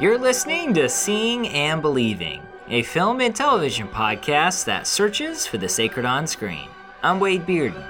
You're 0.00 0.16
listening 0.16 0.74
to 0.74 0.88
Seeing 0.88 1.48
and 1.48 1.82
Believing, 1.82 2.40
a 2.68 2.84
film 2.84 3.20
and 3.20 3.34
television 3.34 3.88
podcast 3.88 4.64
that 4.66 4.86
searches 4.86 5.44
for 5.44 5.58
the 5.58 5.68
sacred 5.68 6.06
on 6.06 6.28
screen. 6.28 6.68
I'm 7.02 7.18
Wade 7.18 7.44
Bearden. 7.44 7.84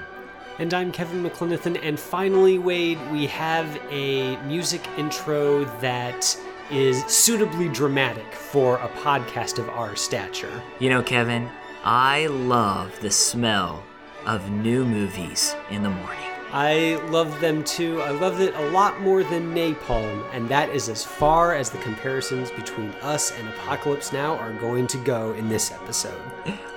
And 0.57 0.73
I'm 0.73 0.91
Kevin 0.91 1.23
McLenithan. 1.23 1.79
And 1.83 1.99
finally, 1.99 2.57
Wade, 2.57 2.97
we 3.11 3.27
have 3.27 3.79
a 3.91 4.37
music 4.37 4.81
intro 4.97 5.65
that 5.81 6.35
is 6.71 7.05
suitably 7.05 7.69
dramatic 7.69 8.33
for 8.33 8.77
a 8.77 8.89
podcast 8.89 9.59
of 9.59 9.69
our 9.69 9.95
stature. 9.95 10.63
You 10.79 10.89
know, 10.89 11.03
Kevin, 11.03 11.47
I 11.83 12.25
love 12.25 12.99
the 13.01 13.11
smell 13.11 13.83
of 14.25 14.49
new 14.49 14.83
movies 14.83 15.55
in 15.69 15.83
the 15.83 15.91
morning. 15.91 16.28
I 16.51 16.95
love 17.09 17.39
them 17.39 17.63
too. 17.63 18.01
I 18.01 18.09
love 18.09 18.41
it 18.41 18.55
a 18.55 18.69
lot 18.69 18.99
more 19.01 19.23
than 19.23 19.53
Napalm, 19.53 20.25
and 20.33 20.49
that 20.49 20.69
is 20.69 20.89
as 20.89 21.03
far 21.03 21.53
as 21.53 21.69
the 21.69 21.77
comparisons 21.79 22.49
between 22.51 22.89
us 23.01 23.31
and 23.31 23.47
Apocalypse 23.49 24.11
Now 24.11 24.35
are 24.35 24.53
going 24.53 24.87
to 24.87 24.97
go 25.03 25.33
in 25.33 25.47
this 25.47 25.71
episode. 25.71 26.19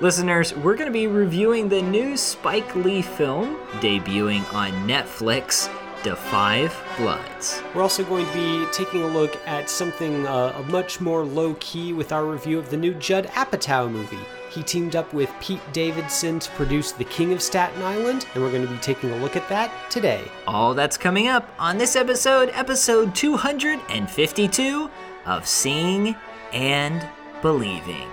Listeners, 0.01 0.55
we're 0.57 0.77
going 0.77 0.89
to 0.89 0.93
be 0.93 1.07
reviewing 1.07 1.69
the 1.69 1.81
new 1.81 2.17
Spike 2.17 2.75
Lee 2.75 3.03
film 3.03 3.57
debuting 3.81 4.43
on 4.53 4.73
Netflix. 4.87 5.71
Da 6.03 6.17
Five 6.17 6.77
Bloods. 6.97 7.63
We're 7.75 7.83
also 7.83 8.05
going 8.05 8.27
to 8.27 8.33
be 8.33 8.67
taking 8.73 9.03
a 9.03 9.07
look 9.07 9.37
at 9.47 9.71
something 9.71 10.27
uh, 10.27 10.65
much 10.69 11.01
more 11.01 11.25
low 11.25 11.55
key 11.61 11.93
with 11.93 12.11
our 12.11 12.27
review 12.27 12.59
of 12.59 12.71
the 12.71 12.77
new 12.77 12.93
Judd 12.95 13.27
Apatow 13.29 13.89
movie. 13.89 14.19
He 14.53 14.63
teamed 14.63 14.97
up 14.97 15.15
with 15.15 15.33
Pete 15.41 15.63
Davidson 15.73 16.39
to 16.39 16.51
produce 16.51 16.93
The 16.93 17.05
King 17.05 17.33
of 17.33 17.41
Staten 17.41 17.81
Island, 17.83 18.27
and 18.35 18.43
we're 18.43 18.51
going 18.51 18.67
to 18.67 18.71
be 18.73 18.79
taking 18.79 19.11
a 19.11 19.17
look 19.17 19.35
at 19.35 19.49
that 19.49 19.73
today. 19.91 20.23
All 20.47 20.75
that's 20.75 20.99
coming 20.99 21.29
up 21.29 21.49
on 21.59 21.79
this 21.79 21.97
episode, 21.97 22.51
episode 22.53 23.15
252 23.15 24.91
of 25.25 25.47
Seeing 25.47 26.15
and 26.53 27.09
Believing. 27.41 28.09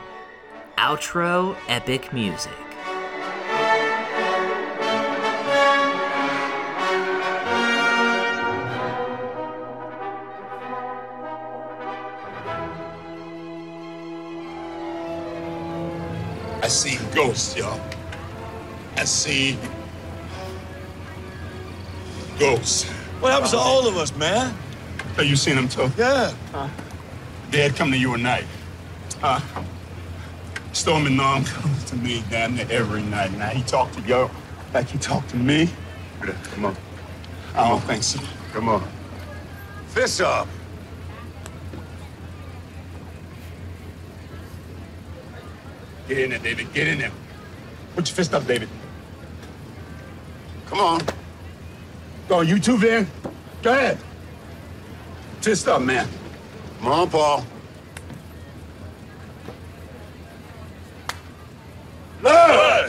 Outro 0.78 1.58
epic 1.68 2.14
music. 2.14 2.69
Ghosts, 17.20 17.58
y'all. 17.58 17.78
I 18.96 19.04
see 19.04 19.58
ghosts. 22.40 22.86
What 23.20 23.34
happens 23.34 23.52
to 23.52 23.58
all 23.58 23.86
of 23.86 23.98
us, 23.98 24.16
man? 24.16 24.56
Have 25.18 25.26
you 25.26 25.36
seen 25.36 25.58
them 25.58 25.68
too? 25.68 25.92
Yeah. 25.98 26.34
Dad 27.52 27.76
come 27.76 27.92
to 27.92 27.98
you 27.98 28.14
at 28.14 28.22
night. 28.22 28.46
Huh? 29.20 29.42
Stormin' 30.72 31.18
Norm 31.18 31.44
comes 31.60 31.84
to 31.90 31.98
me 31.98 32.24
damn 32.30 32.56
near 32.56 32.66
every 32.70 33.02
night. 33.02 33.34
Now 33.34 33.50
he 33.50 33.64
talked 33.64 33.96
to 33.96 34.02
yo 34.04 34.32
like 34.74 34.88
he 34.88 34.98
talked 34.98 35.30
to 35.32 35.36
me. 35.36 35.70
Come 36.22 36.68
on. 36.68 36.78
I 37.54 37.68
don't 37.68 37.82
think 37.82 38.02
so. 38.02 38.22
Come 38.54 38.70
on. 38.70 38.88
Fist 39.90 40.22
up. 40.22 40.48
Get 46.10 46.18
in 46.18 46.32
there, 46.32 46.40
David. 46.40 46.74
Get 46.74 46.88
in 46.88 46.98
there. 46.98 47.12
Put 47.96 48.10
your 48.10 48.16
fist 48.16 48.34
up, 48.34 48.48
David. 48.48 48.68
Come 50.66 50.80
on. 50.80 51.02
Go, 52.28 52.42
you 52.42 52.60
too, 52.60 52.78
Van. 52.78 53.08
Go 53.62 53.72
ahead. 53.72 54.00
Fist 55.42 55.68
up, 55.68 55.84
man. 55.84 56.08
Come 56.80 56.88
on, 56.92 57.10
Paul. 57.12 57.46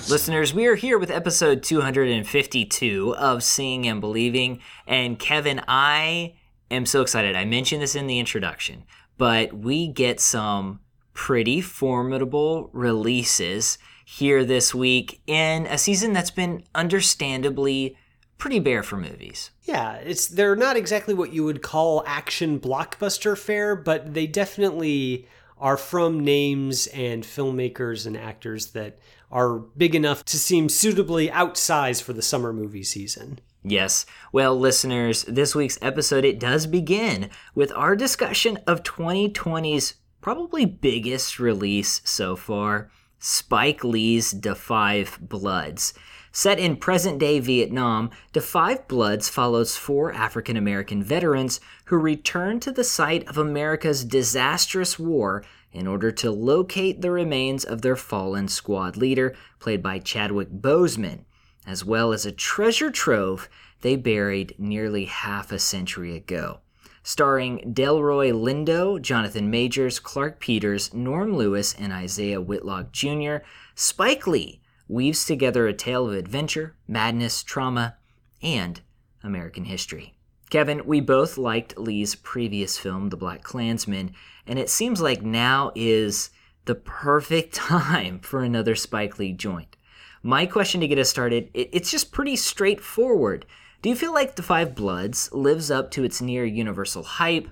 Listeners, 0.09 0.55
we 0.55 0.67
are 0.67 0.75
here 0.75 0.99
with 0.99 1.11
episode 1.11 1.63
252 1.63 3.15
of 3.17 3.43
Seeing 3.43 3.87
and 3.87 4.01
Believing. 4.01 4.61
And 4.87 5.19
Kevin, 5.19 5.61
I 5.69 6.37
am 6.71 6.87
so 6.87 7.03
excited. 7.03 7.37
I 7.37 7.45
mentioned 7.45 7.83
this 7.83 7.95
in 7.95 8.07
the 8.07 8.19
introduction, 8.19 8.85
but 9.19 9.53
we 9.53 9.89
get 9.89 10.21
some 10.21 10.81
pretty 11.21 11.61
formidable 11.61 12.71
releases 12.73 13.77
here 14.07 14.43
this 14.43 14.75
week 14.75 15.21
in 15.27 15.67
a 15.67 15.77
season 15.77 16.15
that's 16.15 16.31
been 16.31 16.65
understandably 16.75 17.95
pretty 18.39 18.59
bare 18.59 18.83
for 18.83 18.97
movies. 18.97 19.51
Yeah, 19.65 19.97
it's 19.97 20.29
they're 20.29 20.57
not 20.57 20.79
exactly 20.79 21.13
what 21.13 21.31
you 21.31 21.45
would 21.45 21.61
call 21.61 22.03
action 22.07 22.59
blockbuster 22.59 23.37
fare, 23.37 23.77
but 23.77 24.15
they 24.15 24.27
definitely 24.27 25.29
are 25.59 25.77
from 25.77 26.21
names 26.21 26.87
and 26.87 27.23
filmmakers 27.23 28.07
and 28.07 28.17
actors 28.17 28.69
that 28.69 28.99
are 29.31 29.59
big 29.59 29.95
enough 29.95 30.25
to 30.25 30.39
seem 30.39 30.71
suitably 30.71 31.29
outsized 31.29 32.03
for 32.03 32.15
the 32.15 32.23
summer 32.23 32.51
movie 32.51 32.83
season. 32.83 33.41
Yes. 33.63 34.07
Well, 34.33 34.59
listeners, 34.59 35.25
this 35.25 35.55
week's 35.55 35.79
episode 35.83 36.25
it 36.25 36.41
does 36.41 36.67
begin 36.67 37.29
with 37.55 37.73
our 37.73 37.95
discussion 37.95 38.59
of 38.67 38.83
2020's 38.85 39.97
probably 40.21 40.65
biggest 40.67 41.39
release 41.39 42.01
so 42.05 42.37
far, 42.37 42.91
Spike 43.19 43.85
Lee's 43.85 44.33
Da 44.33 44.55
Five 44.55 45.19
Bloods. 45.21 45.95
Set 46.33 46.61
in 46.61 46.77
present 46.77 47.19
day 47.19 47.41
Vietnam, 47.41 48.11
Da 48.33 48.41
Five 48.41 48.87
Bloods 48.87 49.29
follows 49.29 49.77
four 49.77 50.13
African 50.13 50.57
American 50.57 51.03
veterans 51.03 51.61
who 51.87 51.97
return 51.97 52.61
to 52.61 52.71
the 52.71 52.85
site 52.85 53.27
of 53.29 53.37
America's 53.37 54.05
disastrous 54.05 54.99
war 54.99 55.45
in 55.73 55.87
order 55.87 56.11
to 56.11 56.31
locate 56.31 57.01
the 57.01 57.11
remains 57.11 57.65
of 57.65 57.83
their 57.83 57.97
fallen 57.97 58.49
squad 58.49 58.97
leader, 58.97 59.35
played 59.59 59.83
by 59.83 59.99
Chadwick 59.99 60.51
Boseman, 60.51 61.25
as 61.67 61.85
well 61.85 62.13
as 62.13 62.25
a 62.27 62.33
treasure 62.33 62.91
trove 62.91 63.49
they 63.81 63.97
buried 63.97 64.55
nearly 64.59 65.07
half 65.07 65.53
a 65.53 65.59
century 65.59 66.17
ago. 66.17 66.61
Starring 67.03 67.73
Delroy 67.75 68.33
Lindo, 68.33 69.01
Jonathan 69.01 69.51
Majors, 69.51 69.99
Clarke 69.99 70.39
Peters, 70.41 70.93
Norm 70.93 71.37
Lewis, 71.37 71.75
and 71.75 71.93
Isaiah 71.93 72.41
Whitlock 72.41 72.93
Jr., 72.93 73.37
Spike 73.75 74.27
Lee 74.27 74.61
weaves 74.89 75.25
together 75.25 75.67
a 75.67 75.73
tale 75.73 76.07
of 76.07 76.15
adventure, 76.15 76.77
madness, 76.87 77.43
trauma, 77.43 77.97
and 78.43 78.81
American 79.23 79.65
history. 79.65 80.15
Kevin, 80.51 80.85
we 80.85 81.01
both 81.01 81.39
liked 81.39 81.79
Lee's 81.79 82.17
previous 82.17 82.77
film, 82.77 83.09
The 83.09 83.17
BlacKkKlansman, 83.17 84.13
and 84.47 84.59
it 84.59 84.69
seems 84.69 85.01
like 85.01 85.23
now 85.23 85.71
is 85.77 86.31
the 86.65 86.75
perfect 86.75 87.55
time 87.55 88.19
for 88.19 88.43
another 88.43 88.75
Spike 88.75 89.19
Lee 89.19 89.33
joint. 89.33 89.77
My 90.23 90.45
question 90.45 90.81
to 90.81 90.89
get 90.89 90.99
us 90.99 91.09
started, 91.09 91.51
it's 91.55 91.91
just 91.91 92.13
pretty 92.13 92.37
straightforward. 92.37 93.47
Do 93.83 93.89
you 93.89 93.97
feel 93.97 94.13
like 94.13 94.37
Da 94.37 94.43
Five 94.43 94.75
Bloods 94.75 95.33
lives 95.33 95.71
up 95.71 95.91
to 95.93 96.05
its 96.05 96.21
near 96.21 96.45
universal 96.45 97.03
hype, 97.03 97.49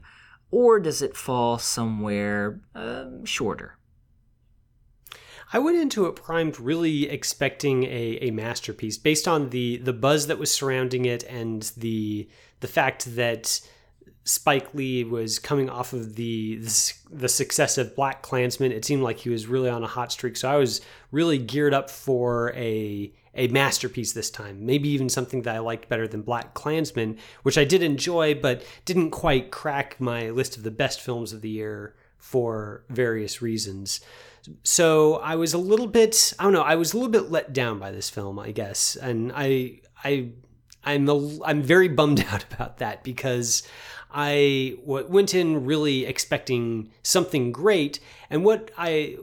or 0.50 0.78
does 0.78 1.00
it 1.00 1.16
fall 1.16 1.58
somewhere 1.58 2.60
uh, 2.74 3.06
shorter? 3.24 3.78
I 5.52 5.58
went 5.58 5.78
into 5.78 6.04
it 6.04 6.16
primed 6.16 6.60
really 6.60 7.08
expecting 7.08 7.84
a, 7.84 8.18
a 8.20 8.30
masterpiece 8.30 8.98
based 8.98 9.26
on 9.26 9.48
the 9.48 9.78
the 9.78 9.94
buzz 9.94 10.26
that 10.26 10.38
was 10.38 10.52
surrounding 10.52 11.06
it 11.06 11.22
and 11.24 11.62
the 11.78 12.28
the 12.60 12.68
fact 12.68 13.16
that 13.16 13.60
Spike 14.24 14.74
Lee 14.74 15.04
was 15.04 15.38
coming 15.38 15.70
off 15.70 15.94
of 15.94 16.16
the, 16.16 16.56
the 16.56 16.92
the 17.10 17.28
success 17.30 17.78
of 17.78 17.96
BlacKkKlansman. 17.96 18.70
It 18.70 18.84
seemed 18.84 19.02
like 19.02 19.20
he 19.20 19.30
was 19.30 19.46
really 19.46 19.70
on 19.70 19.82
a 19.82 19.86
hot 19.86 20.12
streak. 20.12 20.36
So 20.36 20.50
I 20.50 20.56
was 20.56 20.82
really 21.10 21.38
geared 21.38 21.72
up 21.72 21.88
for 21.88 22.52
a 22.54 23.10
a 23.38 23.48
masterpiece 23.48 24.12
this 24.12 24.30
time. 24.30 24.66
Maybe 24.66 24.88
even 24.90 25.08
something 25.08 25.42
that 25.42 25.54
I 25.54 25.60
liked 25.60 25.88
better 25.88 26.08
than 26.08 26.24
BlacKkKlansman, 26.24 27.18
which 27.44 27.56
I 27.56 27.64
did 27.64 27.82
enjoy, 27.82 28.34
but 28.34 28.62
didn't 28.84 29.10
quite 29.10 29.50
crack 29.50 29.98
my 30.00 30.30
list 30.30 30.56
of 30.56 30.64
the 30.64 30.70
best 30.70 31.00
films 31.00 31.32
of 31.32 31.40
the 31.40 31.48
year 31.48 31.94
for 32.18 32.84
various 32.90 33.40
reasons. 33.40 34.00
So 34.64 35.16
I 35.16 35.36
was 35.36 35.54
a 35.54 35.58
little 35.58 35.86
bit, 35.86 36.32
I 36.38 36.42
don't 36.42 36.52
know, 36.52 36.62
I 36.62 36.74
was 36.74 36.92
a 36.92 36.96
little 36.96 37.12
bit 37.12 37.30
let 37.30 37.52
down 37.52 37.78
by 37.78 37.92
this 37.92 38.10
film, 38.10 38.38
I 38.38 38.50
guess, 38.50 38.96
and 38.96 39.32
I, 39.34 39.80
I, 40.02 40.30
I'm 40.84 41.08
a, 41.08 41.44
I'm 41.44 41.62
very 41.62 41.88
bummed 41.88 42.24
out 42.30 42.44
about 42.52 42.78
that 42.78 43.04
because 43.04 43.62
I 44.10 44.76
went 44.84 45.34
in 45.34 45.64
really 45.64 46.06
expecting 46.06 46.90
something 47.02 47.52
great, 47.52 48.00
and 48.30 48.44
what 48.44 48.70
I 48.76 49.16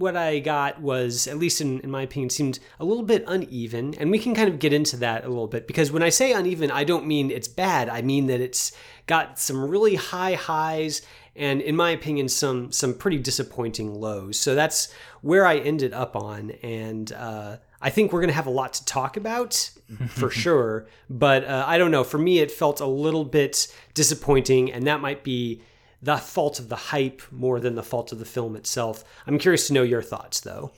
what 0.00 0.16
I 0.16 0.38
got 0.38 0.80
was, 0.80 1.26
at 1.26 1.38
least 1.38 1.60
in, 1.60 1.80
in 1.80 1.90
my 1.90 2.02
opinion, 2.02 2.30
seemed 2.30 2.58
a 2.80 2.84
little 2.84 3.02
bit 3.02 3.22
uneven. 3.26 3.94
And 3.98 4.10
we 4.10 4.18
can 4.18 4.34
kind 4.34 4.48
of 4.48 4.58
get 4.58 4.72
into 4.72 4.96
that 4.96 5.24
a 5.24 5.28
little 5.28 5.46
bit 5.46 5.66
because 5.66 5.92
when 5.92 6.02
I 6.02 6.08
say 6.08 6.32
uneven, 6.32 6.70
I 6.70 6.84
don't 6.84 7.06
mean 7.06 7.30
it's 7.30 7.48
bad. 7.48 7.88
I 7.88 8.00
mean 8.00 8.26
that 8.28 8.40
it's 8.40 8.72
got 9.06 9.38
some 9.38 9.62
really 9.62 9.96
high 9.96 10.34
highs 10.34 11.02
and 11.36 11.60
in 11.60 11.76
my 11.76 11.90
opinion 11.90 12.28
some 12.28 12.72
some 12.72 12.94
pretty 12.94 13.18
disappointing 13.18 13.94
lows 13.94 14.38
so 14.38 14.54
that's 14.54 14.92
where 15.22 15.46
i 15.46 15.58
ended 15.58 15.92
up 15.92 16.16
on 16.16 16.50
and 16.62 17.12
uh, 17.12 17.56
i 17.80 17.88
think 17.88 18.12
we're 18.12 18.20
going 18.20 18.28
to 18.28 18.34
have 18.34 18.46
a 18.46 18.50
lot 18.50 18.72
to 18.72 18.84
talk 18.84 19.16
about 19.16 19.70
for 20.08 20.28
sure 20.44 20.86
but 21.08 21.44
uh, 21.44 21.64
i 21.66 21.78
don't 21.78 21.90
know 21.90 22.04
for 22.04 22.18
me 22.18 22.40
it 22.40 22.50
felt 22.50 22.80
a 22.80 22.86
little 22.86 23.24
bit 23.24 23.72
disappointing 23.94 24.72
and 24.72 24.86
that 24.86 25.00
might 25.00 25.22
be 25.24 25.62
the 26.02 26.16
fault 26.16 26.58
of 26.58 26.68
the 26.68 26.76
hype 26.76 27.22
more 27.30 27.60
than 27.60 27.74
the 27.74 27.82
fault 27.82 28.12
of 28.12 28.18
the 28.18 28.24
film 28.24 28.56
itself. 28.56 29.04
I'm 29.26 29.38
curious 29.38 29.66
to 29.66 29.72
know 29.72 29.82
your 29.82 30.02
thoughts, 30.02 30.40
though. 30.40 30.72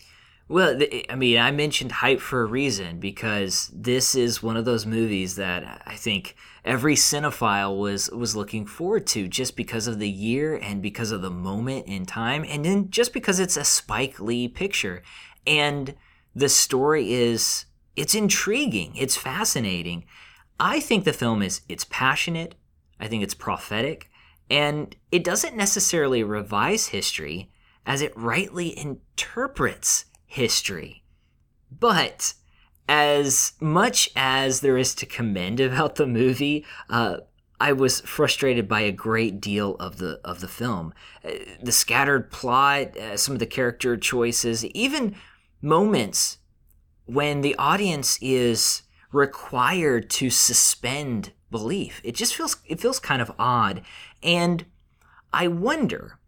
Well, 0.49 0.79
I 1.09 1.15
mean, 1.15 1.39
I 1.39 1.51
mentioned 1.51 1.93
hype 1.93 2.21
for 2.21 2.43
a 2.43 2.47
reason 2.47 2.99
because 2.99 3.71
this 3.73 4.15
is 4.15 4.43
one 4.43 4.57
of 4.57 4.65
those 4.65 4.85
movies 4.85 5.37
that 5.37 5.83
I 5.87 5.95
think 5.95 6.37
every 6.65 6.95
cinephile 6.95 7.79
was 7.79 8.11
was 8.11 8.37
looking 8.37 8.67
forward 8.67 9.07
to 9.09 9.29
just 9.29 9.57
because 9.57 9.87
of 9.87 9.99
the 9.99 10.11
year 10.11 10.57
and 10.57 10.83
because 10.83 11.11
of 11.11 11.23
the 11.23 11.31
moment 11.31 11.87
in 11.87 12.05
time 12.05 12.45
and 12.47 12.65
then 12.65 12.91
just 12.91 13.15
because 13.15 13.41
it's 13.41 13.57
a 13.57 13.65
Spike 13.65 14.21
Lee 14.21 14.49
picture. 14.49 15.03
And 15.47 15.95
the 16.35 16.49
story 16.49 17.15
is 17.15 17.65
it's 17.97 18.15
intriguing, 18.15 18.95
it's 18.97 19.17
fascinating. 19.17 20.05
I 20.61 20.81
think 20.81 21.05
the 21.05 21.13
film 21.13 21.41
is 21.43 21.63
it's 21.69 21.85
passionate, 21.85 22.57
I 23.01 23.09
think 23.09 23.23
it's 23.23 23.35
prophetic, 23.35 24.11
and 24.53 24.95
it 25.11 25.25
doesn't 25.25 25.57
necessarily 25.57 26.23
revise 26.23 26.89
history 26.89 27.51
as 27.87 28.03
it 28.03 28.15
rightly 28.15 28.79
interprets 28.79 30.05
history. 30.27 31.03
But 31.71 32.35
as 32.87 33.53
much 33.61 34.11
as 34.15 34.61
there 34.61 34.77
is 34.77 34.95
to 34.97 35.07
commend 35.07 35.59
about 35.59 35.95
the 35.95 36.07
movie, 36.07 36.67
uh, 36.91 37.19
I 37.59 37.73
was 37.73 38.03
frustrated 38.03 38.69
by 38.69 38.81
a 38.81 38.93
great 38.93 39.41
deal 39.41 39.75
of 39.77 39.97
the 39.97 40.21
of 40.23 40.41
the 40.41 40.49
film. 40.49 40.93
Uh, 41.25 41.31
the 41.63 41.73
scattered 41.73 42.31
plot, 42.31 42.95
uh, 42.95 43.17
some 43.17 43.35
of 43.35 43.39
the 43.39 43.47
character 43.47 43.97
choices, 43.97 44.67
even 44.67 45.15
moments 45.63 46.39
when 47.07 47.41
the 47.41 47.57
audience 47.57 48.19
is 48.21 48.83
required 49.13 50.11
to 50.11 50.29
suspend 50.29 51.33
belief. 51.53 52.01
It 52.03 52.17
just 52.17 52.35
feels 52.35 52.57
it 52.67 52.81
feels 52.81 52.99
kind 52.99 53.23
of 53.23 53.31
odd. 53.39 53.83
And 54.25 54.65
I 55.33 55.47
wonder 55.47 56.19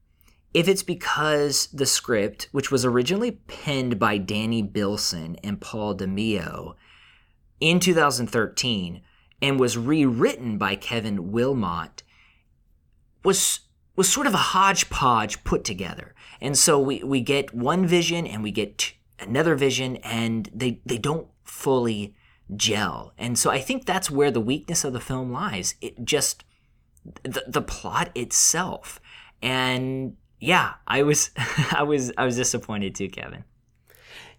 if 0.52 0.68
it's 0.68 0.84
because 0.84 1.66
the 1.72 1.86
script, 1.86 2.48
which 2.52 2.70
was 2.70 2.84
originally 2.84 3.32
penned 3.32 3.98
by 3.98 4.18
Danny 4.18 4.62
Bilson 4.62 5.36
and 5.42 5.60
Paul 5.60 5.96
DeMeo 5.96 6.74
in 7.58 7.80
2013 7.80 9.02
and 9.42 9.58
was 9.58 9.76
rewritten 9.76 10.56
by 10.56 10.76
Kevin 10.76 11.32
Willmott, 11.32 12.02
was 13.24 13.60
was 13.96 14.08
sort 14.08 14.26
of 14.26 14.34
a 14.34 14.38
hodgepodge 14.38 15.44
put 15.44 15.64
together. 15.64 16.14
And 16.40 16.58
so 16.58 16.78
we, 16.78 17.02
we 17.02 17.20
get 17.20 17.54
one 17.54 17.86
vision 17.86 18.26
and 18.26 18.42
we 18.42 18.50
get 18.50 18.92
another 19.20 19.54
vision 19.54 19.96
and 19.96 20.50
they, 20.52 20.80
they 20.84 20.98
don't 20.98 21.28
fully 21.44 22.14
gel. 22.54 23.12
And 23.18 23.38
so 23.38 23.50
I 23.50 23.60
think 23.60 23.84
that's 23.84 24.10
where 24.10 24.30
the 24.30 24.40
weakness 24.40 24.84
of 24.84 24.92
the 24.92 25.00
film 25.00 25.32
lies. 25.32 25.74
It 25.80 26.04
just 26.04 26.44
the, 27.22 27.44
the 27.46 27.62
plot 27.62 28.10
itself. 28.14 29.00
And 29.42 30.16
yeah, 30.40 30.74
I 30.86 31.02
was 31.02 31.30
I 31.72 31.82
was 31.82 32.12
I 32.16 32.24
was 32.24 32.36
disappointed 32.36 32.94
too, 32.94 33.08
Kevin. 33.08 33.44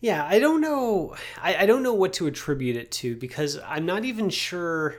Yeah, 0.02 0.26
I 0.30 0.40
don't 0.40 0.62
know. 0.62 1.16
I, 1.42 1.64
I 1.64 1.66
don't 1.66 1.82
know 1.82 1.94
what 1.94 2.14
to 2.14 2.28
attribute 2.28 2.76
it 2.76 2.92
to 2.94 3.16
because 3.16 3.60
I'm 3.66 3.86
not 3.86 4.06
even 4.06 4.30
sure 4.30 4.98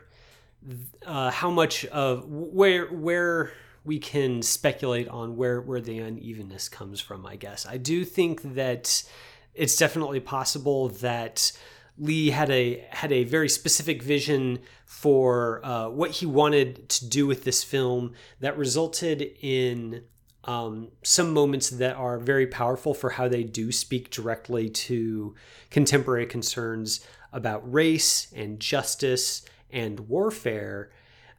uh, 1.04 1.30
how 1.30 1.50
much 1.50 1.84
of 1.86 2.24
where 2.26 2.86
where 2.86 3.52
we 3.84 3.98
can 4.00 4.42
speculate 4.42 5.08
on 5.08 5.36
where 5.36 5.60
where 5.60 5.80
the 5.80 5.98
unevenness 5.98 6.68
comes 6.68 7.00
from. 7.00 7.24
I 7.24 7.36
guess 7.36 7.66
I 7.66 7.76
do 7.76 8.04
think 8.04 8.42
that 8.54 9.04
it's 9.54 9.76
definitely 9.76 10.20
possible 10.20 10.88
that 10.88 11.52
Lee 11.98 12.30
had 12.30 12.50
a 12.50 12.86
had 12.90 13.12
a 13.12 13.24
very 13.24 13.48
specific 13.48 14.02
vision 14.02 14.58
for 14.84 15.64
uh, 15.64 15.88
what 15.88 16.10
he 16.12 16.26
wanted 16.26 16.88
to 16.90 17.08
do 17.08 17.26
with 17.26 17.44
this 17.44 17.64
film 17.64 18.12
that 18.40 18.58
resulted 18.58 19.22
in 19.40 20.02
um, 20.44 20.88
some 21.02 21.32
moments 21.32 21.70
that 21.70 21.96
are 21.96 22.18
very 22.18 22.46
powerful 22.46 22.94
for 22.94 23.10
how 23.10 23.28
they 23.28 23.42
do 23.42 23.72
speak 23.72 24.10
directly 24.10 24.68
to 24.68 25.34
contemporary 25.70 26.26
concerns 26.26 27.04
about 27.32 27.72
race 27.72 28.32
and 28.34 28.60
justice 28.60 29.42
and 29.70 30.00
warfare. 30.00 30.90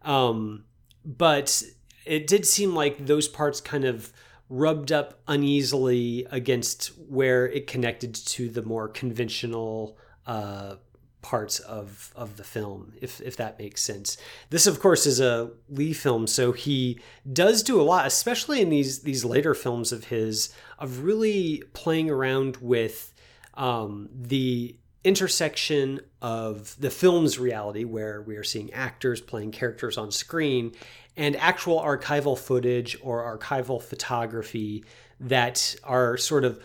Um, 0.02 0.66
but 1.06 1.64
it 2.06 2.28
did 2.28 2.46
seem 2.46 2.76
like 2.76 3.06
those 3.06 3.28
parts 3.28 3.62
kind 3.62 3.86
of 3.86 4.12
rubbed 4.50 4.92
up 4.92 5.20
uneasily 5.28 6.26
against 6.32 6.88
where 6.98 7.48
it 7.48 7.68
connected 7.68 8.14
to 8.14 8.50
the 8.50 8.62
more 8.62 8.88
conventional 8.88 9.98
uh, 10.28 10.76
parts 11.24 11.60
of 11.60 12.14
of 12.16 12.38
the 12.38 12.44
film 12.44 12.94
if 13.02 13.20
if 13.22 13.36
that 13.38 13.58
makes 13.58 13.82
sense. 13.82 14.18
This 14.50 14.68
of 14.68 14.80
course 14.80 15.06
is 15.06 15.20
a 15.20 15.52
lee 15.68 15.94
film 15.94 16.28
so 16.28 16.52
he 16.52 17.00
does 17.32 17.64
do 17.64 17.82
a 17.82 17.84
lot 17.84 18.06
especially 18.06 18.62
in 18.62 18.70
these 18.70 19.02
these 19.02 19.26
later 19.26 19.54
films 19.54 19.92
of 19.92 20.06
his 20.06 20.54
of 20.78 21.04
really 21.04 21.64
playing 21.74 22.10
around 22.10 22.58
with 22.58 23.14
um, 23.56 24.10
the 24.14 24.78
intersection 25.04 26.00
of 26.22 26.76
the 26.80 26.90
film's 26.90 27.40
reality 27.40 27.84
where 27.84 28.22
we 28.22 28.36
are 28.36 28.44
seeing 28.44 28.72
actors 28.74 29.20
playing 29.20 29.52
characters 29.52 29.98
on 29.98 30.12
screen 30.12 30.72
and 31.16 31.36
actual 31.38 31.80
archival 31.82 32.38
footage 32.38 32.96
or 33.02 33.38
archival 33.38 33.82
photography 33.82 34.86
that 35.20 35.76
are 35.84 36.16
sort 36.16 36.46
of 36.46 36.62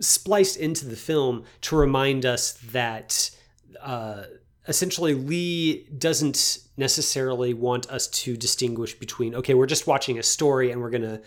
spliced 0.00 0.56
into 0.56 0.86
the 0.86 0.96
film 0.96 1.44
to 1.62 1.76
remind 1.76 2.26
us 2.26 2.52
that 2.72 3.30
uh, 3.80 4.24
essentially 4.68 5.14
Lee 5.14 5.86
doesn't 5.98 6.58
necessarily 6.76 7.54
want 7.54 7.88
us 7.90 8.08
to 8.08 8.36
distinguish 8.36 8.94
between 8.94 9.34
okay, 9.34 9.54
we're 9.54 9.66
just 9.66 9.86
watching 9.86 10.18
a 10.18 10.22
story 10.22 10.70
and 10.70 10.80
we're 10.80 10.90
gonna, 10.90 11.20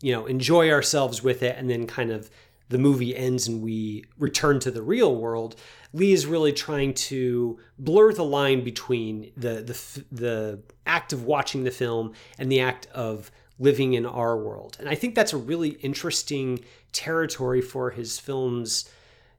you 0.00 0.12
know, 0.12 0.26
enjoy 0.26 0.70
ourselves 0.70 1.22
with 1.22 1.42
it, 1.42 1.56
and 1.58 1.68
then 1.68 1.86
kind 1.86 2.10
of 2.10 2.30
the 2.68 2.78
movie 2.78 3.14
ends 3.14 3.46
and 3.46 3.62
we 3.62 4.04
return 4.18 4.58
to 4.60 4.70
the 4.70 4.82
real 4.82 5.14
world. 5.14 5.56
Lee 5.92 6.12
is 6.12 6.26
really 6.26 6.52
trying 6.52 6.94
to 6.94 7.58
blur 7.78 8.12
the 8.12 8.24
line 8.24 8.64
between 8.64 9.30
the 9.36 9.62
the 9.62 10.04
the 10.10 10.62
act 10.86 11.12
of 11.12 11.24
watching 11.24 11.64
the 11.64 11.70
film 11.70 12.12
and 12.38 12.50
the 12.50 12.60
act 12.60 12.86
of 12.86 13.30
living 13.58 13.94
in 13.94 14.04
our 14.04 14.36
world. 14.36 14.76
And 14.80 14.88
I 14.88 14.94
think 14.94 15.14
that's 15.14 15.32
a 15.32 15.36
really 15.38 15.70
interesting 15.70 16.64
territory 16.92 17.60
for 17.60 17.90
his 17.90 18.18
films 18.18 18.90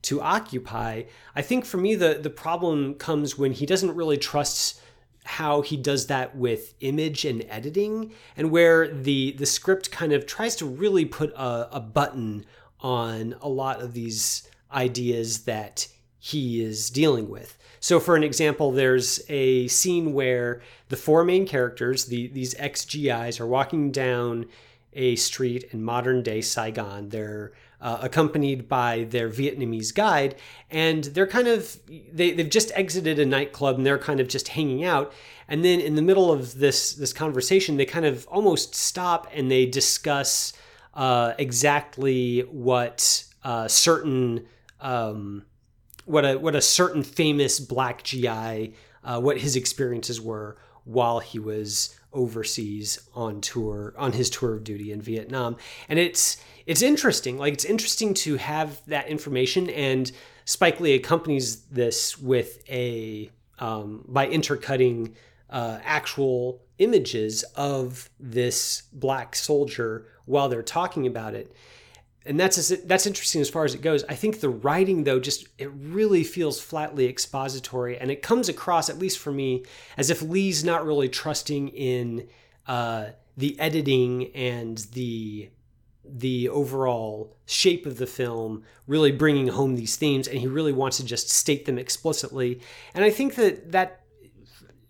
to 0.03 0.21
occupy. 0.21 1.03
I 1.35 1.41
think 1.41 1.65
for 1.65 1.77
me, 1.77 1.95
the, 1.95 2.19
the 2.21 2.29
problem 2.29 2.93
comes 2.95 3.37
when 3.37 3.51
he 3.51 3.65
doesn't 3.65 3.95
really 3.95 4.17
trust 4.17 4.81
how 5.25 5.61
he 5.61 5.75
does 5.75 6.05
that 6.05 6.35
with 6.35 6.75
image 6.81 7.25
and 7.25 7.43
editing, 7.49 8.13
and 8.37 8.51
where 8.51 8.87
the, 8.87 9.31
the 9.31 9.45
script 9.45 9.89
kind 9.89 10.13
of 10.13 10.27
tries 10.27 10.55
to 10.55 10.65
really 10.65 11.03
put 11.03 11.31
a, 11.33 11.75
a 11.75 11.79
button 11.79 12.45
on 12.81 13.35
a 13.41 13.49
lot 13.49 13.81
of 13.81 13.93
these 13.93 14.47
ideas 14.71 15.45
that 15.45 15.87
he 16.19 16.61
is 16.61 16.91
dealing 16.91 17.27
with. 17.27 17.57
So, 17.85 17.99
for 17.99 18.15
an 18.15 18.23
example, 18.23 18.71
there's 18.71 19.21
a 19.29 19.67
scene 19.67 20.13
where 20.13 20.63
the 20.89 20.97
four 20.97 21.23
main 21.23 21.45
characters, 21.45 22.05
the, 22.05 22.25
these 22.29 22.55
XGIs, 22.55 23.39
are 23.39 23.45
walking 23.45 23.91
down 23.91 24.47
a 24.93 25.15
street 25.17 25.65
in 25.69 25.83
modern 25.83 26.23
day 26.23 26.41
Saigon. 26.41 27.09
They're 27.09 27.53
uh, 27.79 27.99
accompanied 28.01 28.67
by 28.67 29.03
their 29.03 29.29
Vietnamese 29.29 29.93
guide, 29.93 30.33
and 30.71 31.03
they're 31.03 31.27
kind 31.27 31.47
of 31.47 31.77
they, 32.11 32.31
they've 32.31 32.49
just 32.49 32.71
exited 32.73 33.19
a 33.19 33.25
nightclub 33.27 33.77
and 33.77 33.85
they're 33.85 33.99
kind 33.99 34.19
of 34.19 34.27
just 34.29 34.47
hanging 34.47 34.83
out. 34.83 35.13
And 35.47 35.63
then 35.63 35.79
in 35.79 35.93
the 35.93 36.01
middle 36.01 36.31
of 36.31 36.57
this 36.57 36.93
this 36.93 37.13
conversation, 37.13 37.77
they 37.77 37.85
kind 37.85 38.07
of 38.07 38.27
almost 38.29 38.73
stop 38.73 39.27
and 39.31 39.51
they 39.51 39.67
discuss 39.67 40.53
uh, 40.95 41.33
exactly 41.37 42.39
what 42.49 43.25
uh, 43.43 43.67
certain 43.67 44.47
um, 44.81 45.45
what 46.05 46.25
a 46.25 46.37
what 46.37 46.55
a 46.55 46.61
certain 46.61 47.03
famous 47.03 47.59
black 47.59 48.03
GI 48.03 48.73
uh, 49.03 49.19
what 49.21 49.37
his 49.37 49.55
experiences 49.55 50.19
were 50.19 50.57
while 50.83 51.19
he 51.19 51.39
was 51.39 51.97
overseas 52.13 53.07
on 53.13 53.41
tour 53.41 53.93
on 53.97 54.13
his 54.13 54.29
tour 54.29 54.55
of 54.55 54.63
duty 54.63 54.91
in 54.91 55.01
Vietnam. 55.01 55.57
And 55.89 55.99
it's 55.99 56.37
it's 56.65 56.81
interesting 56.81 57.37
like 57.37 57.53
it's 57.53 57.65
interesting 57.65 58.13
to 58.15 58.37
have 58.37 58.81
that 58.87 59.07
information 59.07 59.69
and 59.69 60.11
Spike 60.45 60.79
Lee 60.79 60.93
accompanies 60.93 61.61
this 61.65 62.17
with 62.17 62.63
a 62.69 63.29
um, 63.59 64.05
by 64.07 64.27
intercutting 64.27 65.15
uh, 65.49 65.79
actual 65.83 66.61
images 66.77 67.43
of 67.55 68.09
this 68.19 68.83
black 68.91 69.35
soldier 69.35 70.05
while 70.25 70.49
they're 70.49 70.63
talking 70.63 71.07
about 71.07 71.33
it 71.33 71.55
and 72.25 72.39
that's 72.39 72.69
that's 72.85 73.05
interesting 73.05 73.41
as 73.41 73.49
far 73.49 73.65
as 73.65 73.75
it 73.75 73.81
goes. 73.81 74.03
I 74.05 74.15
think 74.15 74.39
the 74.39 74.49
writing 74.49 75.03
though 75.03 75.19
just 75.19 75.47
it 75.57 75.71
really 75.73 76.23
feels 76.23 76.59
flatly 76.59 77.07
expository, 77.07 77.97
and 77.97 78.09
it 78.09 78.21
comes 78.21 78.49
across 78.49 78.89
at 78.89 78.97
least 78.97 79.19
for 79.19 79.31
me 79.31 79.63
as 79.97 80.09
if 80.09 80.21
Lee's 80.21 80.63
not 80.63 80.85
really 80.85 81.09
trusting 81.09 81.69
in 81.69 82.27
uh, 82.67 83.07
the 83.37 83.59
editing 83.59 84.31
and 84.33 84.79
the 84.93 85.49
the 86.07 86.49
overall 86.49 87.35
shape 87.45 87.85
of 87.85 87.97
the 87.97 88.05
film 88.05 88.63
really 88.85 89.11
bringing 89.11 89.47
home 89.47 89.75
these 89.75 89.95
themes 89.95 90.27
and 90.27 90.37
he 90.37 90.45
really 90.45 90.71
wants 90.71 90.97
to 90.97 91.03
just 91.03 91.31
state 91.31 91.65
them 91.65 91.79
explicitly 91.79 92.61
and 92.93 93.03
i 93.03 93.09
think 93.09 93.33
that 93.33 93.71
that 93.71 94.04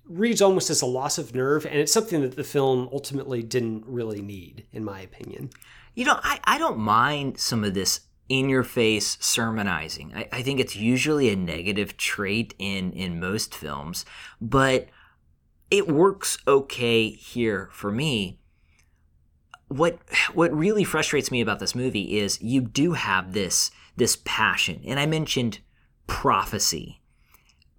reads 0.08 0.42
almost 0.42 0.70
as 0.70 0.82
a 0.82 0.86
loss 0.86 1.18
of 1.18 1.34
nerve, 1.34 1.66
and 1.66 1.76
it's 1.76 1.92
something 1.92 2.22
that 2.22 2.36
the 2.36 2.44
film 2.44 2.90
ultimately 2.92 3.42
didn't 3.42 3.86
really 3.86 4.22
need, 4.22 4.66
in 4.72 4.84
my 4.84 5.02
opinion. 5.02 5.50
You 5.94 6.06
know, 6.06 6.20
I, 6.24 6.40
I 6.44 6.58
don't 6.58 6.78
mind 6.78 7.40
some 7.40 7.64
of 7.64 7.74
this 7.74 8.02
in 8.28 8.50
your 8.50 8.64
face 8.64 9.18
sermonizing. 9.20 10.14
I, 10.16 10.28
I 10.32 10.42
think 10.42 10.60
it's 10.60 10.76
usually 10.76 11.30
a 11.30 11.36
negative 11.36 11.98
trait 11.98 12.54
in, 12.60 12.92
in 12.94 13.20
most 13.20 13.54
films, 13.56 14.06
but 14.42 14.88
it 15.72 15.88
works 15.88 16.38
okay 16.48 17.10
here 17.10 17.70
for 17.72 17.92
me. 17.92 18.40
What 19.68 19.98
what 20.34 20.56
really 20.56 20.84
frustrates 20.84 21.32
me 21.32 21.42
about 21.42 21.60
this 21.60 21.74
movie 21.74 22.20
is 22.20 22.40
you 22.40 22.62
do 22.62 22.94
have 22.94 23.34
this 23.34 23.72
this 23.98 24.18
passion, 24.24 24.82
and 24.86 25.00
I 25.00 25.08
mentioned 25.08 25.60
prophecy, 26.06 27.02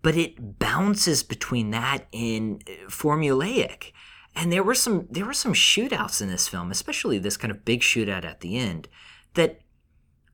but 0.07 0.15
it 0.15 0.61
bounces 0.61 1.25
between 1.25 1.73
that 1.73 2.07
and 2.13 2.63
uh, 2.69 2.89
formulaic. 2.89 3.91
And 4.37 4.53
there 4.53 4.63
were 4.63 4.77
some 4.77 5.09
there 5.11 5.25
were 5.25 5.33
some 5.33 5.53
shootouts 5.53 6.23
in 6.23 6.29
this 6.29 6.47
film, 6.47 6.71
especially 6.71 7.19
this 7.19 7.37
kind 7.37 7.51
of 7.51 7.65
big 7.65 7.81
shootout 7.81 8.25
at 8.25 8.39
the 8.39 8.57
end, 8.57 8.89
that 9.35 9.59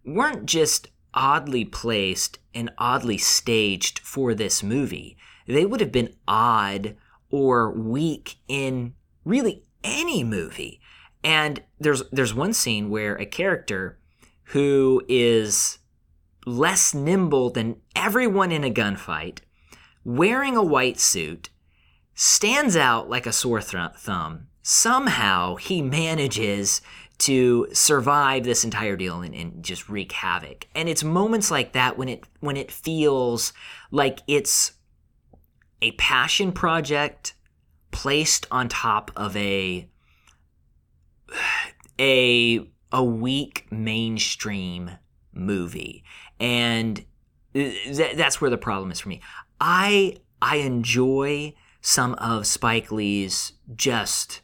weren't 0.04 0.44
just 0.44 0.88
oddly 1.14 1.64
placed 1.64 2.38
and 2.54 2.70
oddly 2.76 3.16
staged 3.16 4.00
for 4.00 4.34
this 4.34 4.62
movie. 4.62 5.16
They 5.46 5.64
would 5.64 5.80
have 5.80 5.90
been 5.90 6.16
odd 6.28 6.94
or 7.30 7.72
weak 7.72 8.36
in 8.48 8.92
really 9.24 9.64
any 9.82 10.22
movie. 10.22 10.82
And 11.24 11.62
there's 11.80 12.02
there's 12.10 12.34
one 12.34 12.52
scene 12.52 12.90
where 12.90 13.16
a 13.16 13.24
character 13.24 13.98
who 14.52 15.02
is 15.08 15.78
less 16.44 16.92
nimble 16.92 17.48
than 17.48 17.76
everyone 17.96 18.52
in 18.52 18.64
a 18.64 18.70
gunfight, 18.70 19.38
wearing 20.04 20.56
a 20.56 20.62
white 20.62 20.98
suit, 20.98 21.50
stands 22.14 22.76
out 22.76 23.08
like 23.08 23.26
a 23.26 23.32
sore 23.32 23.60
th- 23.60 23.92
thumb. 23.96 24.48
Somehow 24.62 25.56
he 25.56 25.82
manages 25.82 26.82
to 27.18 27.68
survive 27.72 28.44
this 28.44 28.64
entire 28.64 28.96
deal 28.96 29.22
and, 29.22 29.34
and, 29.34 29.62
just 29.62 29.88
wreak 29.88 30.10
havoc. 30.12 30.66
And 30.74 30.88
it's 30.88 31.04
moments 31.04 31.50
like 31.50 31.72
that 31.72 31.96
when 31.96 32.08
it 32.08 32.24
when 32.40 32.56
it 32.56 32.70
feels 32.70 33.52
like 33.90 34.20
it's 34.26 34.72
a 35.80 35.92
passion 35.92 36.52
project 36.52 37.34
placed 37.92 38.46
on 38.50 38.68
top 38.68 39.10
of 39.14 39.36
a 39.36 39.88
a 42.00 42.68
a 42.90 43.04
weak 43.04 43.66
mainstream 43.70 44.90
movie. 45.32 46.04
And 46.38 46.98
uh, 47.54 47.58
th- 47.58 48.16
that's 48.16 48.40
where 48.40 48.50
the 48.50 48.58
problem 48.58 48.90
is 48.90 49.00
for 49.00 49.08
me. 49.08 49.20
I 49.62 50.16
I 50.42 50.56
enjoy 50.56 51.54
some 51.80 52.14
of 52.14 52.48
Spike 52.48 52.90
Lee's 52.90 53.52
just 53.74 54.42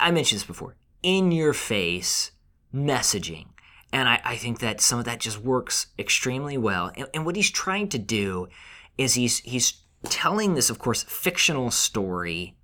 I 0.00 0.10
mentioned 0.10 0.40
this 0.40 0.46
before 0.46 0.74
in 1.02 1.30
your 1.32 1.52
face 1.52 2.32
messaging. 2.74 3.46
And 3.92 4.08
I, 4.08 4.20
I, 4.24 4.36
think 4.36 4.60
that 4.60 4.80
some 4.80 5.00
of 5.00 5.04
that 5.06 5.18
just 5.18 5.40
works 5.40 5.88
extremely 5.98 6.56
well. 6.56 6.92
And, 6.96 7.08
and 7.12 7.26
what 7.26 7.34
he's 7.34 7.50
trying 7.50 7.88
to 7.88 7.98
do 7.98 8.48
is 8.96 9.14
he's 9.14 9.38
he's 9.38 9.82
telling 10.04 10.54
this, 10.54 10.70
of 10.70 10.78
course, 10.78 11.02
fictional 11.02 11.72
story, 11.72 12.54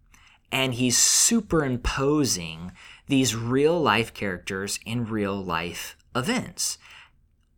and 0.53 0.75
he's 0.75 0.97
superimposing 0.97 2.73
these 3.09 3.35
real 3.35 3.81
life 3.81 4.15
characters 4.15 4.79
in 4.87 5.05
real 5.05 5.35
life 5.43 5.97
events. 6.15 6.79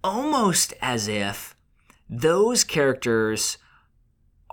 Almost 0.03 0.73
as 0.81 1.07
if 1.07 1.55
those 2.09 2.65
characters 2.65 3.59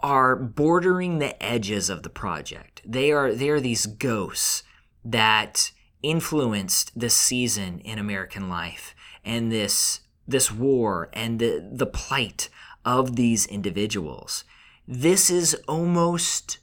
are 0.03 0.35
bordering 0.35 1.19
the 1.19 1.41
edges 1.43 1.89
of 1.89 2.03
the 2.03 2.09
project. 2.09 2.81
They 2.85 3.11
are 3.11 3.33
they 3.33 3.49
are 3.49 3.59
these 3.59 3.85
ghosts 3.85 4.63
that 5.03 5.71
influenced 6.03 6.97
this 6.99 7.15
season 7.15 7.79
in 7.79 7.97
American 7.97 8.49
life 8.49 8.95
and 9.23 9.51
this 9.51 10.01
this 10.27 10.51
war 10.51 11.09
and 11.13 11.39
the 11.39 11.67
the 11.71 11.85
plight 11.85 12.49
of 12.83 13.15
these 13.15 13.45
individuals. 13.45 14.43
This 14.87 15.29
is 15.29 15.55
almost 15.67 16.59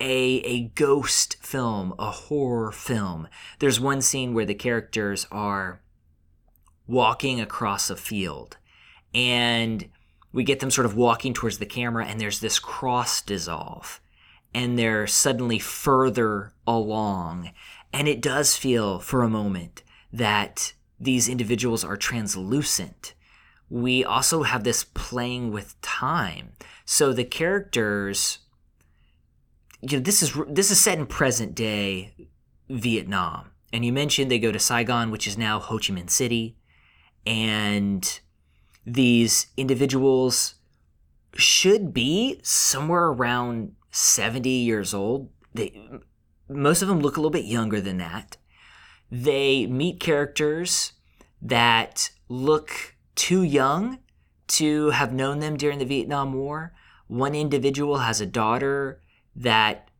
a 0.00 0.40
a 0.44 0.68
ghost 0.68 1.36
film, 1.40 1.94
a 1.98 2.10
horror 2.10 2.72
film. 2.72 3.28
There's 3.58 3.80
one 3.80 4.02
scene 4.02 4.34
where 4.34 4.46
the 4.46 4.54
characters 4.54 5.26
are 5.32 5.80
walking 6.86 7.40
across 7.40 7.90
a 7.90 7.96
field 7.96 8.56
and 9.14 9.88
we 10.32 10.44
get 10.44 10.60
them 10.60 10.70
sort 10.70 10.86
of 10.86 10.96
walking 10.96 11.32
towards 11.32 11.58
the 11.58 11.66
camera 11.66 12.06
and 12.06 12.20
there's 12.20 12.40
this 12.40 12.58
cross 12.58 13.22
dissolve 13.22 14.00
and 14.54 14.78
they're 14.78 15.06
suddenly 15.06 15.58
further 15.58 16.52
along 16.66 17.50
and 17.92 18.08
it 18.08 18.20
does 18.20 18.56
feel 18.56 18.98
for 18.98 19.22
a 19.22 19.28
moment 19.28 19.82
that 20.12 20.72
these 21.00 21.28
individuals 21.28 21.84
are 21.84 21.96
translucent. 21.96 23.14
We 23.70 24.04
also 24.04 24.42
have 24.42 24.64
this 24.64 24.84
playing 24.84 25.52
with 25.52 25.80
time. 25.80 26.52
So 26.84 27.12
the 27.12 27.24
characters 27.24 28.38
you 29.80 29.98
know 29.98 30.02
this 30.02 30.22
is 30.22 30.36
this 30.48 30.70
is 30.70 30.80
set 30.80 30.98
in 30.98 31.06
present 31.06 31.54
day 31.54 32.14
Vietnam. 32.68 33.50
And 33.72 33.84
you 33.84 33.92
mentioned 33.92 34.30
they 34.30 34.38
go 34.38 34.52
to 34.52 34.58
Saigon, 34.58 35.10
which 35.10 35.26
is 35.26 35.36
now 35.36 35.58
Ho 35.60 35.78
Chi 35.78 35.92
Minh 35.92 36.10
City, 36.10 36.56
and 37.26 38.20
these 38.94 39.48
individuals 39.56 40.54
should 41.34 41.92
be 41.92 42.40
somewhere 42.42 43.06
around 43.06 43.74
70 43.90 44.48
years 44.48 44.94
old. 44.94 45.30
They 45.54 45.80
most 46.48 46.80
of 46.80 46.88
them 46.88 47.00
look 47.00 47.16
a 47.16 47.20
little 47.20 47.30
bit 47.30 47.44
younger 47.44 47.80
than 47.80 47.98
that. 47.98 48.38
They 49.10 49.66
meet 49.66 50.00
characters 50.00 50.92
that 51.42 52.10
look 52.28 52.96
too 53.14 53.42
young 53.42 53.98
to 54.48 54.90
have 54.90 55.12
known 55.12 55.40
them 55.40 55.56
during 55.56 55.78
the 55.78 55.84
Vietnam 55.84 56.32
War. 56.32 56.74
One 57.06 57.34
individual 57.34 57.98
has 57.98 58.20
a 58.20 58.26
daughter 58.26 59.00
that, 59.36 59.90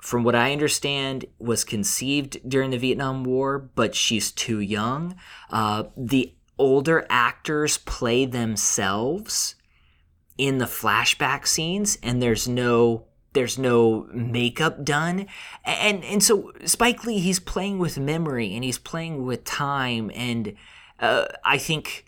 from 0.00 0.22
what 0.22 0.36
I 0.36 0.52
understand, 0.52 1.24
was 1.38 1.64
conceived 1.64 2.38
during 2.48 2.70
the 2.70 2.78
Vietnam 2.78 3.24
War, 3.24 3.58
but 3.58 3.94
she's 3.94 4.30
too 4.30 4.60
young. 4.60 5.16
Uh, 5.50 5.84
the 5.96 6.34
older 6.60 7.06
actors 7.08 7.78
play 7.78 8.26
themselves 8.26 9.54
in 10.38 10.58
the 10.58 10.66
flashback 10.66 11.46
scenes, 11.46 11.98
and 12.02 12.22
there's 12.22 12.46
no 12.46 13.06
there's 13.32 13.58
no 13.58 14.08
makeup 14.12 14.84
done. 14.84 15.26
And 15.64 16.04
and 16.04 16.22
so 16.22 16.52
spike 16.64 17.04
lee 17.04 17.18
he's 17.18 17.40
playing 17.40 17.78
with 17.78 17.98
memory 17.98 18.54
and 18.54 18.62
he's 18.62 18.78
playing 18.78 19.24
with 19.24 19.44
time 19.44 20.10
and 20.14 20.54
uh, 20.98 21.24
i 21.44 21.56
think 21.56 22.04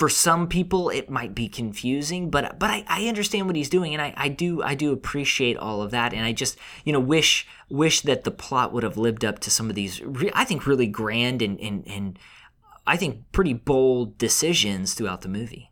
for 0.00 0.08
some 0.08 0.48
people 0.48 0.88
it 0.88 1.10
might 1.10 1.34
be 1.34 1.46
confusing 1.46 2.30
but 2.30 2.58
but 2.58 2.70
I, 2.70 2.84
I 2.88 3.06
understand 3.06 3.46
what 3.46 3.54
he's 3.54 3.68
doing 3.68 3.92
and 3.92 4.00
I, 4.00 4.14
I 4.16 4.28
do 4.28 4.62
I 4.62 4.74
do 4.74 4.92
appreciate 4.92 5.58
all 5.58 5.82
of 5.82 5.90
that. 5.90 6.14
And 6.14 6.24
I 6.24 6.32
just 6.32 6.56
you 6.86 6.92
know 6.94 6.98
wish 6.98 7.46
wish 7.68 8.00
that 8.00 8.24
the 8.24 8.30
plot 8.30 8.72
would 8.72 8.82
have 8.82 8.96
lived 8.96 9.26
up 9.26 9.40
to 9.40 9.50
some 9.50 9.68
of 9.68 9.76
these 9.76 10.00
re- 10.02 10.32
I 10.32 10.44
think 10.44 10.66
really 10.66 10.86
grand 10.86 11.42
and, 11.42 11.60
and 11.60 11.86
and 11.86 12.18
I 12.90 12.96
think 12.96 13.30
pretty 13.30 13.52
bold 13.52 14.18
decisions 14.18 14.94
throughout 14.94 15.20
the 15.20 15.28
movie. 15.28 15.70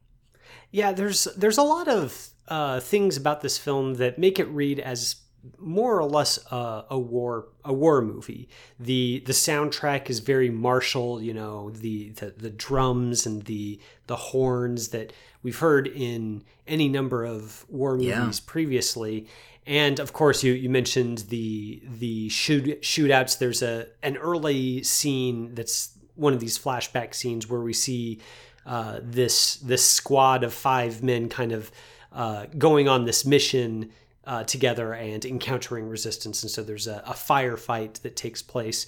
Yeah, 0.71 0.93
there's 0.93 1.25
there's 1.37 1.59
a 1.59 1.65
lot 1.65 1.89
of 1.89 2.29
uh, 2.47 2.79
things 2.79 3.17
about 3.17 3.41
this 3.41 3.59
film 3.59 3.95
that 3.95 4.21
make 4.21 4.39
it 4.39 4.45
read 4.45 4.79
as 4.79 5.17
more 5.59 5.99
or 5.99 6.09
less 6.09 6.39
uh, 6.53 6.85
a 6.89 6.97
war 6.97 7.49
a 7.65 7.73
war 7.73 8.03
movie. 8.03 8.49
The 8.79 9.25
the 9.27 9.33
soundtrack 9.33 10.09
is 10.09 10.21
very 10.21 10.49
martial, 10.49 11.21
you 11.21 11.35
know, 11.35 11.71
the, 11.71 12.11
the 12.11 12.35
the 12.37 12.51
drums 12.51 13.27
and 13.27 13.43
the 13.47 13.81
the 14.07 14.17
horns 14.17 14.89
that 14.91 15.13
we've 15.43 15.59
heard 15.59 15.89
in 15.89 16.45
any 16.69 16.89
number 16.89 17.25
of 17.25 17.67
war 17.69 17.97
movies 17.97 18.13
yeah. 18.39 18.47
previously. 18.47 19.27
And 19.67 19.99
of 19.99 20.13
course, 20.13 20.45
you, 20.45 20.53
you 20.53 20.71
mentioned 20.71 21.19
the 21.31 21.83
the 21.85 22.29
shoot 22.29 22.81
shootouts. 22.83 23.39
There's 23.39 23.61
a 23.61 23.89
an 24.05 24.17
early 24.19 24.85
scene 24.85 25.57
that's 25.57 25.99
one 26.19 26.35
of 26.35 26.41
these 26.41 26.59
flashback 26.59 27.15
scenes 27.15 27.49
where 27.49 27.61
we 27.61 27.73
see 27.73 28.21
uh, 28.67 29.01
this 29.03 29.57
this 29.57 29.85
squad 29.85 30.45
of 30.45 30.53
five 30.53 31.03
men 31.03 31.29
kind 31.29 31.53
of 31.53 31.71
uh, 32.13 32.47
going 32.57 32.89
on 32.89 33.05
this 33.05 33.25
mission 33.25 33.91
uh, 34.25 34.45
together 34.45 34.93
and 34.93 35.25
encountering 35.25 35.89
resistance. 35.89 36.43
And 36.43 36.51
so 36.51 36.63
there's 36.63 36.87
a, 36.87 37.03
a 37.07 37.13
firefight 37.13 38.03
that 38.03 38.15
takes 38.15 38.43
place. 38.43 38.87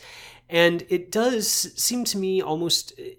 And 0.51 0.85
it 0.91 1.11
does 1.11 1.47
seem 1.49 2.05
to 2.05 2.19
me 2.19 2.43
almost. 2.43 2.93
It, 2.99 3.19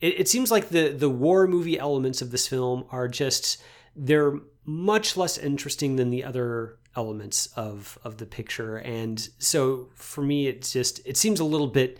it 0.00 0.28
seems 0.28 0.50
like 0.50 0.68
the, 0.68 0.90
the 0.90 1.10
war 1.10 1.46
movie 1.46 1.78
elements 1.78 2.22
of 2.22 2.30
this 2.30 2.46
film 2.46 2.84
are 2.90 3.08
just. 3.08 3.62
They're 3.96 4.34
much 4.64 5.16
less 5.16 5.36
interesting 5.36 5.96
than 5.96 6.10
the 6.10 6.22
other 6.22 6.76
elements 6.96 7.46
of 7.56 7.98
of 8.02 8.18
the 8.18 8.26
picture 8.26 8.78
and 8.78 9.28
so 9.38 9.88
for 9.94 10.22
me 10.22 10.48
it's 10.48 10.72
just 10.72 11.00
it 11.06 11.16
seems 11.16 11.38
a 11.38 11.44
little 11.44 11.68
bit 11.68 11.98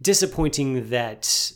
disappointing 0.00 0.90
that 0.90 1.52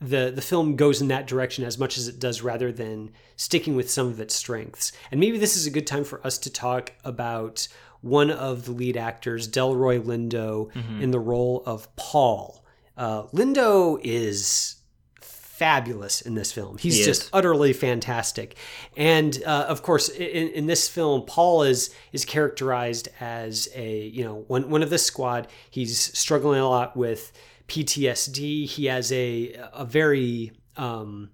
the 0.00 0.30
the 0.34 0.42
film 0.42 0.76
goes 0.76 1.00
in 1.00 1.08
that 1.08 1.26
direction 1.26 1.64
as 1.64 1.78
much 1.78 1.98
as 1.98 2.06
it 2.06 2.20
does 2.20 2.42
rather 2.42 2.70
than 2.70 3.10
sticking 3.36 3.74
with 3.74 3.90
some 3.90 4.06
of 4.06 4.20
its 4.20 4.34
strengths. 4.34 4.92
And 5.10 5.18
maybe 5.20 5.38
this 5.38 5.56
is 5.56 5.66
a 5.66 5.70
good 5.70 5.86
time 5.86 6.04
for 6.04 6.24
us 6.26 6.38
to 6.38 6.50
talk 6.50 6.92
about 7.04 7.66
one 8.00 8.30
of 8.30 8.64
the 8.64 8.70
lead 8.70 8.96
actors, 8.96 9.48
Delroy 9.48 10.00
Lindo, 10.00 10.70
in 11.02 11.10
the 11.10 11.18
role 11.18 11.64
of 11.66 11.94
Paul. 11.96 12.64
Uh, 12.96 13.24
Lindo 13.28 14.00
is 14.04 14.76
fabulous 15.20 16.20
in 16.20 16.36
this 16.36 16.52
film. 16.52 16.78
He's 16.78 16.98
He 16.98 17.02
just 17.02 17.28
utterly 17.32 17.72
fantastic. 17.72 18.56
And 18.96 19.42
uh, 19.44 19.66
of 19.68 19.82
course, 19.82 20.08
in, 20.08 20.48
in 20.50 20.66
this 20.66 20.88
film, 20.88 21.24
Paul 21.26 21.64
is 21.64 21.92
is 22.12 22.24
characterized 22.24 23.08
as 23.18 23.68
a 23.74 24.02
you 24.06 24.22
know 24.22 24.44
one 24.46 24.70
one 24.70 24.82
of 24.84 24.90
the 24.90 24.98
squad. 24.98 25.48
He's 25.68 25.98
struggling 26.16 26.60
a 26.60 26.68
lot 26.68 26.96
with 26.96 27.32
PTSD. 27.68 28.66
He 28.66 28.86
has 28.86 29.12
a 29.12 29.54
a 29.72 29.84
very 29.84 30.52
um, 30.76 31.30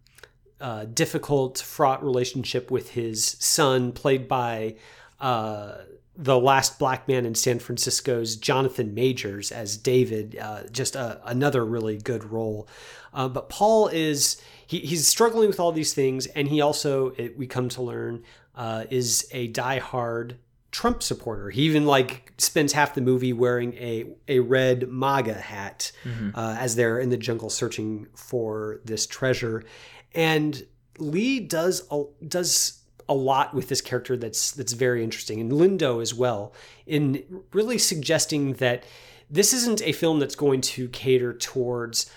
uh, 0.61 0.85
difficult, 0.87 1.59
fraught 1.59 2.05
relationship 2.05 2.71
with 2.71 2.91
his 2.91 3.25
son, 3.41 3.93
played 3.93 4.29
by 4.29 4.76
uh, 5.21 5.75
the 6.17 6.38
last 6.38 6.79
black 6.79 7.09
man 7.09 7.26
in 7.26 7.35
San 7.35 7.59
Francisco's 7.59 8.37
Jonathan 8.37 8.95
Majors 8.95 9.50
as 9.50 9.76
David. 9.76 10.38
Uh, 10.41 10.62
just 10.71 10.97
a, 10.97 11.21
another 11.25 11.64
really 11.64 11.99
good 11.99 12.25
role. 12.25 12.69
Uh, 13.12 13.29
but 13.29 13.49
Paul 13.49 13.88
is 13.88 14.41
he, 14.67 14.81
he's 14.81 15.07
struggling 15.07 15.49
with 15.49 15.61
all 15.61 15.73
these 15.73 15.95
things, 15.95 16.26
and 16.26 16.49
he 16.49 16.61
also 16.61 17.11
it, 17.17 17.37
we 17.38 17.47
come 17.47 17.69
to 17.71 17.83
learn 17.83 18.23
uh, 18.57 18.85
is 18.91 19.29
a 19.33 19.50
diehard 19.53 20.37
Trump 20.75 21.04
supporter. 21.04 21.50
He 21.50 21.62
even 21.62 21.87
like 21.87 22.33
spends 22.37 22.73
half 22.73 22.97
the 22.97 23.00
movie 23.00 23.33
wearing 23.33 23.75
a 23.75 24.07
a 24.26 24.40
red 24.40 24.88
MAGA 24.88 25.35
hat 25.35 25.93
uh, 26.35 26.57
as 26.59 26.75
they're 26.75 26.99
in 26.99 27.11
the 27.11 27.16
jungle 27.16 27.49
searching 27.49 28.09
for 28.16 28.81
this 28.85 29.07
treasure. 29.07 29.62
And 30.16 30.66
Lee 30.99 31.38
does 31.38 31.87
a, 31.93 32.02
does 32.26 32.83
a 33.09 33.14
lot 33.14 33.54
with 33.54 33.69
this 33.69 33.81
character 33.81 34.16
that's 34.16 34.50
that's 34.50 34.73
very 34.73 35.04
interesting, 35.04 35.40
and 35.40 35.52
Lindo 35.52 36.02
as 36.02 36.12
well, 36.12 36.52
in 36.87 37.23
really 37.52 37.78
suggesting 37.78 38.54
that 38.54 38.83
this 39.31 39.52
isn't 39.52 39.81
a 39.81 39.93
film 39.93 40.19
that's 40.19 40.35
going 40.35 40.61
to 40.61 40.88
cater 40.88 41.33
towards 41.33 42.11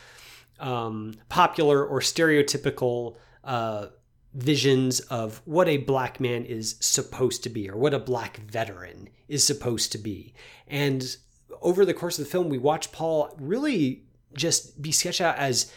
um, 0.60 1.14
popular 1.30 1.86
or 1.86 2.00
stereotypical 2.00 3.18
uh, 3.44 3.88
visions 4.34 5.00
of 5.02 5.42
what 5.46 5.68
a 5.68 5.78
black 5.78 6.20
man 6.20 6.46
is 6.46 6.76
supposed 6.80 7.44
to 7.44 7.50
be 7.50 7.70
or 7.70 7.78
what 7.78 7.94
a 7.94 8.00
black 8.00 8.38
veteran 8.38 9.10
is 9.28 9.44
supposed 9.44 9.92
to 9.92 9.98
be. 9.98 10.34
And 10.68 11.16
over 11.62 11.86
the 11.86 11.94
course 11.94 12.20
of 12.20 12.26
the 12.26 12.32
film, 12.32 12.50
we 12.50 12.58
watch 12.58 12.92
Paul 12.92 13.36
really 13.40 14.04
just 14.34 14.82
be 14.82 14.92
sketched 14.92 15.22
out 15.22 15.38
as 15.38 15.72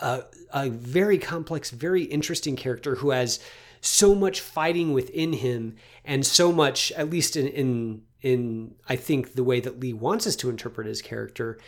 a, 0.00 0.22
a 0.52 0.70
very 0.70 1.18
complex, 1.18 1.70
very 1.70 2.04
interesting 2.04 2.56
character 2.56 2.96
who 2.96 3.10
has 3.10 3.40
so 3.80 4.14
much 4.14 4.40
fighting 4.40 4.92
within 4.92 5.32
him 5.34 5.76
and 6.04 6.26
so 6.26 6.52
much, 6.52 6.92
at 6.92 7.10
least 7.10 7.36
in, 7.36 7.46
in 7.48 8.02
in 8.20 8.74
I 8.88 8.96
think 8.96 9.34
the 9.34 9.44
way 9.44 9.60
that 9.60 9.78
Lee 9.78 9.92
wants 9.92 10.26
us 10.26 10.36
to 10.36 10.50
interpret 10.50 10.86
his 10.86 11.02
character, 11.02 11.58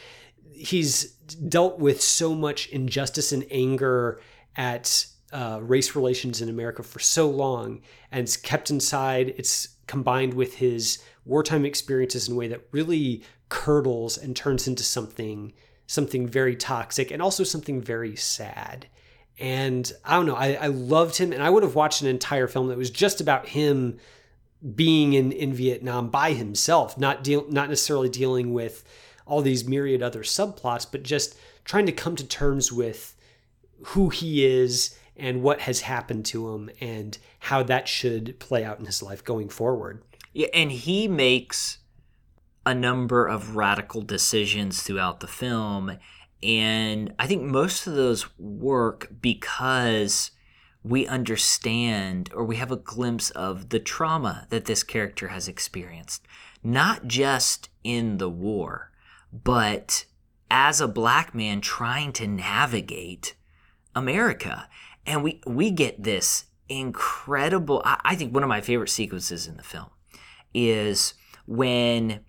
he's 0.53 1.13
dealt 1.49 1.79
with 1.79 2.03
so 2.03 2.35
much 2.35 2.69
injustice 2.71 3.31
and 3.31 3.47
anger 3.51 4.21
at 4.57 5.07
uh, 5.33 5.61
race 5.63 5.95
relations 5.95 6.41
in 6.41 6.49
America 6.49 6.83
for 6.83 6.99
so 6.99 7.29
long, 7.29 7.81
and 8.11 8.23
it's 8.23 8.37
kept 8.37 8.71
inside. 8.71 9.35
It's 9.37 9.69
combined 9.87 10.35
with 10.35 10.57
his 10.57 10.99
wartime 11.25 11.65
experiences 11.65 12.29
in 12.29 12.35
a 12.35 12.37
way 12.37 12.49
that 12.49 12.67
really 12.73 13.23
curdles 13.49 14.17
and 14.17 14.35
turns 14.35 14.67
into 14.67 14.83
something 14.83 15.53
something 15.87 16.29
very 16.29 16.55
toxic 16.55 17.11
and 17.11 17.21
also 17.21 17.43
something 17.43 17.81
very 17.81 18.15
sad. 18.15 18.87
And 19.41 19.93
I 20.05 20.15
don't 20.15 20.27
know, 20.27 20.37
I, 20.37 20.53
I 20.53 20.67
loved 20.69 21.17
him, 21.17 21.33
and 21.33 21.43
I 21.43 21.51
would 21.51 21.65
have 21.65 21.75
watched 21.75 22.01
an 22.01 22.07
entire 22.07 22.47
film 22.47 22.69
that 22.69 22.79
was 22.79 22.91
just 22.91 23.21
about 23.21 23.49
him 23.49 23.99
being 24.77 25.15
in, 25.15 25.33
in 25.33 25.53
Vietnam 25.53 26.09
by 26.09 26.33
himself, 26.33 26.97
not 26.97 27.25
deal 27.25 27.45
not 27.49 27.69
necessarily 27.69 28.09
dealing 28.09 28.53
with 28.53 28.85
all 29.27 29.43
these 29.43 29.67
myriad 29.67 30.01
other 30.01 30.23
subplots, 30.23 30.87
but 30.91 31.03
just 31.03 31.37
trying 31.65 31.87
to 31.87 31.93
come 31.93 32.15
to 32.17 32.27
terms 32.27 32.71
with 32.71 33.17
who 33.87 34.11
he 34.11 34.45
is 34.45 34.97
and 35.21 35.43
what 35.43 35.61
has 35.61 35.83
happened 35.83 36.25
to 36.27 36.55
him 36.55 36.71
and 36.81 37.19
how 37.41 37.63
that 37.63 37.87
should 37.87 38.39
play 38.41 38.65
out 38.65 38.79
in 38.79 38.87
his 38.87 39.03
life 39.03 39.23
going 39.23 39.49
forward. 39.49 40.03
Yeah, 40.33 40.49
and 40.55 40.73
he 40.73 41.09
makes 41.09 41.79
a 42.65 42.75
number 42.75 43.27
of 43.27 43.57
radical 43.57 44.03
decisions 44.03 44.83
throughout 44.83 45.21
the 45.21 45.27
film. 45.27 45.99
And 46.43 47.15
I 47.19 47.27
think 47.27 47.43
most 47.43 47.87
of 47.87 47.95
those 47.95 48.27
work 48.39 49.09
because 49.21 50.31
we 50.83 51.07
understand 51.07 52.31
or 52.35 52.45
we 52.45 52.57
have 52.57 52.73
a 52.73 52.77
glimpse 52.77 53.31
of 53.31 53.69
the 53.69 53.81
trauma 53.81 54.47
that 54.51 54.65
this 54.65 54.83
character 54.83 55.29
has 55.29 55.49
experienced, 55.49 56.27
not 56.63 57.07
just 57.07 57.69
in 57.85 58.19
the 58.19 58.31
war, 58.31 58.91
but 59.33 60.07
as 60.51 60.81
a 60.81 60.89
black 60.89 61.35
man 61.35 61.61
trying 61.61 62.13
to 62.13 62.27
navigate 62.27 63.35
America. 63.95 64.69
And 65.07 65.23
we, 65.23 65.41
we 65.47 65.71
get 65.71 66.03
this 66.03 66.45
incredible, 66.69 67.83
I, 67.85 68.01
I 68.05 68.17
think 68.17 68.33
one 68.33 68.43
of 68.43 68.49
my 68.49 68.61
favorite 68.61 68.91
sequences 68.91 69.47
in 69.47 69.57
the 69.57 69.63
film 69.63 69.89
is 70.55 71.15
when 71.47 72.21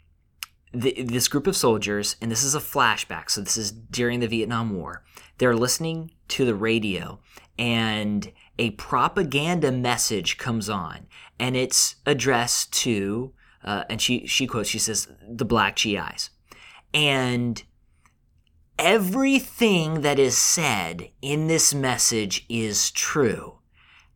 the, 0.73 1.03
this 1.03 1.27
group 1.27 1.47
of 1.47 1.55
soldiers, 1.55 2.15
and 2.21 2.31
this 2.31 2.43
is 2.43 2.55
a 2.55 2.59
flashback, 2.59 3.29
so 3.29 3.41
this 3.41 3.57
is 3.57 3.71
during 3.71 4.19
the 4.19 4.27
Vietnam 4.27 4.75
War, 4.75 5.03
they're 5.37 5.55
listening 5.55 6.11
to 6.29 6.45
the 6.45 6.55
radio, 6.55 7.19
and 7.57 8.31
a 8.57 8.71
propaganda 8.71 9.71
message 9.71 10.37
comes 10.37 10.69
on, 10.69 11.07
and 11.39 11.55
it's 11.55 11.95
addressed 12.05 12.71
to, 12.73 13.33
uh, 13.63 13.83
and 13.89 14.01
she 14.01 14.25
she 14.27 14.47
quotes, 14.47 14.69
she 14.69 14.79
says, 14.79 15.07
"the 15.27 15.45
black 15.45 15.75
GIs," 15.75 16.29
and 16.93 17.63
everything 18.81 20.01
that 20.01 20.17
is 20.17 20.35
said 20.35 21.07
in 21.21 21.47
this 21.47 21.71
message 21.71 22.45
is 22.49 22.89
true. 22.89 23.59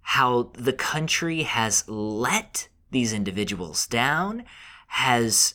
How 0.02 0.52
the 0.54 0.74
country 0.74 1.44
has 1.44 1.88
let 1.88 2.68
these 2.90 3.14
individuals 3.14 3.86
down, 3.86 4.44
has 4.88 5.54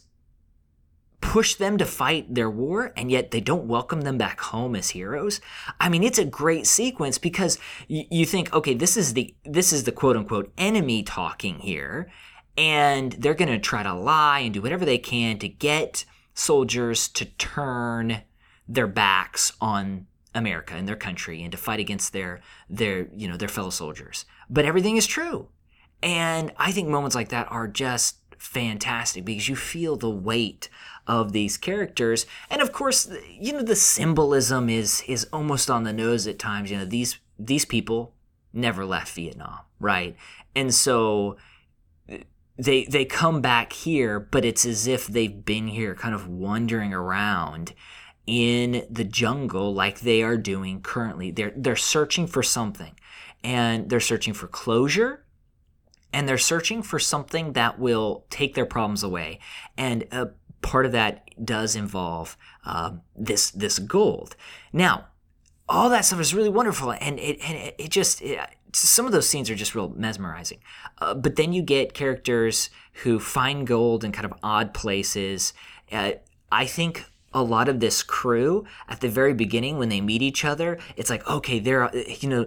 pushed 1.20 1.58
them 1.58 1.76
to 1.78 1.84
fight 1.84 2.34
their 2.34 2.48
war, 2.48 2.92
and 2.96 3.10
yet 3.10 3.32
they 3.32 3.40
don't 3.40 3.66
welcome 3.66 4.02
them 4.02 4.16
back 4.16 4.40
home 4.40 4.76
as 4.76 4.90
heroes. 4.90 5.40
I 5.80 5.88
mean, 5.88 6.04
it's 6.04 6.18
a 6.18 6.24
great 6.24 6.66
sequence 6.66 7.18
because 7.18 7.58
y- 7.88 8.06
you 8.10 8.24
think, 8.24 8.52
okay, 8.54 8.74
this 8.74 8.96
is 8.96 9.14
the 9.14 9.34
this 9.44 9.72
is 9.72 9.84
the 9.84 9.92
quote 9.92 10.16
unquote 10.16 10.52
enemy 10.56 11.02
talking 11.02 11.58
here, 11.58 12.10
and 12.56 13.12
they're 13.14 13.34
going 13.34 13.50
to 13.50 13.58
try 13.58 13.82
to 13.82 13.92
lie 13.92 14.40
and 14.40 14.54
do 14.54 14.62
whatever 14.62 14.84
they 14.84 14.98
can 14.98 15.38
to 15.40 15.48
get 15.48 16.04
soldiers 16.32 17.08
to 17.08 17.24
turn 17.24 18.22
their 18.70 18.86
backs 18.86 19.52
on 19.60 20.06
America 20.34 20.74
and 20.74 20.88
their 20.88 20.96
country 20.96 21.42
and 21.42 21.50
to 21.50 21.58
fight 21.58 21.80
against 21.80 22.12
their 22.12 22.40
their 22.68 23.08
you 23.16 23.28
know 23.28 23.36
their 23.36 23.48
fellow 23.48 23.70
soldiers. 23.70 24.24
But 24.48 24.64
everything 24.64 24.96
is 24.96 25.06
true. 25.06 25.48
And 26.02 26.52
I 26.56 26.72
think 26.72 26.88
moments 26.88 27.16
like 27.16 27.28
that 27.28 27.50
are 27.50 27.68
just 27.68 28.16
fantastic 28.38 29.24
because 29.24 29.48
you 29.48 29.56
feel 29.56 29.96
the 29.96 30.08
weight 30.08 30.70
of 31.06 31.32
these 31.32 31.58
characters. 31.58 32.24
And 32.48 32.62
of 32.62 32.72
course, 32.72 33.10
you 33.28 33.52
know 33.52 33.62
the 33.62 33.76
symbolism 33.76 34.70
is 34.70 35.02
is 35.08 35.26
almost 35.32 35.68
on 35.68 35.82
the 35.82 35.92
nose 35.92 36.26
at 36.26 36.38
times. 36.38 36.70
You 36.70 36.78
know, 36.78 36.84
these 36.84 37.18
these 37.38 37.64
people 37.64 38.14
never 38.52 38.84
left 38.84 39.12
Vietnam, 39.14 39.58
right? 39.80 40.16
And 40.54 40.72
so 40.72 41.36
they 42.56 42.84
they 42.84 43.04
come 43.04 43.40
back 43.40 43.72
here, 43.72 44.20
but 44.20 44.44
it's 44.44 44.64
as 44.64 44.86
if 44.86 45.08
they've 45.08 45.44
been 45.44 45.66
here 45.66 45.96
kind 45.96 46.14
of 46.14 46.28
wandering 46.28 46.94
around 46.94 47.74
in 48.30 48.86
the 48.88 49.02
jungle 49.02 49.74
like 49.74 50.00
they 50.00 50.22
are 50.22 50.36
doing 50.36 50.80
currently. 50.80 51.32
They're 51.32 51.52
they're 51.56 51.74
searching 51.74 52.28
for 52.28 52.42
something. 52.42 52.94
And 53.42 53.88
they're 53.88 54.00
searching 54.00 54.34
for 54.34 54.46
closure 54.46 55.24
and 56.12 56.28
they're 56.28 56.38
searching 56.38 56.82
for 56.82 56.98
something 56.98 57.54
that 57.54 57.78
will 57.78 58.26
take 58.30 58.54
their 58.54 58.66
problems 58.66 59.02
away. 59.02 59.38
And 59.76 60.04
a 60.12 60.30
part 60.62 60.86
of 60.86 60.92
that 60.92 61.28
does 61.44 61.74
involve 61.76 62.36
um, 62.64 63.02
this 63.16 63.50
this 63.50 63.78
gold. 63.78 64.36
Now, 64.72 65.06
all 65.68 65.88
that 65.90 66.04
stuff 66.04 66.20
is 66.20 66.34
really 66.34 66.48
wonderful, 66.48 66.92
and 66.92 67.18
it 67.18 67.38
and 67.42 67.56
it, 67.56 67.74
it 67.78 67.90
just 67.90 68.22
it, 68.22 68.38
some 68.72 69.06
of 69.06 69.12
those 69.12 69.28
scenes 69.28 69.50
are 69.50 69.54
just 69.54 69.74
real 69.74 69.88
mesmerizing. 69.90 70.58
Uh, 70.98 71.14
but 71.14 71.36
then 71.36 71.52
you 71.52 71.62
get 71.62 71.94
characters 71.94 72.70
who 73.02 73.18
find 73.18 73.66
gold 73.66 74.04
in 74.04 74.12
kind 74.12 74.26
of 74.26 74.34
odd 74.42 74.74
places. 74.74 75.52
Uh, 75.90 76.12
I 76.52 76.66
think 76.66 77.04
a 77.32 77.42
lot 77.42 77.68
of 77.68 77.80
this 77.80 78.02
crew 78.02 78.64
at 78.88 79.00
the 79.00 79.08
very 79.08 79.34
beginning 79.34 79.78
when 79.78 79.88
they 79.88 80.00
meet 80.00 80.22
each 80.22 80.44
other, 80.44 80.78
it's 80.96 81.10
like 81.10 81.26
okay, 81.28 81.58
they're 81.58 81.90
you 81.94 82.28
know 82.28 82.46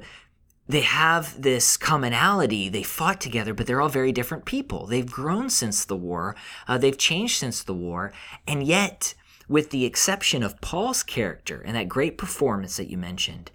they 0.67 0.81
have 0.81 1.41
this 1.41 1.75
commonality. 1.75 2.69
They 2.69 2.83
fought 2.83 3.19
together, 3.19 3.53
but 3.53 3.67
they're 3.67 3.81
all 3.81 3.89
very 3.89 4.11
different 4.11 4.45
people. 4.45 4.87
They've 4.87 5.09
grown 5.09 5.49
since 5.49 5.83
the 5.83 5.95
war. 5.95 6.35
Uh, 6.67 6.77
they've 6.77 6.97
changed 6.97 7.37
since 7.37 7.63
the 7.63 7.73
war. 7.73 8.13
And 8.47 8.63
yet, 8.63 9.13
with 9.49 9.71
the 9.71 9.85
exception 9.85 10.41
of 10.41 10.61
Paul's 10.61 11.03
character 11.03 11.61
and 11.61 11.75
that 11.75 11.89
great 11.89 12.17
performance 12.17 12.77
that 12.77 12.89
you 12.89 12.97
mentioned, 12.97 13.51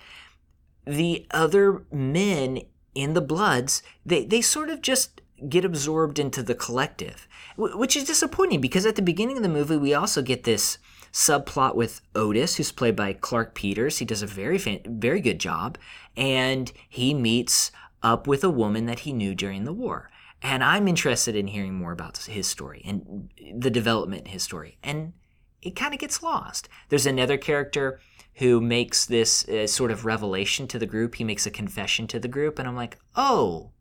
the 0.85 1.27
other 1.31 1.85
men 1.91 2.61
in 2.95 3.15
the 3.15 3.21
Bloods, 3.23 3.83
they, 4.05 4.25
they 4.25 4.43
sort 4.43 4.69
of 4.69 4.83
just 4.83 5.23
get 5.49 5.65
absorbed 5.65 6.19
into 6.19 6.43
the 6.43 6.55
collective, 6.55 7.27
which 7.57 7.97
is 7.97 8.05
disappointing 8.05 8.61
because 8.61 8.85
at 8.85 8.97
the 8.97 9.03
beginning 9.03 9.37
of 9.37 9.43
the 9.43 9.49
movie, 9.49 9.77
we 9.77 9.95
also 9.95 10.21
get 10.21 10.45
this 10.45 10.79
subplot 11.13 11.75
with 11.75 12.01
Otis, 12.15 12.57
who's 12.57 12.73
played 12.73 12.97
by 12.97 13.13
Clarke 13.13 13.55
Peters. 13.55 13.99
He 13.99 14.05
does 14.05 14.23
a 14.23 14.27
very, 14.27 14.59
fan- 14.59 14.83
very 14.87 15.21
good 15.21 15.39
job, 15.39 15.79
and 16.17 16.73
he 16.89 17.15
meets 17.15 17.71
up 18.03 18.27
with 18.27 18.45
a 18.45 18.51
woman 18.51 18.87
that 18.87 19.01
he 19.01 19.13
knew 19.13 19.35
during 19.35 19.65
the 19.65 19.73
war. 19.73 20.11
And 20.43 20.63
I'm 20.63 20.87
interested 20.87 21.35
in 21.35 21.49
hearing 21.49 21.75
more 21.75 21.93
about 21.93 22.17
his 22.19 22.47
story 22.47 22.83
and 22.85 23.31
the 23.57 23.71
development 23.71 24.27
in 24.27 24.33
his 24.33 24.43
story. 24.43 24.79
And 24.85 25.15
it 25.63 25.75
kind 25.75 25.93
of 25.93 26.01
gets 26.01 26.23
lost. 26.23 26.69
There's 26.89 27.07
another 27.07 27.37
character 27.37 28.01
who 28.35 28.61
makes 28.61 29.05
this 29.05 29.49
uh, 29.49 29.67
sort 29.67 29.91
of 29.91 30.05
revelation 30.05 30.69
to 30.69 30.79
the 30.79 30.87
group. 30.87 31.17
He 31.17 31.25
makes 31.25 31.45
a 31.47 31.51
confession 31.51 32.07
to 32.09 32.21
the 32.21 32.29
group, 32.29 32.59
and 32.59 32.69
I'm 32.69 32.77
like, 32.77 32.99
oh, 33.17 33.73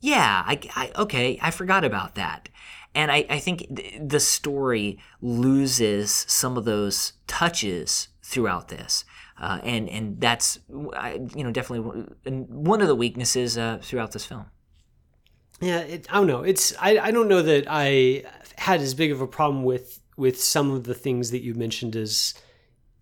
yeah, 0.00 0.42
I, 0.46 0.58
I 0.74 0.90
okay, 0.96 1.38
I 1.42 1.50
forgot 1.50 1.84
about 1.84 2.14
that. 2.14 2.48
And 2.94 3.10
I, 3.10 3.26
I 3.28 3.38
think 3.38 3.76
th- 3.76 4.00
the 4.00 4.20
story 4.20 4.98
loses 5.20 6.12
some 6.28 6.56
of 6.56 6.64
those 6.64 7.14
touches 7.26 8.08
throughout 8.22 8.68
this. 8.68 9.04
Uh, 9.36 9.58
and 9.64 9.88
and 9.88 10.20
that's 10.20 10.60
you 10.68 11.42
know 11.42 11.50
definitely 11.50 12.04
one 12.24 12.80
of 12.80 12.86
the 12.86 12.94
weaknesses 12.94 13.58
uh, 13.58 13.78
throughout 13.82 14.12
this 14.12 14.24
film. 14.24 14.46
Yeah, 15.60 15.80
it, 15.80 16.06
I 16.10 16.14
don't 16.14 16.28
know. 16.28 16.42
It's 16.42 16.72
I, 16.80 16.98
I 16.98 17.10
don't 17.10 17.28
know 17.28 17.42
that 17.42 17.66
I 17.68 18.22
had 18.56 18.80
as 18.80 18.94
big 18.94 19.10
of 19.10 19.20
a 19.20 19.26
problem 19.26 19.64
with 19.64 20.00
with 20.16 20.40
some 20.40 20.70
of 20.70 20.84
the 20.84 20.94
things 20.94 21.32
that 21.32 21.42
you 21.42 21.54
mentioned 21.54 21.96
as 21.96 22.34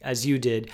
as 0.00 0.24
you 0.26 0.38
did. 0.38 0.70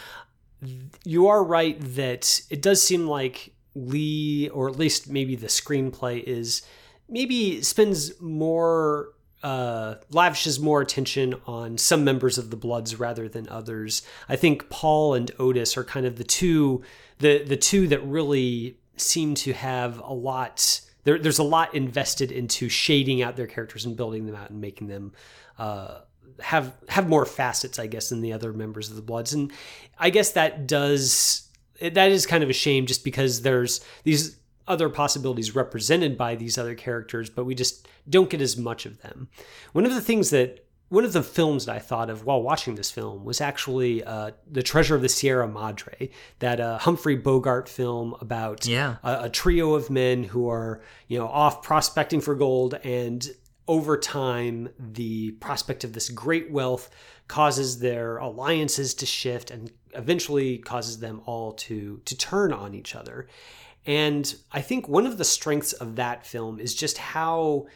You 1.05 1.29
are 1.29 1.43
right 1.43 1.77
that 1.95 2.41
it 2.51 2.63
does 2.63 2.83
seem 2.83 3.07
like 3.07 3.53
Lee, 3.75 4.49
or 4.49 4.69
at 4.69 4.77
least 4.77 5.09
maybe 5.09 5.37
the 5.37 5.47
screenplay 5.47 6.23
is 6.23 6.63
maybe 7.09 7.63
spends 7.63 8.21
more 8.21 9.15
uh, 9.43 9.95
lavishes 10.11 10.59
more 10.59 10.81
attention 10.81 11.35
on 11.47 11.79
some 11.79 12.05
members 12.05 12.39
of 12.39 12.51
the 12.51 12.57
Bloods 12.57 12.99
rather 12.99 13.29
than 13.29 13.49
others. 13.49 14.03
I 14.29 14.37
think 14.37 14.69
Paul 14.69 15.15
and 15.15 15.31
Otis 15.39 15.77
are 15.77 15.85
kind 15.85 16.07
of 16.07 16.17
the 16.17 16.25
two 16.25 16.83
the 17.19 17.45
the 17.45 17.57
two 17.57 17.87
that 17.89 18.05
really 18.05 18.79
seem 18.97 19.35
to 19.37 19.53
have 19.53 20.01
a 20.01 20.13
lot. 20.13 20.81
There, 21.05 21.19
there's 21.19 21.39
a 21.39 21.45
lot 21.45 21.75
invested 21.75 22.33
into 22.33 22.69
shading 22.69 23.23
out 23.23 23.37
their 23.37 23.47
characters 23.47 23.85
and 23.85 23.97
building 23.97 24.27
them 24.27 24.35
out 24.35 24.51
and 24.51 24.61
making 24.61 24.89
them 24.89 25.13
uh, 25.59 26.01
have 26.41 26.75
have 26.89 27.09
more 27.09 27.25
facets, 27.25 27.79
I 27.79 27.87
guess, 27.87 28.09
than 28.09 28.21
the 28.21 28.33
other 28.33 28.53
members 28.53 28.91
of 28.91 28.97
the 28.97 29.03
Bloods. 29.03 29.33
And 29.33 29.53
I 29.99 30.11
guess 30.11 30.33
that 30.33 30.67
does 30.67 31.49
that 31.81 32.11
is 32.11 32.27
kind 32.27 32.43
of 32.43 32.51
a 32.51 32.55
shame, 32.55 32.87
just 32.87 33.05
because 33.05 33.43
there's 33.43 33.81
these 34.03 34.38
other 34.69 34.89
possibilities 34.89 35.55
represented 35.55 36.17
by 36.17 36.35
these 36.35 36.59
other 36.59 36.75
characters, 36.75 37.31
but 37.31 37.45
we 37.45 37.55
just 37.55 37.89
don't 38.09 38.31
get 38.31 38.41
as 38.41 38.57
much 38.57 38.87
of 38.87 39.01
them. 39.03 39.29
One 39.73 39.87
of 39.87 39.95
the 39.95 40.01
things 40.01 40.31
that 40.31 40.65
one 40.89 41.05
of 41.05 41.13
the 41.13 41.23
films 41.23 41.67
that 41.67 41.77
I 41.77 41.79
thought 41.79 42.09
of 42.09 42.25
while 42.25 42.43
watching 42.43 42.75
this 42.75 42.91
film 42.91 43.25
was 43.25 43.41
actually 43.41 44.03
uh, 44.05 44.31
The 44.51 44.63
Treasure 44.63 44.95
of 44.95 45.03
the 45.03 45.09
Sierra 45.09 45.47
Madre, 45.47 46.11
that 46.39 46.61
uh, 46.61 46.79
Humphrey 46.79 47.17
Bogart 47.17 47.69
film 47.69 48.15
about 48.21 48.67
yeah. 48.67 48.97
a, 49.03 49.25
a, 49.25 49.29
trio 49.29 49.75
of 49.75 49.91
men 49.91 50.25
who 50.25 50.49
are, 50.49 50.81
you 51.07 51.19
know, 51.19 51.29
off 51.29 51.63
prospecting 51.63 52.21
for 52.23 52.35
gold. 52.35 52.75
And 52.85 53.29
over 53.67 53.99
time, 53.99 54.71
the 54.79 55.33
prospect 55.33 55.85
of 55.85 55.93
this 55.93 56.09
great 56.09 56.51
wealth 56.51 56.89
causes 57.29 57.81
their 57.81 58.17
alliances 58.17 58.95
to 58.95 59.05
shift 59.05 59.51
and 59.51 59.71
eventually 59.95 60.57
causes 60.57 61.01
them 61.01 61.21
all 61.27 61.53
to, 61.53 62.01
to 62.07 62.17
turn 62.17 62.51
on 62.51 62.75
each 62.75 62.95
other. 62.95 63.29
And 63.89 64.37
I 64.53 64.61
think 64.61 64.87
one 64.87 65.07
of 65.07 65.17
the 65.17 65.25
strengths 65.25 65.73
of 65.73 65.97
that 65.97 66.27
film 66.27 66.61
is 66.61 66.75
just 66.75 66.99
how 66.99 67.67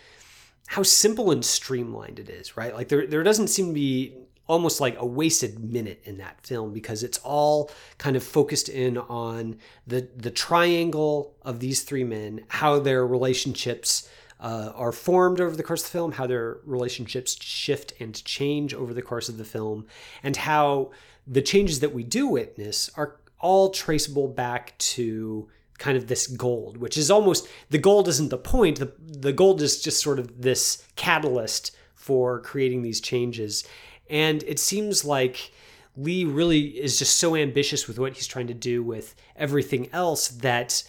how 0.68 0.82
simple 0.82 1.30
and 1.30 1.44
streamlined 1.44 2.18
it 2.18 2.28
is, 2.28 2.56
right? 2.56 2.74
Like 2.74 2.88
there 2.88 3.06
there 3.06 3.22
doesn't 3.22 3.48
seem 3.48 3.68
to 3.68 3.72
be 3.72 4.14
almost 4.46 4.78
like 4.78 4.94
a 4.98 5.06
wasted 5.06 5.58
minute 5.58 6.02
in 6.04 6.18
that 6.18 6.46
film 6.46 6.74
because 6.74 7.02
it's 7.02 7.16
all 7.18 7.70
kind 7.96 8.14
of 8.14 8.22
focused 8.22 8.68
in 8.68 8.98
on 8.98 9.56
the 9.86 10.06
the 10.14 10.30
triangle 10.30 11.34
of 11.42 11.60
these 11.60 11.82
three 11.82 12.04
men, 12.04 12.44
how 12.48 12.78
their 12.78 13.06
relationships 13.06 14.06
uh, 14.38 14.70
are 14.74 14.92
formed 14.92 15.40
over 15.40 15.56
the 15.56 15.62
course 15.62 15.80
of 15.80 15.86
the 15.86 15.92
film, 15.92 16.12
how 16.12 16.26
their 16.26 16.58
relationships 16.66 17.42
shift 17.42 17.94
and 17.98 18.22
change 18.26 18.74
over 18.74 18.92
the 18.92 19.00
course 19.00 19.30
of 19.30 19.38
the 19.38 19.44
film, 19.46 19.86
and 20.22 20.36
how 20.36 20.90
the 21.26 21.40
changes 21.40 21.80
that 21.80 21.94
we 21.94 22.04
do 22.04 22.26
witness 22.26 22.90
are 22.96 23.16
all 23.40 23.70
traceable 23.70 24.28
back 24.28 24.76
to 24.76 25.48
kind 25.78 25.96
of 25.96 26.06
this 26.06 26.26
gold, 26.26 26.76
which 26.76 26.96
is 26.96 27.10
almost 27.10 27.48
the 27.70 27.78
gold 27.78 28.08
isn't 28.08 28.30
the 28.30 28.38
point. 28.38 28.78
The, 28.78 28.92
the 28.98 29.32
gold 29.32 29.60
is 29.62 29.82
just 29.82 30.02
sort 30.02 30.18
of 30.18 30.42
this 30.42 30.86
catalyst 30.96 31.76
for 31.94 32.40
creating 32.40 32.82
these 32.82 33.00
changes. 33.00 33.64
And 34.08 34.42
it 34.44 34.58
seems 34.58 35.04
like 35.04 35.52
Lee 35.96 36.24
really 36.24 36.60
is 36.60 36.98
just 36.98 37.18
so 37.18 37.36
ambitious 37.36 37.86
with 37.86 37.98
what 37.98 38.14
he's 38.14 38.26
trying 38.26 38.46
to 38.48 38.54
do 38.54 38.82
with 38.82 39.14
everything 39.36 39.88
else 39.92 40.28
that 40.28 40.82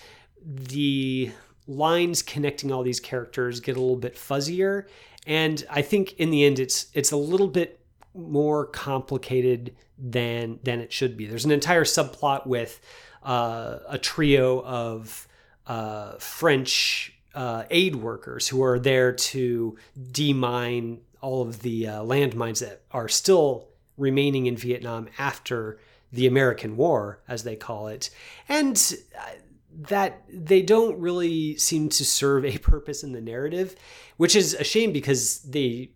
the 0.45 1.31
lines 1.67 2.21
connecting 2.21 2.71
all 2.71 2.83
these 2.83 2.99
characters 2.99 3.59
get 3.59 3.77
a 3.77 3.79
little 3.79 3.95
bit 3.95 4.15
fuzzier. 4.15 4.85
And 5.25 5.65
I 5.69 5.81
think 5.81 6.13
in 6.13 6.31
the 6.31 6.43
end 6.43 6.59
it's 6.59 6.87
it's 6.93 7.11
a 7.11 7.17
little 7.17 7.47
bit 7.47 7.79
more 8.13 8.65
complicated 8.65 9.75
than 9.97 10.59
than 10.63 10.79
it 10.79 10.91
should 10.91 11.15
be. 11.15 11.25
There's 11.25 11.45
an 11.45 11.51
entire 11.51 11.85
subplot 11.85 12.45
with 12.45 12.81
uh, 13.23 13.79
a 13.88 13.97
trio 13.97 14.62
of 14.63 15.27
uh, 15.67 16.13
French 16.17 17.13
uh, 17.33 17.63
aid 17.69 17.95
workers 17.95 18.47
who 18.47 18.63
are 18.63 18.79
there 18.79 19.12
to 19.12 19.77
demine 20.12 20.99
all 21.21 21.41
of 21.41 21.62
the 21.62 21.88
uh, 21.88 22.01
landmines 22.01 22.59
that 22.59 22.81
are 22.91 23.07
still 23.07 23.69
remaining 23.97 24.45
in 24.45 24.57
Vietnam 24.57 25.07
after 25.17 25.79
the 26.12 26.27
American 26.27 26.75
War, 26.77 27.21
as 27.27 27.43
they 27.43 27.55
call 27.55 27.88
it. 27.88 28.09
And 28.49 28.77
uh, 29.17 29.29
that 29.89 30.23
they 30.29 30.62
don't 30.62 30.99
really 30.99 31.57
seem 31.57 31.89
to 31.89 32.05
serve 32.05 32.45
a 32.45 32.57
purpose 32.59 33.03
in 33.03 33.13
the 33.13 33.21
narrative, 33.21 33.75
which 34.17 34.36
is 34.36 34.53
a 34.53 34.63
shame 34.63 34.91
because 34.91 35.39
they 35.39 35.91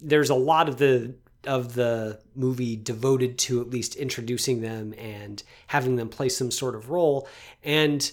there's 0.00 0.30
a 0.30 0.34
lot 0.34 0.68
of 0.68 0.78
the 0.78 1.14
of 1.44 1.74
the 1.74 2.20
movie 2.34 2.76
devoted 2.76 3.38
to 3.38 3.60
at 3.60 3.70
least 3.70 3.94
introducing 3.96 4.60
them 4.60 4.94
and 4.98 5.42
having 5.68 5.96
them 5.96 6.08
play 6.08 6.28
some 6.28 6.50
sort 6.50 6.74
of 6.74 6.90
role. 6.90 7.28
And 7.62 8.10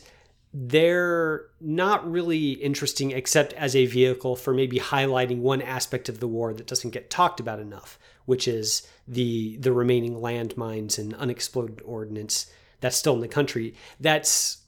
they're 0.53 1.47
not 1.59 2.09
really 2.09 2.51
interesting 2.51 3.11
except 3.11 3.51
as 3.53 3.75
a 3.75 3.87
vehicle 3.87 4.37
for 4.37 4.53
maybe 4.53 4.79
highlighting 4.79 5.39
one 5.39 5.61
aspect 5.61 6.07
of 6.07 6.21
the 6.21 6.27
war 6.27 6.53
that 6.53 6.67
doesn't 6.67 6.91
get 6.91 7.09
talked 7.09 7.41
about 7.41 7.59
enough, 7.59 7.99
which 8.25 8.47
is 8.47 8.87
the 9.05 9.57
the 9.57 9.73
remaining 9.73 10.15
landmines 10.15 10.97
and 10.97 11.13
unexploded 11.15 11.81
ordnance 11.83 12.49
that's 12.79 12.95
still 12.95 13.15
in 13.15 13.19
the 13.19 13.27
country. 13.27 13.75
That's 13.99 14.59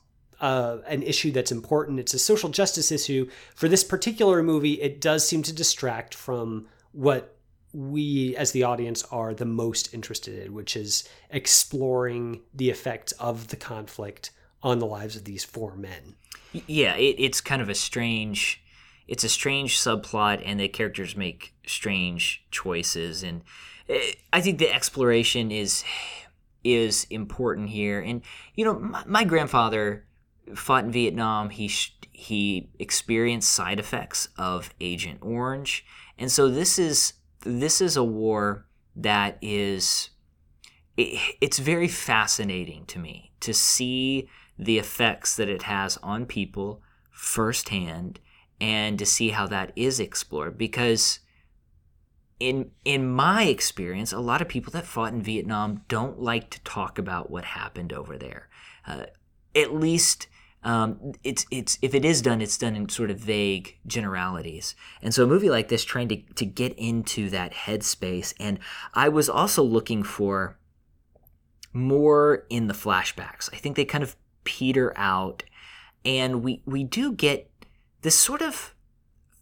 uh, 0.41 0.80
an 0.88 1.04
issue 1.04 1.32
that's 1.32 1.54
important. 1.54 2.00
It's 2.00 2.13
a 2.13 2.20
social 2.20 2.50
justice 2.50 2.91
issue. 2.91 3.30
For 3.56 3.70
this 3.70 3.84
particular 3.84 4.43
movie, 4.43 4.82
it 4.82 5.00
does 5.00 5.26
seem 5.26 5.41
to 5.43 5.54
distract 5.54 6.13
from 6.13 6.67
what 6.91 7.37
we 7.78 8.36
as 8.36 8.54
the 8.54 8.63
audience 8.63 9.04
are 9.12 9.36
the 9.36 9.46
most 9.46 9.94
interested 9.94 10.44
in, 10.44 10.54
which 10.56 10.76
is 10.76 11.08
exploring 11.30 12.42
the 12.52 12.72
effects 12.72 13.12
of 13.13 13.50
the 13.50 13.56
conflict 13.56 14.32
on 14.63 14.80
the 14.80 14.86
lives 14.88 15.16
of 15.16 15.26
these 15.26 15.44
four 15.44 15.76
men. 15.76 16.16
Yeah, 16.66 16.96
it, 16.96 17.18
it's 17.20 17.40
kind 17.40 17.62
of 17.62 17.70
a 17.70 17.76
strange 17.76 18.63
it's 19.08 19.24
a 19.24 19.30
strange 19.30 19.78
subplot 19.78 20.42
and 20.44 20.60
the 20.60 20.68
characters 20.68 21.16
make 21.16 21.54
strange 21.68 22.44
choices 22.50 23.22
and 23.22 23.44
eh, 23.88 24.13
I 24.34 24.42
think 24.42 24.58
the 24.58 24.74
exploration 24.74 25.52
is 25.52 25.84
is 26.63 27.06
important 27.12 27.70
here 27.70 28.00
and 28.02 28.24
you 28.56 28.66
know 28.66 28.80
my, 28.80 29.04
my 29.06 29.24
grandfather 29.24 30.08
fought 30.56 30.86
in 30.86 30.92
Vietnam 30.92 31.52
he 31.52 31.72
he 32.12 32.70
experienced 32.80 33.52
side 33.52 33.80
effects 33.80 34.30
of 34.36 34.74
Agent 34.82 35.20
Orange 35.22 35.86
and 36.18 36.32
so 36.32 36.50
this 36.50 36.80
is 36.80 37.13
this 37.41 37.82
is 37.82 37.97
a 37.97 38.04
war 38.04 38.65
that 38.95 39.38
is 39.41 40.10
it, 40.95 41.19
it's 41.41 41.60
very 41.60 41.88
fascinating 41.88 42.86
to 42.88 43.00
me 43.00 43.32
to 43.39 43.54
see 43.54 44.28
the 44.58 44.80
effects 44.80 45.36
that 45.36 45.50
it 45.50 45.63
has 45.63 45.97
on 45.97 46.26
people 46.26 46.82
firsthand 47.12 48.19
and 48.60 48.97
to 48.97 49.06
see 49.06 49.30
how 49.30 49.45
that 49.47 49.71
is 49.76 50.00
explored. 50.00 50.58
Because 50.58 51.19
in 52.39 52.71
in 52.86 53.08
my 53.08 53.43
experience 53.43 54.12
a 54.12 54.19
lot 54.19 54.41
of 54.41 54.47
people 54.47 54.71
that 54.71 54.86
fought 54.86 55.12
in 55.12 55.21
Vietnam 55.23 55.82
don't 55.88 56.21
like 56.21 56.52
to 56.52 56.62
talk 56.63 57.00
about 57.00 57.32
what 57.32 57.45
happened 57.45 57.93
over 57.93 58.17
there. 58.17 58.50
Uh, 58.86 59.06
at 59.56 59.73
least 59.73 60.28
um, 60.63 61.13
it's 61.24 61.46
it's 61.52 61.78
if 61.82 61.93
it 61.93 62.04
is 62.04 62.22
done, 62.22 62.41
it's 62.41 62.58
done 62.58 62.76
in 62.76 62.89
sort 62.89 63.12
of 63.12 63.20
vague 63.20 63.78
generalities. 63.86 64.76
And 65.02 65.13
so 65.13 65.24
a 65.24 65.28
movie 65.28 65.50
like 65.50 65.70
this, 65.70 65.84
trying 65.84 66.10
to 66.10 66.17
to 66.17 66.46
get 66.46 66.74
into 66.78 67.30
that 67.30 67.54
headspace, 67.54 68.34
and 68.39 68.60
I 68.93 69.10
was 69.10 69.30
also 69.30 69.63
looking 69.63 70.04
for 70.04 70.58
more 71.74 72.46
in 72.50 72.67
the 72.67 72.74
flashbacks. 72.74 73.50
I 73.54 73.58
think 73.58 73.76
they 73.76 73.86
kind 73.86 74.04
of 74.04 74.15
peter 74.43 74.93
out, 74.98 75.43
and 76.04 76.43
we 76.43 76.63
we 76.65 76.84
do 76.84 77.12
get 77.13 77.50
this 78.02 78.17
sort 78.17 78.41
of 78.41 78.74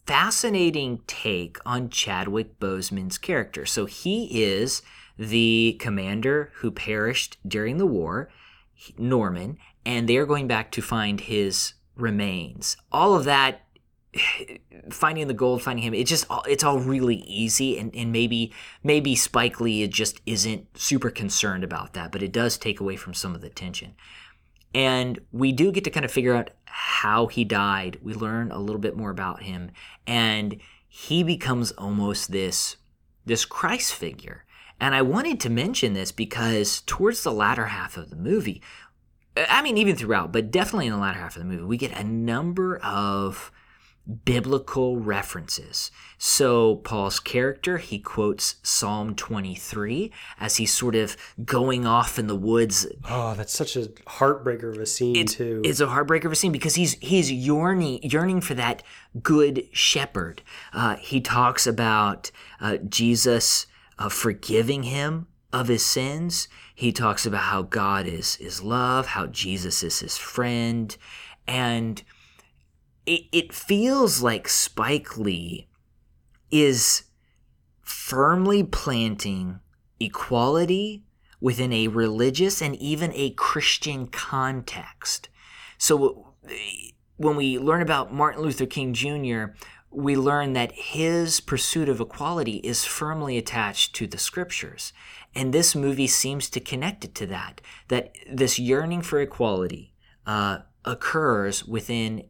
fascinating 0.06 1.02
take 1.08 1.58
on 1.66 1.90
Chadwick 1.90 2.60
Boseman's 2.60 3.18
character. 3.18 3.66
So 3.66 3.86
he 3.86 4.44
is 4.44 4.82
the 5.18 5.78
commander 5.80 6.52
who 6.56 6.72
perished 6.72 7.38
during 7.48 7.78
the 7.78 7.86
war, 7.86 8.30
Norman, 8.98 9.58
and 9.86 10.10
they 10.10 10.18
are 10.18 10.26
going 10.26 10.48
back 10.48 10.72
to 10.72 10.82
find 10.82 11.22
his 11.22 11.74
remains. 11.96 12.78
All 12.92 13.16
of 13.16 13.26
that 13.26 13.62
finding 14.90 15.28
the 15.28 15.34
gold, 15.34 15.62
finding 15.62 15.84
him, 15.84 15.94
it 15.94 16.08
just 16.08 16.26
it's 16.46 16.64
all 16.64 16.80
really 16.80 17.18
easy 17.18 17.78
and, 17.78 17.94
and 17.96 18.12
maybe 18.12 18.54
maybe 18.84 19.16
Spike 19.16 19.60
Lee 19.60 19.88
just 19.88 20.22
isn't 20.26 20.78
super 20.78 21.10
concerned 21.10 21.64
about 21.64 21.94
that, 21.94 22.12
but 22.12 22.24
it 22.24 22.32
does 22.32 22.58
take 22.58 22.80
away 22.80 22.96
from 22.96 23.14
some 23.14 23.36
of 23.36 23.42
the 23.42 23.50
tension. 23.50 23.96
And 24.74 25.20
we 25.32 25.52
do 25.52 25.72
get 25.72 25.86
to 25.86 25.90
kind 25.90 26.04
of 26.06 26.12
figure 26.12 26.36
out 26.36 26.50
how 26.66 27.28
he 27.28 27.46
died. 27.46 28.00
We 28.02 28.14
learn 28.14 28.52
a 28.52 28.60
little 28.60 28.82
bit 28.82 28.98
more 28.98 29.10
about 29.10 29.44
him 29.44 29.72
and 30.06 30.60
he 30.88 31.24
becomes 31.24 31.72
almost 31.74 32.32
this 32.32 32.78
this 33.26 33.46
Christ 33.46 33.94
figure. 33.94 34.46
And 34.80 34.94
I 34.94 35.02
wanted 35.02 35.40
to 35.42 35.50
mention 35.50 35.94
this 35.94 36.12
because 36.12 36.82
towards 36.82 37.24
the 37.24 37.32
latter 37.32 37.68
half 37.68 37.96
of 37.96 38.10
the 38.10 38.16
movie, 38.16 38.62
I 39.38 39.62
mean, 39.62 39.78
even 39.78 39.96
throughout, 39.96 40.32
but 40.32 40.52
definitely 40.52 40.88
in 40.88 40.94
the 40.94 41.00
latter 41.00 41.20
half 41.20 41.36
of 41.36 41.42
the 41.42 41.48
movie, 41.48 41.64
we 41.64 41.78
get 41.78 41.98
a 41.98 42.04
number 42.04 42.78
of 42.78 43.52
biblical 44.24 44.98
references. 44.98 45.92
So, 46.18 46.76
Paul's 46.78 47.20
character, 47.20 47.78
he 47.80 48.00
quotes 48.00 48.56
Psalm 48.62 49.16
23 49.16 50.12
as 50.40 50.58
he's 50.58 50.74
sort 50.74 50.96
of 50.96 51.18
going 51.44 51.86
off 51.86 52.20
in 52.20 52.28
the 52.28 52.36
woods. 52.36 52.86
Oh, 53.10 53.34
that's 53.34 53.54
such 53.54 53.76
a 53.76 53.88
heartbreaker 54.08 54.74
of 54.74 54.78
a 54.78 54.86
scene, 54.86 55.16
it's, 55.16 55.34
too. 55.34 55.62
It's 55.66 55.80
a 55.80 55.88
heartbreaker 55.88 56.26
of 56.26 56.32
a 56.32 56.36
scene 56.36 56.52
because 56.52 56.76
he's 56.76 56.94
he's 56.94 57.32
yearning 57.32 58.00
yearning 58.04 58.42
for 58.42 58.54
that 58.54 58.84
good 59.22 59.68
shepherd. 59.72 60.44
Uh, 60.72 60.98
he 60.98 61.20
talks 61.20 61.66
about 61.66 62.32
uh, 62.62 62.78
Jesus 62.78 63.66
uh, 63.98 64.10
forgiving 64.10 64.84
him 64.84 65.28
of 65.52 65.68
his 65.68 65.86
sins. 65.86 66.48
He 66.76 66.92
talks 66.92 67.26
about 67.26 67.44
how 67.44 67.62
God 67.62 68.06
is 68.06 68.36
is 68.38 68.62
love, 68.62 69.08
how 69.08 69.28
Jesus 69.28 69.82
is 69.82 70.00
his 70.00 70.18
friend, 70.18 70.96
and 71.48 72.04
it, 73.06 73.22
it 73.32 73.54
feels 73.54 74.22
like 74.22 74.50
Spike 74.50 75.18
Lee 75.18 75.68
is 76.52 77.04
firmly 77.82 78.64
planting 78.64 79.60
equality 80.00 81.04
within 81.40 81.72
a 81.72 81.88
religious 81.88 82.62
and 82.62 82.76
even 82.76 83.12
a 83.14 83.30
Christian 83.32 84.08
context. 84.08 85.30
So 85.78 86.34
when 87.18 87.36
we 87.36 87.58
learn 87.58 87.82
about 87.82 88.14
Martin 88.14 88.42
Luther 88.42 88.66
King 88.66 88.94
Jr., 88.94 89.54
we 89.96 90.16
learn 90.16 90.54
that 90.54 90.72
his 90.74 91.40
pursuit 91.40 91.90
of 91.90 92.00
equality 92.00 92.58
is 92.58 92.86
firmly 92.86 93.38
attached 93.38 93.96
to 93.96 94.08
the 94.08 94.18
scriptures. 94.18 94.94
And 95.34 95.54
this 95.54 95.76
movie 95.76 96.08
seems 96.08 96.50
to 96.50 96.60
connect 96.60 97.04
it 97.06 97.16
to 97.16 97.28
that, 97.28 97.62
that 97.88 98.14
this 98.32 98.58
yearning 98.58 99.02
for 99.02 99.20
equality 99.20 99.94
uh, 100.26 100.60
occurs 100.84 101.66
within 101.66 102.26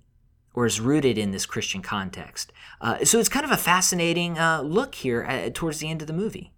or 0.53 0.65
is 0.65 0.79
rooted 0.79 1.17
in 1.17 1.31
this 1.31 1.45
Christian 1.45 1.81
context. 1.81 2.53
Uh, 2.79 3.03
so 3.03 3.19
it's 3.19 3.29
kind 3.29 3.45
of 3.45 3.51
a 3.51 3.57
fascinating 3.57 4.39
uh, 4.39 4.61
look 4.61 4.95
here 4.95 5.21
at, 5.23 5.53
towards 5.53 5.79
the 5.79 5.89
end 5.89 6.01
of 6.01 6.07
the 6.07 6.13
movie. 6.13 6.53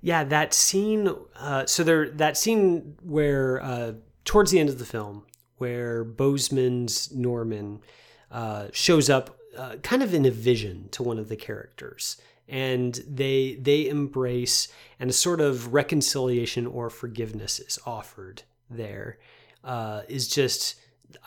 Yeah, 0.00 0.24
that 0.24 0.52
scene. 0.52 1.14
Uh, 1.36 1.66
so 1.66 1.84
there, 1.84 2.10
that 2.10 2.36
scene 2.36 2.96
where 3.02 3.62
uh, 3.62 3.92
towards 4.24 4.50
the 4.50 4.58
end 4.58 4.68
of 4.68 4.78
the 4.78 4.84
film, 4.84 5.24
where 5.58 6.04
Boseman's 6.04 7.14
Norman 7.14 7.80
uh, 8.30 8.68
shows 8.72 9.08
up, 9.10 9.36
uh, 9.60 9.76
kind 9.76 10.02
of 10.02 10.14
in 10.14 10.24
a 10.24 10.30
vision 10.30 10.88
to 10.92 11.02
one 11.02 11.18
of 11.18 11.28
the 11.28 11.36
characters, 11.36 12.16
and 12.48 12.94
they 13.06 13.54
they 13.60 13.88
embrace, 13.88 14.68
and 14.98 15.10
a 15.10 15.12
sort 15.12 15.40
of 15.40 15.72
reconciliation 15.72 16.66
or 16.66 16.90
forgiveness 16.90 17.60
is 17.60 17.78
offered. 17.86 18.42
There 18.70 19.18
is 20.08 20.28
just 20.28 20.76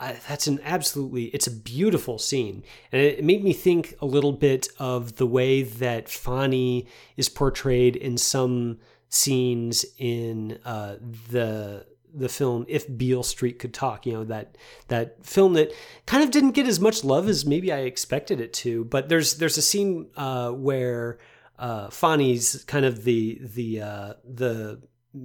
I, 0.00 0.16
that's 0.28 0.46
an 0.46 0.60
absolutely 0.64 1.24
it's 1.26 1.46
a 1.46 1.50
beautiful 1.50 2.18
scene 2.18 2.64
and 2.90 3.00
it, 3.00 3.24
made 3.24 3.44
me 3.44 3.52
think 3.52 3.94
a 4.00 4.06
little 4.06 4.32
bit 4.32 4.68
of 4.78 5.16
the 5.16 5.26
way 5.26 5.62
that 5.62 6.08
Fonny 6.08 6.86
is 7.16 7.28
portrayed 7.28 7.96
in 7.96 8.16
some 8.16 8.78
scenes 9.08 9.84
in 9.98 10.58
uh, 10.64 10.96
the 11.30 11.86
the 12.14 12.28
film 12.28 12.64
If 12.68 12.96
Beale 12.96 13.22
Street 13.22 13.58
Could 13.58 13.74
Talk 13.74 14.06
you 14.06 14.12
know 14.12 14.24
that 14.24 14.56
that 14.88 15.24
film 15.24 15.54
that 15.54 15.72
kind 16.06 16.22
of 16.22 16.30
didn't 16.30 16.52
get 16.52 16.66
as 16.66 16.80
much 16.80 17.04
love 17.04 17.28
as 17.28 17.44
maybe 17.44 17.72
I 17.72 17.80
expected 17.80 18.40
it 18.40 18.52
to. 18.54 18.84
But 18.84 19.08
there's 19.08 19.38
there's 19.38 19.58
a 19.58 19.62
scene 19.62 20.08
uh, 20.16 20.50
where 20.50 21.18
uh, 21.58 21.88
Fonny's 21.88 22.64
kind 22.64 22.84
of 22.84 23.04
the 23.04 23.40
the 23.42 23.80
uh, 23.80 24.12
the 24.24 24.80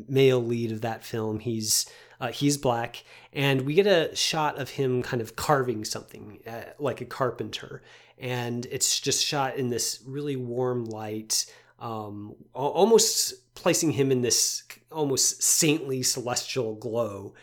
male 0.08 0.44
lead 0.44 0.72
of 0.72 0.82
that 0.82 1.04
film. 1.04 1.40
He's 1.40 1.90
uh, 2.20 2.32
he's 2.32 2.58
black, 2.58 3.04
and 3.34 3.62
we 3.62 3.74
get 3.74 3.88
a 3.88 4.16
shot 4.16 4.60
of 4.60 4.72
him 4.72 5.02
kind 5.02 5.22
of 5.22 5.36
carving 5.36 5.86
something 5.86 6.40
uh, 6.46 6.62
like 6.78 7.02
a 7.02 7.06
carpenter, 7.06 7.82
and 8.18 8.66
it's 8.72 9.00
just 9.00 9.26
shot 9.26 9.56
in 9.56 9.70
this 9.70 10.02
really 10.06 10.36
warm 10.36 10.86
light, 10.86 11.46
um, 11.80 12.36
almost 12.54 13.54
placing 13.56 13.92
him 13.92 14.12
in 14.12 14.22
this 14.22 14.64
almost 14.92 15.42
saintly 15.44 16.04
celestial 16.04 16.76
glow, 16.76 17.34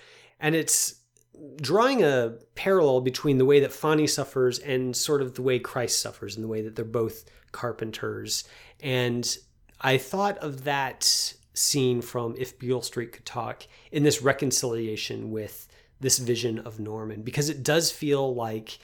and 0.40 0.54
it's 0.54 1.00
drawing 1.60 2.02
a 2.02 2.34
parallel 2.54 3.00
between 3.00 3.38
the 3.38 3.44
way 3.44 3.60
that 3.60 3.72
Fonny 3.72 4.06
suffers 4.06 4.58
and 4.58 4.96
sort 4.96 5.20
of 5.20 5.34
the 5.34 5.42
way 5.42 5.58
Christ 5.58 6.00
suffers, 6.00 6.34
and 6.36 6.44
the 6.44 6.48
way 6.48 6.62
that 6.62 6.76
they're 6.76 6.84
both 6.84 7.24
carpenters, 7.52 8.44
and 8.80 9.36
I 9.80 9.98
thought 9.98 10.38
of 10.38 10.64
that 10.64 11.34
scene 11.54 12.02
from 12.02 12.34
If 12.38 12.58
Beale 12.58 12.82
Street 12.82 13.12
Could 13.12 13.24
Talk 13.24 13.66
in 13.90 14.02
this 14.02 14.22
reconciliation 14.22 15.30
with 15.30 15.68
this 16.00 16.18
vision 16.18 16.58
of 16.58 16.78
Norman 16.78 17.22
because 17.22 17.48
it 17.48 17.62
does 17.62 17.90
feel 17.90 18.34
like 18.34 18.78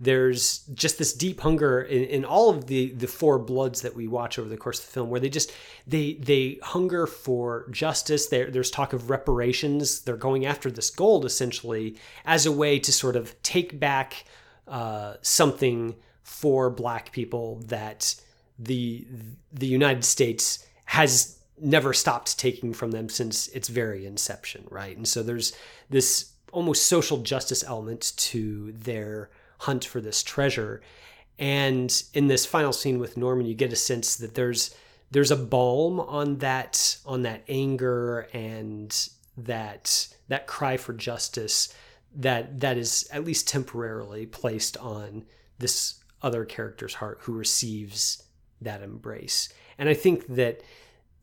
there's 0.00 0.58
just 0.74 0.98
this 0.98 1.12
deep 1.12 1.40
hunger 1.40 1.82
in, 1.82 2.04
in, 2.04 2.24
all 2.24 2.50
of 2.50 2.66
the 2.66 2.92
the 2.92 3.08
four 3.08 3.38
bloods 3.38 3.82
that 3.82 3.94
we 3.94 4.06
watch 4.06 4.38
over 4.38 4.48
the 4.48 4.56
course 4.56 4.78
of 4.78 4.86
the 4.86 4.92
film 4.92 5.10
where 5.10 5.20
they 5.20 5.28
just 5.28 5.52
they 5.86 6.14
they 6.14 6.58
hunger 6.62 7.06
for 7.06 7.68
justice 7.70 8.28
there 8.28 8.50
there's 8.50 8.70
talk 8.70 8.92
of 8.92 9.10
reparations 9.10 10.00
they're 10.00 10.16
going 10.16 10.46
after 10.46 10.70
this 10.70 10.90
gold 10.90 11.24
essentially 11.24 11.96
as 12.24 12.46
a 12.46 12.52
way 12.52 12.78
to 12.78 12.92
sort 12.92 13.16
of 13.16 13.40
take 13.42 13.80
back 13.80 14.24
uh, 14.68 15.14
something 15.22 15.96
for 16.22 16.70
black 16.70 17.10
people 17.10 17.60
that 17.66 18.14
the 18.58 19.06
the 19.52 19.66
United 19.66 20.04
States 20.04 20.66
has 20.84 21.38
never 21.60 21.92
stopped 21.92 22.38
taking 22.38 22.72
from 22.72 22.90
them 22.90 23.08
since 23.08 23.48
its 23.48 23.68
very 23.68 24.06
inception, 24.06 24.64
right? 24.70 24.96
And 24.96 25.06
so 25.06 25.22
there's 25.22 25.52
this 25.90 26.32
almost 26.52 26.86
social 26.86 27.18
justice 27.18 27.64
element 27.64 28.12
to 28.16 28.72
their 28.72 29.30
hunt 29.58 29.84
for 29.84 30.00
this 30.00 30.22
treasure. 30.22 30.80
And 31.38 32.02
in 32.14 32.26
this 32.26 32.46
final 32.46 32.72
scene 32.72 32.98
with 32.98 33.16
Norman, 33.16 33.46
you 33.46 33.54
get 33.54 33.72
a 33.72 33.76
sense 33.76 34.16
that 34.16 34.34
there's 34.34 34.74
there's 35.10 35.30
a 35.30 35.36
balm 35.36 36.00
on 36.00 36.38
that 36.38 36.98
on 37.06 37.22
that 37.22 37.42
anger 37.48 38.28
and 38.32 39.08
that 39.36 40.08
that 40.28 40.46
cry 40.46 40.76
for 40.76 40.92
justice 40.92 41.72
that 42.14 42.60
that 42.60 42.76
is 42.76 43.08
at 43.12 43.24
least 43.24 43.48
temporarily 43.48 44.26
placed 44.26 44.76
on 44.78 45.24
this 45.58 46.02
other 46.22 46.44
character's 46.44 46.94
heart 46.94 47.18
who 47.22 47.32
receives 47.32 48.22
that 48.60 48.82
embrace. 48.82 49.48
And 49.78 49.88
I 49.88 49.94
think 49.94 50.26
that 50.28 50.62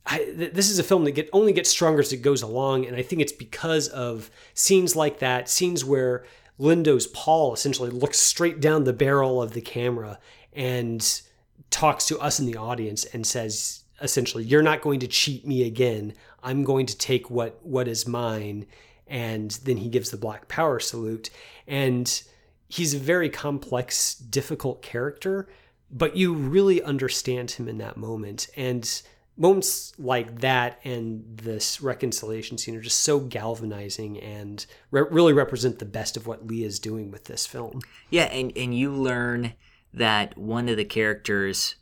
I, 0.06 0.32
this 0.34 0.70
is 0.70 0.80
a 0.80 0.84
film 0.84 1.04
that 1.06 1.12
get 1.12 1.30
only 1.34 1.52
gets 1.52 1.70
stronger 1.70 2.00
as 2.00 2.14
it 2.14 2.18
goes 2.18 2.42
along, 2.42 2.86
and 2.86 2.96
I 2.96 3.02
think 3.02 3.22
it's 3.22 3.32
because 3.32 3.88
of 3.90 4.30
scenes 4.54 4.96
like 4.96 5.20
that, 5.20 5.50
scenes 5.50 5.84
where 5.84 6.26
Lindo's 6.58 7.08
Paul 7.08 7.54
essentially 7.54 7.90
looks 7.90 8.20
straight 8.20 8.60
down 8.60 8.84
the 8.84 8.94
barrel 8.94 9.42
of 9.42 9.54
the 9.54 9.62
camera 9.62 10.20
and 10.54 11.22
talks 11.70 12.06
to 12.08 12.20
us 12.20 12.40
in 12.40 12.46
the 12.46 12.56
audience 12.56 13.04
and 13.06 13.28
says 13.28 13.84
essentially, 14.02 14.44
"You're 14.44 14.62
not 14.62 14.82
going 14.82 15.00
to 15.02 15.08
cheat 15.08 15.46
me 15.46 15.64
again. 15.64 16.14
I'm 16.44 16.64
going 16.64 16.86
to 16.86 16.98
take 16.98 17.30
what 17.30 17.66
what 17.66 17.88
is 17.88 18.08
mine." 18.08 18.68
And 19.08 19.52
then 19.64 19.78
he 19.78 19.90
gives 19.90 20.12
the 20.12 20.18
Black 20.18 20.48
Power 20.48 20.80
salute, 20.80 21.30
and 21.68 22.24
he's 22.68 22.94
a 22.94 23.00
very 23.00 23.30
complex, 23.30 24.16
difficult 24.16 24.82
character, 24.82 25.48
but 25.92 26.18
you 26.18 26.34
really 26.34 26.82
understand 26.82 27.52
him 27.52 27.68
in 27.68 27.78
that 27.78 27.98
moment, 27.98 28.48
and 28.56 29.02
moments 29.38 29.94
like 29.98 30.40
that 30.42 30.80
and 30.84 31.24
this 31.38 31.82
reconciliation 31.82 32.58
scene 32.58 32.76
are 32.76 32.82
just 32.82 33.02
so 33.02 33.20
galvanizing 33.20 34.20
and 34.20 34.66
re- 34.92 35.04
really 35.10 35.34
represent 35.34 35.80
the 35.80 35.86
best 35.86 36.16
of 36.16 36.26
what 36.26 36.48
Lee 36.48 36.64
is 36.64 36.80
doing 36.80 37.12
with 37.12 37.26
this 37.26 37.46
film. 37.46 37.82
Yeah, 38.10 38.26
and 38.26 38.52
and 38.56 38.78
you 38.78 38.92
learn 38.92 39.54
that 39.94 40.38
one 40.38 40.70
of 40.70 40.78
the 40.78 40.86
characters 40.86 41.76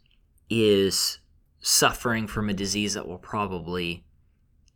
is 0.50 1.20
suffering 1.60 2.28
from 2.28 2.50
a 2.50 2.54
disease 2.54 2.94
that 2.94 3.08
will 3.08 3.18
probably 3.18 4.04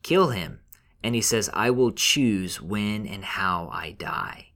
kill 0.04 0.30
him. 0.30 0.60
and 1.04 1.16
he 1.16 1.22
says, 1.22 1.50
I 1.54 1.70
will 1.70 1.92
choose 1.92 2.62
when 2.62 3.06
and 3.08 3.24
how 3.24 3.70
I 3.72 3.92
die. 3.92 4.48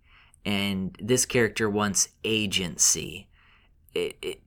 And 0.45 0.97
this 0.99 1.25
character 1.25 1.69
wants 1.69 2.09
agency. 2.23 3.29
It, 3.93 4.17
it, 4.21 4.41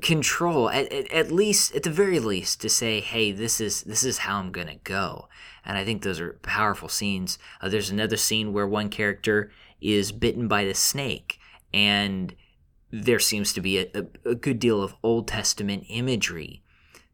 control 0.00 0.70
at, 0.70 0.92
at, 0.92 1.12
at, 1.12 1.32
least 1.32 1.74
at 1.74 1.82
the 1.82 1.90
very 1.90 2.18
least 2.18 2.60
to 2.60 2.68
say 2.68 3.00
hey 3.00 3.32
this 3.32 3.60
is 3.60 3.82
this 3.82 4.04
is 4.04 4.18
how 4.18 4.38
i'm 4.38 4.52
gonna 4.52 4.76
go. 4.84 5.28
And 5.64 5.76
i 5.76 5.84
think 5.84 6.02
those 6.02 6.20
are 6.20 6.38
powerful 6.42 6.88
scenes. 6.88 7.38
Uh, 7.60 7.68
there's 7.68 7.90
another 7.90 8.16
scene 8.16 8.52
where 8.52 8.66
one 8.66 8.88
character 8.88 9.50
is 9.80 10.12
bitten 10.12 10.48
by 10.48 10.64
the 10.64 10.74
snake 10.74 11.38
and 11.72 12.34
there 12.90 13.18
seems 13.18 13.52
to 13.52 13.60
be 13.60 13.78
a, 13.78 13.86
a, 13.94 14.30
a 14.30 14.34
good 14.34 14.58
deal 14.58 14.82
of 14.82 14.94
old 15.02 15.28
testament 15.28 15.84
imagery 15.88 16.62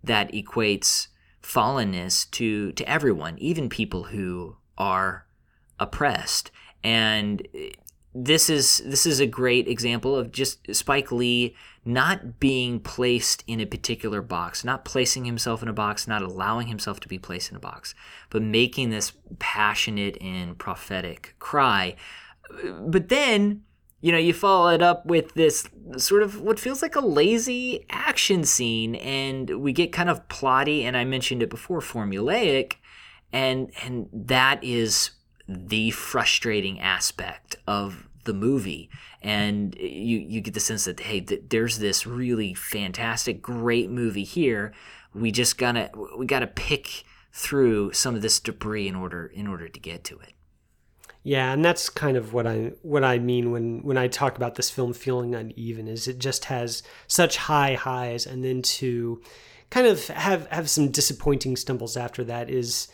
that 0.05 0.33
equates 0.33 1.09
fallenness 1.43 2.31
to 2.31 2.73
to 2.73 2.89
everyone 2.89 3.37
even 3.39 3.69
people 3.69 4.05
who 4.05 4.57
are 4.79 5.27
oppressed. 5.79 6.51
And 6.85 7.47
this 8.15 8.51
is 8.51 8.83
this 8.85 9.07
is 9.07 9.21
a 9.21 9.27
great 9.27 9.67
example 9.67 10.17
of 10.17 10.33
just 10.33 10.75
Spike 10.75 11.11
Lee 11.11 11.55
not 11.85 12.39
being 12.39 12.79
placed 12.79 13.43
in 13.47 13.59
a 13.59 13.67
particular 13.67 14.21
box, 14.21 14.65
not 14.65 14.85
placing 14.85 15.25
himself 15.25 15.63
in 15.63 15.69
a 15.69 15.73
box, 15.73 16.07
not 16.07 16.23
allowing 16.23 16.69
himself 16.69 17.01
to 17.01 17.09
be 17.09 17.19
placed 17.19 17.51
in 17.51 17.57
a 17.57 17.61
box, 17.61 17.95
but 18.31 18.43
making 18.43 18.91
this 18.91 19.13
passionate 19.39 20.17
and 20.21 20.59
prophetic 20.59 21.35
cry. 21.39 21.97
But 22.81 23.09
then, 23.09 23.63
you 24.01 24.13
know, 24.13 24.19
you 24.19 24.35
follow 24.35 24.69
it 24.69 24.83
up 24.83 25.07
with 25.07 25.33
this 25.35 25.67
sort 25.97 26.23
of 26.23 26.41
what 26.41 26.61
feels 26.61 26.83
like 26.83 26.95
a 26.95 27.01
lazy 27.01 27.87
action 27.89 28.45
scene, 28.45 28.95
and 28.97 29.61
we 29.61 29.73
get 29.73 29.91
kind 29.91 30.11
of 30.11 30.29
plotty, 30.29 30.83
and 30.83 30.97
I 30.97 31.05
mentioned 31.05 31.43
it 31.43 31.51
before, 31.51 31.81
formulaic, 31.81 32.75
and 33.33 33.73
and 33.83 34.09
that 34.13 34.63
is 34.63 35.13
the 35.53 35.91
frustrating 35.91 36.81
aspect 36.81 37.57
of 37.67 38.09
the 38.25 38.35
movie. 38.35 38.89
And 39.21 39.75
you 39.77 40.19
you 40.19 40.41
get 40.41 40.55
the 40.55 40.61
sense 40.61 40.85
that 40.85 41.01
hey 41.01 41.21
th- 41.21 41.45
there's 41.49 41.79
this 41.79 42.07
really 42.07 42.55
fantastic 42.55 43.41
great 43.43 43.91
movie 43.91 44.25
here. 44.25 44.73
We 45.15 45.31
just 45.31 45.59
gotta 45.59 45.91
we 46.17 46.27
gotta 46.27 46.47
pick 46.47 47.05
through 47.33 47.93
some 47.93 48.15
of 48.15 48.23
this 48.23 48.41
debris 48.41 48.89
in 48.89 48.95
order 48.95 49.27
in 49.27 49.47
order 49.47 49.69
to 49.69 49.81
get 49.81 50.05
to 50.05 50.19
it. 50.19 50.33
Yeah 51.23 51.53
and 51.53 51.65
that's 51.65 51.89
kind 51.89 52.17
of 52.17 52.33
what 52.33 52.49
i 52.49 52.73
what 52.83 53.05
i 53.05 53.17
mean 53.17 53.53
when 53.53 53.83
when 53.85 53.97
i 53.97 54.09
talk 54.09 54.37
about 54.37 54.57
this 54.57 54.71
film 54.71 54.93
feeling 54.93 55.37
uneven 55.37 55.87
is 55.87 56.09
it 56.09 56.19
just 56.19 56.47
has 56.47 56.83
such 57.07 57.37
high 57.37 57.75
highs 57.75 58.27
and 58.27 58.45
then 58.45 58.61
to 58.63 59.23
kind 59.71 59.87
of 59.87 60.09
have 60.09 60.49
have 60.49 60.69
some 60.69 60.91
disappointing 60.91 61.57
stumbles 61.57 61.97
after 61.97 62.25
that 62.25 62.51
is 62.51 62.89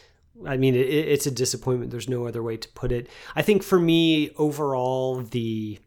I 0.47 0.57
mean, 0.57 0.75
it, 0.75 0.89
it's 0.89 1.27
a 1.27 1.31
disappointment. 1.31 1.91
There's 1.91 2.09
no 2.09 2.27
other 2.27 2.43
way 2.43 2.57
to 2.57 2.69
put 2.71 2.93
it. 2.93 3.09
I 3.35 3.43
think 3.43 3.63
for 3.63 3.79
me, 3.79 4.31
overall, 4.37 5.23
the 5.23 5.79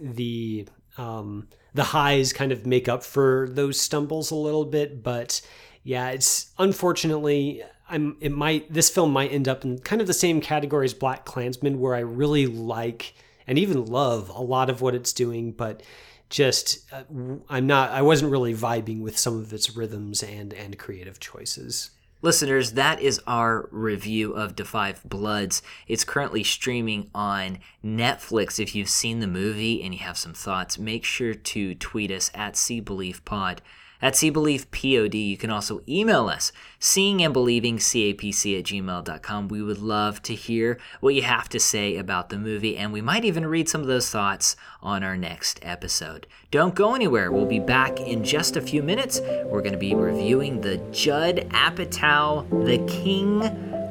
the 0.00 0.68
um, 0.98 1.48
the 1.74 1.84
highs 1.84 2.32
kind 2.32 2.52
of 2.52 2.66
make 2.66 2.88
up 2.88 3.02
for 3.02 3.48
those 3.50 3.80
stumbles 3.80 4.30
a 4.30 4.36
little 4.36 4.64
bit. 4.64 5.02
But 5.02 5.40
yeah, 5.82 6.10
it's 6.10 6.52
unfortunately, 6.58 7.62
I'm 7.88 8.16
it 8.20 8.32
might 8.32 8.72
this 8.72 8.90
film 8.90 9.12
might 9.12 9.32
end 9.32 9.48
up 9.48 9.64
in 9.64 9.78
kind 9.78 10.00
of 10.00 10.06
the 10.06 10.14
same 10.14 10.40
category 10.40 10.84
as 10.84 10.94
BlacKkKlansman, 10.94 11.76
where 11.76 11.94
I 11.94 12.00
really 12.00 12.46
like 12.46 13.14
and 13.46 13.58
even 13.58 13.86
love 13.86 14.28
a 14.28 14.42
lot 14.42 14.70
of 14.70 14.80
what 14.80 14.94
it's 14.94 15.12
doing, 15.12 15.52
but 15.52 15.82
just 16.28 16.92
uh, 16.92 17.04
I'm 17.48 17.66
not 17.66 17.90
I 17.90 18.02
wasn't 18.02 18.32
really 18.32 18.54
vibing 18.54 19.00
with 19.00 19.16
some 19.16 19.38
of 19.38 19.52
its 19.52 19.76
rhythms 19.76 20.22
and 20.22 20.52
and 20.52 20.78
creative 20.78 21.20
choices. 21.20 21.90
Listeners, 22.26 22.72
that 22.72 23.00
is 23.00 23.20
our 23.28 23.68
review 23.70 24.32
of 24.32 24.56
5 24.56 25.04
Bloods. 25.04 25.62
It's 25.86 26.02
currently 26.02 26.42
streaming 26.42 27.08
on 27.14 27.58
Netflix. 27.84 28.58
If 28.58 28.74
you've 28.74 28.88
seen 28.88 29.20
the 29.20 29.28
movie 29.28 29.80
and 29.80 29.94
you 29.94 30.00
have 30.00 30.18
some 30.18 30.34
thoughts, 30.34 30.76
make 30.76 31.04
sure 31.04 31.34
to 31.34 31.76
tweet 31.76 32.10
us 32.10 32.32
at 32.34 32.56
Believe 32.84 33.24
Pod 33.24 33.62
at 34.00 34.14
SeeBelievePod. 34.14 35.14
You 35.14 35.36
can 35.36 35.50
also 35.50 35.82
email 35.88 36.28
us, 36.28 36.52
seeing 36.78 37.22
and 37.22 37.32
believing 37.32 37.78
capc 37.78 38.58
at 38.58 38.64
gmail.com. 38.64 39.48
We 39.48 39.62
would 39.62 39.78
love 39.78 40.22
to 40.22 40.34
hear 40.34 40.78
what 41.00 41.14
you 41.14 41.22
have 41.22 41.48
to 41.50 41.60
say 41.60 41.96
about 41.96 42.28
the 42.28 42.38
movie, 42.38 42.76
and 42.76 42.92
we 42.92 43.00
might 43.00 43.24
even 43.24 43.46
read 43.46 43.68
some 43.68 43.80
of 43.80 43.86
those 43.86 44.10
thoughts 44.10 44.56
on 44.82 45.02
our 45.02 45.16
next 45.16 45.58
episode. 45.62 46.26
Don't 46.50 46.74
go 46.74 46.94
anywhere. 46.94 47.32
We'll 47.32 47.46
be 47.46 47.60
back 47.60 48.00
in 48.00 48.24
just 48.24 48.56
a 48.56 48.60
few 48.60 48.82
minutes. 48.82 49.20
We're 49.44 49.62
going 49.62 49.72
to 49.72 49.78
be 49.78 49.94
reviewing 49.94 50.60
the 50.60 50.78
Judd 50.92 51.48
Apatow, 51.50 52.48
the 52.66 52.78
King 52.86 53.42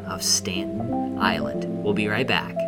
of 0.05 0.23
Staten 0.23 1.17
Island. 1.19 1.65
We'll 1.83 1.93
be 1.93 2.07
right 2.07 2.27
back. 2.27 2.64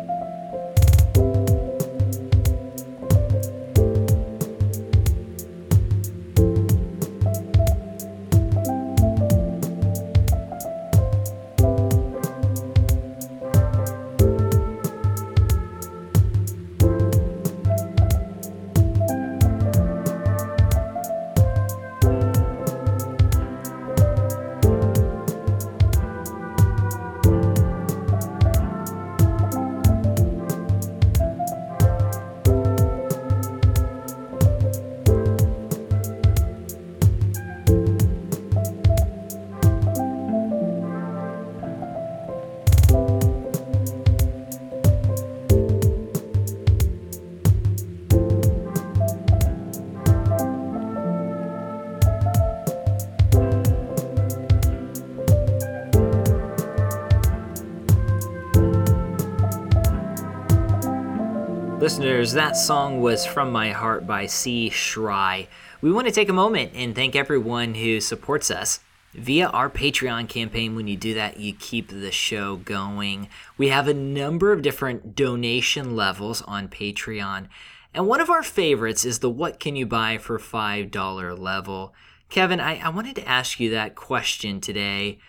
Listeners, 62.18 62.34
that 62.34 62.56
song 62.56 63.00
was 63.00 63.24
From 63.24 63.52
My 63.52 63.70
Heart 63.70 64.04
by 64.04 64.26
C. 64.26 64.70
Shry. 64.70 65.46
We 65.80 65.92
want 65.92 66.08
to 66.08 66.12
take 66.12 66.28
a 66.28 66.32
moment 66.32 66.72
and 66.74 66.92
thank 66.92 67.14
everyone 67.14 67.76
who 67.76 68.00
supports 68.00 68.50
us 68.50 68.80
via 69.14 69.46
our 69.46 69.70
Patreon 69.70 70.28
campaign. 70.28 70.74
When 70.74 70.88
you 70.88 70.96
do 70.96 71.14
that, 71.14 71.38
you 71.38 71.52
keep 71.52 71.90
the 71.90 72.10
show 72.10 72.56
going. 72.56 73.28
We 73.56 73.68
have 73.68 73.86
a 73.86 73.94
number 73.94 74.50
of 74.50 74.62
different 74.62 75.14
donation 75.14 75.94
levels 75.94 76.42
on 76.42 76.66
Patreon. 76.66 77.46
And 77.94 78.08
one 78.08 78.20
of 78.20 78.30
our 78.30 78.42
favorites 78.42 79.04
is 79.04 79.20
the 79.20 79.30
What 79.30 79.60
Can 79.60 79.76
You 79.76 79.86
Buy 79.86 80.18
for 80.18 80.40
$5 80.40 81.38
level. 81.38 81.94
Kevin, 82.30 82.58
I, 82.58 82.80
I 82.80 82.88
wanted 82.88 83.14
to 83.14 83.28
ask 83.28 83.60
you 83.60 83.70
that 83.70 83.94
question 83.94 84.60
today. 84.60 85.20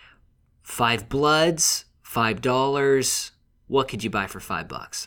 Five 0.64 1.08
Bloods, 1.08 1.84
$5. 2.04 3.30
What 3.68 3.86
could 3.86 4.02
you 4.02 4.10
buy 4.10 4.26
for 4.26 4.40
five 4.40 4.66
bucks? 4.66 5.06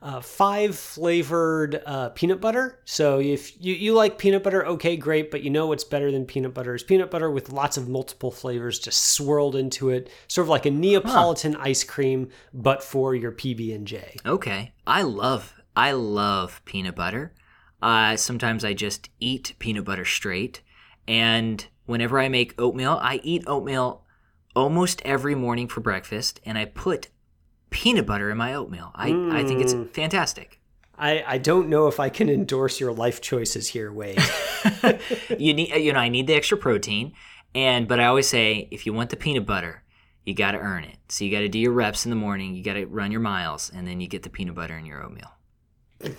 Uh, 0.00 0.20
five 0.20 0.76
flavored 0.76 1.82
uh, 1.84 2.10
peanut 2.10 2.40
butter. 2.40 2.80
So 2.84 3.18
if 3.18 3.52
you, 3.62 3.74
you 3.74 3.94
like 3.94 4.18
peanut 4.18 4.42
butter, 4.42 4.64
okay, 4.66 4.96
great. 4.96 5.30
But 5.30 5.42
you 5.42 5.50
know 5.50 5.66
what's 5.66 5.84
better 5.84 6.12
than 6.12 6.24
peanut 6.24 6.54
butter 6.54 6.74
is 6.74 6.82
peanut 6.82 7.10
butter 7.10 7.30
with 7.30 7.50
lots 7.50 7.76
of 7.76 7.88
multiple 7.88 8.30
flavors 8.30 8.78
just 8.78 9.12
swirled 9.12 9.56
into 9.56 9.90
it, 9.90 10.08
sort 10.28 10.44
of 10.44 10.48
like 10.48 10.66
a 10.66 10.70
Neapolitan 10.70 11.54
huh. 11.54 11.62
ice 11.62 11.84
cream, 11.84 12.30
but 12.52 12.82
for 12.82 13.14
your 13.14 13.32
PB 13.32 13.74
and 13.74 13.86
J. 13.86 14.16
Okay, 14.24 14.72
I 14.86 15.02
love 15.02 15.54
I 15.76 15.92
love 15.92 16.60
peanut 16.64 16.96
butter. 16.96 17.34
Uh, 17.80 18.16
sometimes 18.16 18.64
I 18.64 18.74
just 18.74 19.08
eat 19.20 19.54
peanut 19.58 19.84
butter 19.84 20.04
straight, 20.04 20.62
and 21.06 21.64
whenever 21.86 22.18
I 22.18 22.28
make 22.28 22.60
oatmeal, 22.60 22.98
I 23.00 23.20
eat 23.22 23.44
oatmeal 23.46 24.04
almost 24.54 25.02
every 25.04 25.34
morning 25.34 25.68
for 25.68 25.80
breakfast, 25.80 26.40
and 26.44 26.58
I 26.58 26.64
put 26.64 27.08
peanut 27.70 28.06
butter 28.06 28.30
in 28.30 28.38
my 28.38 28.54
oatmeal. 28.54 28.90
I, 28.94 29.10
mm. 29.10 29.32
I 29.32 29.44
think 29.44 29.60
it's 29.60 29.72
hmm. 29.72 29.84
fantastic. 29.84 30.60
I, 30.98 31.22
I 31.26 31.38
don't 31.38 31.68
know 31.68 31.86
if 31.86 32.00
I 32.00 32.08
can 32.08 32.28
endorse 32.28 32.80
your 32.80 32.92
life 32.92 33.20
choices 33.20 33.68
here, 33.68 33.92
Wade. 33.92 34.20
you 35.38 35.54
need 35.54 35.74
you 35.76 35.92
know 35.92 36.00
I 36.00 36.08
need 36.08 36.26
the 36.26 36.34
extra 36.34 36.58
protein, 36.58 37.12
and 37.54 37.86
but 37.86 38.00
I 38.00 38.06
always 38.06 38.28
say 38.28 38.68
if 38.72 38.84
you 38.84 38.92
want 38.92 39.10
the 39.10 39.16
peanut 39.16 39.46
butter, 39.46 39.84
you 40.24 40.34
got 40.34 40.52
to 40.52 40.58
earn 40.58 40.84
it. 40.84 40.96
So 41.08 41.24
you 41.24 41.30
got 41.30 41.40
to 41.40 41.48
do 41.48 41.58
your 41.58 41.72
reps 41.72 42.04
in 42.04 42.10
the 42.10 42.16
morning. 42.16 42.54
You 42.54 42.64
got 42.64 42.74
to 42.74 42.86
run 42.86 43.12
your 43.12 43.20
miles, 43.20 43.70
and 43.72 43.86
then 43.86 44.00
you 44.00 44.08
get 44.08 44.24
the 44.24 44.30
peanut 44.30 44.56
butter 44.56 44.76
in 44.76 44.86
your 44.86 45.02
oatmeal. 45.04 45.30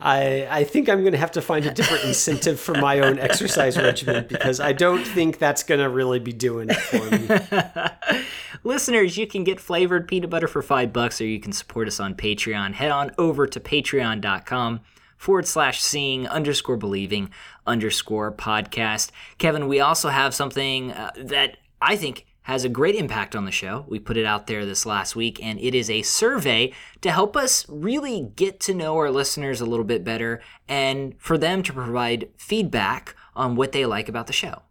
I 0.00 0.46
I 0.48 0.64
think 0.64 0.88
I'm 0.88 1.00
going 1.00 1.12
to 1.12 1.18
have 1.18 1.32
to 1.32 1.42
find 1.42 1.66
a 1.66 1.72
different 1.72 2.04
incentive 2.04 2.60
for 2.60 2.74
my 2.74 3.00
own 3.00 3.18
exercise 3.18 3.76
regimen 3.76 4.26
because 4.28 4.60
I 4.60 4.72
don't 4.72 5.04
think 5.04 5.38
that's 5.38 5.62
going 5.62 5.80
to 5.80 5.88
really 5.88 6.20
be 6.20 6.32
doing 6.32 6.68
it 6.70 6.76
for 6.76 7.10
me. 7.10 8.22
Listeners, 8.64 9.16
you 9.16 9.26
can 9.26 9.44
get 9.44 9.60
flavored 9.60 10.06
peanut 10.06 10.30
butter 10.30 10.48
for 10.48 10.62
five 10.62 10.92
bucks, 10.92 11.20
or 11.20 11.26
you 11.26 11.40
can 11.40 11.52
support 11.52 11.88
us 11.88 12.00
on 12.00 12.14
Patreon. 12.14 12.74
Head 12.74 12.90
on 12.90 13.10
over 13.18 13.46
to 13.46 13.60
patreon.com 13.60 14.80
forward 15.16 15.46
slash 15.46 15.82
seeing 15.82 16.28
underscore 16.28 16.76
believing 16.76 17.30
underscore 17.66 18.32
podcast. 18.32 19.10
Kevin, 19.38 19.68
we 19.68 19.80
also 19.80 20.08
have 20.08 20.34
something 20.34 20.92
uh, 20.92 21.10
that 21.16 21.58
I 21.82 21.96
think 21.96 22.26
has 22.48 22.64
a 22.64 22.68
great 22.70 22.94
impact 22.94 23.36
on 23.36 23.44
the 23.44 23.52
show. 23.52 23.84
We 23.88 23.98
put 23.98 24.16
it 24.16 24.24
out 24.24 24.46
there 24.46 24.64
this 24.64 24.86
last 24.86 25.14
week, 25.14 25.38
and 25.44 25.60
it 25.60 25.74
is 25.74 25.90
a 25.90 26.00
survey 26.00 26.72
to 27.02 27.10
help 27.10 27.36
us 27.36 27.66
really 27.68 28.32
get 28.36 28.58
to 28.60 28.74
know 28.74 28.96
our 28.96 29.10
listeners 29.10 29.60
a 29.60 29.66
little 29.66 29.84
bit 29.84 30.02
better 30.02 30.40
and 30.66 31.14
for 31.18 31.36
them 31.36 31.62
to 31.64 31.74
provide 31.74 32.30
feedback 32.38 33.14
on 33.36 33.54
what 33.54 33.72
they 33.72 33.84
like 33.84 34.08
about 34.08 34.28
the 34.28 34.32
show. 34.32 34.62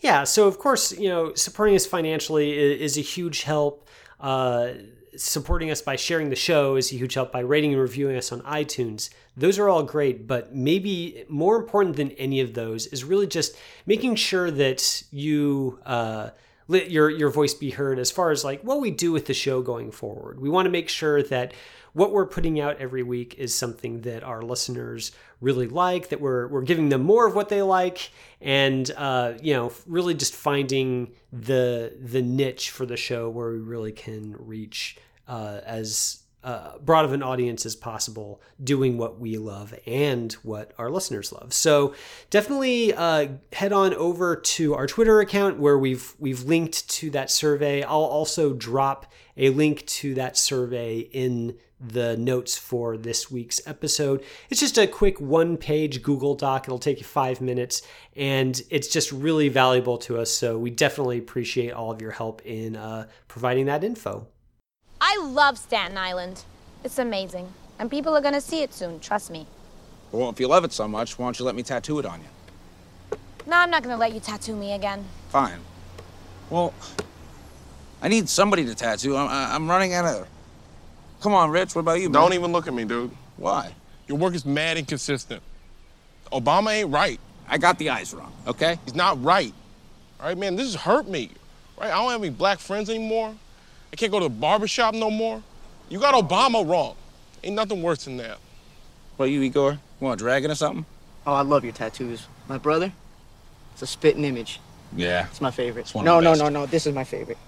Yeah, 0.00 0.24
so 0.24 0.46
of 0.46 0.58
course, 0.58 0.92
you 0.92 1.08
know, 1.08 1.32
supporting 1.32 1.74
us 1.74 1.86
financially 1.86 2.52
is, 2.52 2.98
a 2.98 3.00
huge 3.00 3.44
help. 3.44 3.88
Uh, 4.20 4.72
supporting 5.16 5.70
us 5.70 5.80
by 5.80 5.96
sharing 5.96 6.28
the 6.28 6.36
show 6.36 6.76
is 6.76 6.92
a 6.92 6.96
huge 6.96 7.14
help 7.14 7.32
by 7.32 7.40
rating 7.40 7.72
and 7.72 7.80
reviewing 7.80 8.16
us 8.16 8.30
on 8.30 8.42
iTunes. 8.42 9.08
Those 9.38 9.58
are 9.58 9.70
all 9.70 9.84
great, 9.84 10.26
but 10.26 10.54
maybe 10.54 11.24
more 11.30 11.56
important 11.56 11.96
than 11.96 12.10
any 12.12 12.40
of 12.40 12.52
those 12.52 12.88
is 12.88 13.04
really 13.04 13.26
just 13.26 13.56
making 13.86 14.16
sure 14.16 14.50
that 14.50 15.02
you. 15.10 15.78
Uh, 15.86 16.30
let 16.70 16.90
your 16.90 17.10
your 17.10 17.30
voice 17.30 17.52
be 17.52 17.70
heard 17.70 17.98
as 17.98 18.10
far 18.10 18.30
as 18.30 18.44
like 18.44 18.62
what 18.62 18.80
we 18.80 18.90
do 18.90 19.10
with 19.10 19.26
the 19.26 19.34
show 19.34 19.60
going 19.60 19.90
forward. 19.90 20.40
We 20.40 20.48
want 20.48 20.66
to 20.66 20.70
make 20.70 20.88
sure 20.88 21.22
that 21.24 21.52
what 21.92 22.12
we're 22.12 22.26
putting 22.26 22.60
out 22.60 22.76
every 22.78 23.02
week 23.02 23.34
is 23.36 23.52
something 23.52 24.02
that 24.02 24.22
our 24.22 24.42
listeners 24.42 25.10
really 25.40 25.66
like, 25.66 26.10
that 26.10 26.20
we're 26.20 26.46
we're 26.46 26.62
giving 26.62 26.88
them 26.88 27.02
more 27.02 27.26
of 27.26 27.34
what 27.34 27.48
they 27.48 27.62
like, 27.62 28.10
and 28.40 28.88
uh, 28.96 29.34
you 29.42 29.52
know, 29.52 29.72
really 29.86 30.14
just 30.14 30.34
finding 30.34 31.10
the 31.32 31.92
the 32.00 32.22
niche 32.22 32.70
for 32.70 32.86
the 32.86 32.96
show 32.96 33.28
where 33.28 33.50
we 33.50 33.58
really 33.58 33.92
can 33.92 34.36
reach 34.38 34.96
uh, 35.26 35.60
as 35.66 36.19
uh, 36.42 36.78
broad 36.78 37.04
of 37.04 37.12
an 37.12 37.22
audience 37.22 37.66
as 37.66 37.76
possible 37.76 38.40
doing 38.62 38.96
what 38.96 39.20
we 39.20 39.36
love 39.36 39.74
and 39.86 40.32
what 40.42 40.72
our 40.78 40.90
listeners 40.90 41.32
love. 41.32 41.52
So 41.52 41.94
definitely 42.30 42.94
uh, 42.94 43.28
head 43.52 43.72
on 43.72 43.92
over 43.94 44.36
to 44.36 44.74
our 44.74 44.86
Twitter 44.86 45.20
account 45.20 45.58
where 45.58 45.78
we've 45.78 46.14
we've 46.18 46.44
linked 46.44 46.88
to 46.90 47.10
that 47.10 47.30
survey. 47.30 47.82
I'll 47.82 47.98
also 48.00 48.54
drop 48.54 49.12
a 49.36 49.50
link 49.50 49.86
to 49.86 50.14
that 50.14 50.36
survey 50.36 50.98
in 50.98 51.56
the 51.80 52.16
notes 52.16 52.58
for 52.58 52.96
this 52.96 53.30
week's 53.30 53.60
episode. 53.66 54.22
It's 54.50 54.60
just 54.60 54.76
a 54.76 54.86
quick 54.86 55.20
one 55.20 55.56
page 55.56 56.02
Google 56.02 56.34
Doc. 56.34 56.66
It'll 56.66 56.78
take 56.78 56.98
you 56.98 57.06
five 57.06 57.40
minutes 57.40 57.82
and 58.14 58.60
it's 58.70 58.88
just 58.88 59.10
really 59.12 59.48
valuable 59.48 59.96
to 59.98 60.18
us. 60.18 60.30
So 60.30 60.58
we 60.58 60.70
definitely 60.70 61.18
appreciate 61.18 61.72
all 61.72 61.90
of 61.90 62.02
your 62.02 62.10
help 62.10 62.44
in 62.44 62.76
uh, 62.76 63.06
providing 63.28 63.66
that 63.66 63.82
info. 63.82 64.26
I 65.00 65.16
love 65.22 65.58
Staten 65.58 65.96
Island. 65.96 66.44
It's 66.84 66.98
amazing. 66.98 67.52
And 67.78 67.90
people 67.90 68.14
are 68.14 68.20
gonna 68.20 68.40
see 68.40 68.62
it 68.62 68.74
soon, 68.74 69.00
trust 69.00 69.30
me. 69.30 69.46
Well, 70.12 70.28
if 70.30 70.40
you 70.40 70.48
love 70.48 70.64
it 70.64 70.72
so 70.72 70.86
much, 70.86 71.18
why 71.18 71.26
don't 71.26 71.38
you 71.38 71.44
let 71.44 71.54
me 71.54 71.62
tattoo 71.62 71.98
it 71.98 72.06
on 72.06 72.20
you? 72.20 73.18
No, 73.46 73.56
I'm 73.56 73.70
not 73.70 73.82
gonna 73.82 73.96
let 73.96 74.12
you 74.12 74.20
tattoo 74.20 74.54
me 74.54 74.72
again. 74.72 75.04
Fine. 75.30 75.60
Well, 76.50 76.74
I 78.02 78.08
need 78.08 78.28
somebody 78.28 78.64
to 78.66 78.74
tattoo. 78.74 79.16
I'm, 79.16 79.28
I'm 79.28 79.70
running 79.70 79.94
out 79.94 80.04
of. 80.04 80.28
Come 81.20 81.34
on, 81.34 81.50
Rich. 81.50 81.74
What 81.74 81.82
about 81.82 82.00
you? 82.00 82.08
Don't 82.08 82.30
man? 82.30 82.38
even 82.38 82.52
look 82.52 82.66
at 82.66 82.74
me, 82.74 82.84
dude. 82.84 83.10
Why? 83.36 83.74
Your 84.08 84.18
work 84.18 84.34
is 84.34 84.44
mad 84.44 84.76
inconsistent. 84.76 85.42
Obama 86.32 86.72
ain't 86.72 86.90
right. 86.90 87.20
I 87.48 87.58
got 87.58 87.78
the 87.78 87.90
eyes 87.90 88.14
wrong. 88.14 88.32
Okay. 88.46 88.78
He's 88.84 88.94
not 88.94 89.22
right. 89.22 89.52
All 90.18 90.26
right, 90.26 90.38
man. 90.38 90.56
This 90.56 90.72
has 90.72 90.82
hurt 90.82 91.08
me. 91.08 91.30
Right? 91.78 91.90
I 91.90 91.96
don't 91.96 92.10
have 92.10 92.20
any 92.20 92.30
black 92.30 92.58
friends 92.58 92.90
anymore. 92.90 93.34
I 93.92 93.96
can't 93.96 94.12
go 94.12 94.20
to 94.20 94.24
the 94.24 94.30
barbershop 94.30 94.94
no 94.94 95.10
more. 95.10 95.42
You 95.88 95.98
got 95.98 96.14
Obama 96.14 96.68
wrong. 96.68 96.94
Ain't 97.42 97.56
nothing 97.56 97.82
worse 97.82 98.04
than 98.04 98.16
that. 98.18 98.38
What, 99.16 99.26
you, 99.26 99.42
Igor? 99.42 99.72
You 99.72 99.78
want 99.98 100.20
a 100.20 100.24
dragon 100.24 100.50
or 100.50 100.54
something? 100.54 100.86
Oh, 101.26 101.34
I 101.34 101.42
love 101.42 101.64
your 101.64 101.72
tattoos. 101.72 102.26
My 102.48 102.58
brother, 102.58 102.92
it's 103.72 103.82
a 103.82 103.86
spitting 103.86 104.24
image. 104.24 104.60
Yeah. 104.94 105.26
It's 105.26 105.40
my 105.40 105.50
favorite. 105.50 105.82
It's 105.82 105.94
one 105.94 106.04
no, 106.04 106.18
of 106.18 106.24
the 106.24 106.24
no, 106.24 106.30
best. 106.32 106.42
no, 106.42 106.48
no. 106.48 106.66
This 106.66 106.86
is 106.86 106.94
my 106.94 107.04
favorite. 107.04 107.38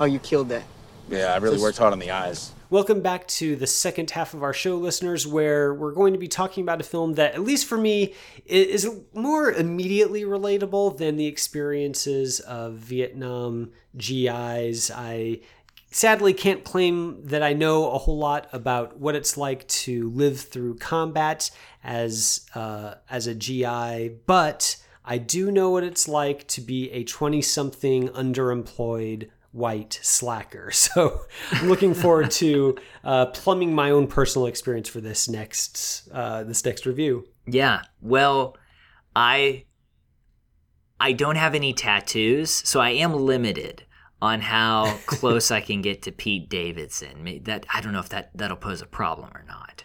Oh, 0.00 0.04
you 0.04 0.18
killed 0.18 0.48
that. 0.50 0.64
Yeah, 1.08 1.32
I 1.32 1.36
really 1.36 1.60
worked 1.60 1.78
hard 1.78 1.92
on 1.92 2.00
the 2.00 2.10
eyes. 2.10 2.52
Welcome 2.68 3.00
back 3.00 3.28
to 3.28 3.54
the 3.54 3.66
second 3.66 4.10
half 4.10 4.34
of 4.34 4.42
our 4.42 4.52
show, 4.52 4.76
listeners, 4.76 5.24
where 5.24 5.72
we're 5.72 5.92
going 5.92 6.12
to 6.14 6.18
be 6.18 6.26
talking 6.26 6.62
about 6.62 6.80
a 6.80 6.84
film 6.84 7.14
that, 7.14 7.34
at 7.34 7.42
least 7.42 7.66
for 7.66 7.78
me, 7.78 8.12
is 8.44 8.90
more 9.14 9.52
immediately 9.52 10.24
relatable 10.24 10.98
than 10.98 11.16
the 11.16 11.26
experiences 11.26 12.40
of 12.40 12.74
Vietnam 12.74 13.70
GIs. 13.96 14.90
I 14.90 15.40
sadly 15.96 16.34
can't 16.34 16.62
claim 16.62 17.22
that 17.22 17.42
I 17.42 17.54
know 17.54 17.90
a 17.90 17.96
whole 17.96 18.18
lot 18.18 18.48
about 18.52 18.98
what 18.98 19.14
it's 19.14 19.38
like 19.38 19.66
to 19.68 20.10
live 20.10 20.38
through 20.38 20.76
combat 20.76 21.50
as 21.82 22.44
uh, 22.54 22.96
as 23.08 23.26
a 23.26 23.34
GI, 23.34 24.18
but 24.26 24.76
I 25.06 25.16
do 25.16 25.50
know 25.50 25.70
what 25.70 25.84
it's 25.84 26.06
like 26.06 26.46
to 26.48 26.60
be 26.60 26.90
a 26.90 27.02
20 27.04 27.40
something 27.40 28.08
underemployed 28.10 29.30
white 29.52 29.98
slacker. 30.02 30.70
So 30.74 31.22
I'm 31.52 31.68
looking 31.68 31.94
forward 31.94 32.30
to 32.32 32.76
uh, 33.02 33.26
plumbing 33.26 33.74
my 33.74 33.90
own 33.90 34.06
personal 34.06 34.48
experience 34.48 34.90
for 34.90 35.00
this 35.00 35.30
next 35.30 36.08
uh, 36.12 36.44
this 36.44 36.62
next 36.62 36.84
review. 36.84 37.26
Yeah. 37.46 37.80
Well, 38.02 38.58
I 39.14 39.64
I 41.00 41.12
don't 41.12 41.36
have 41.36 41.54
any 41.54 41.72
tattoos, 41.72 42.50
so 42.50 42.80
I 42.80 42.90
am 42.90 43.14
limited 43.14 43.85
on 44.26 44.40
how 44.40 44.98
close 45.06 45.50
I 45.50 45.60
can 45.60 45.82
get 45.82 46.02
to 46.02 46.12
Pete 46.12 46.48
Davidson. 46.48 47.40
That 47.44 47.66
I 47.72 47.80
don't 47.80 47.92
know 47.92 48.00
if 48.00 48.08
that 48.10 48.30
that'll 48.34 48.56
pose 48.56 48.82
a 48.82 48.86
problem 48.86 49.30
or 49.34 49.44
not. 49.48 49.84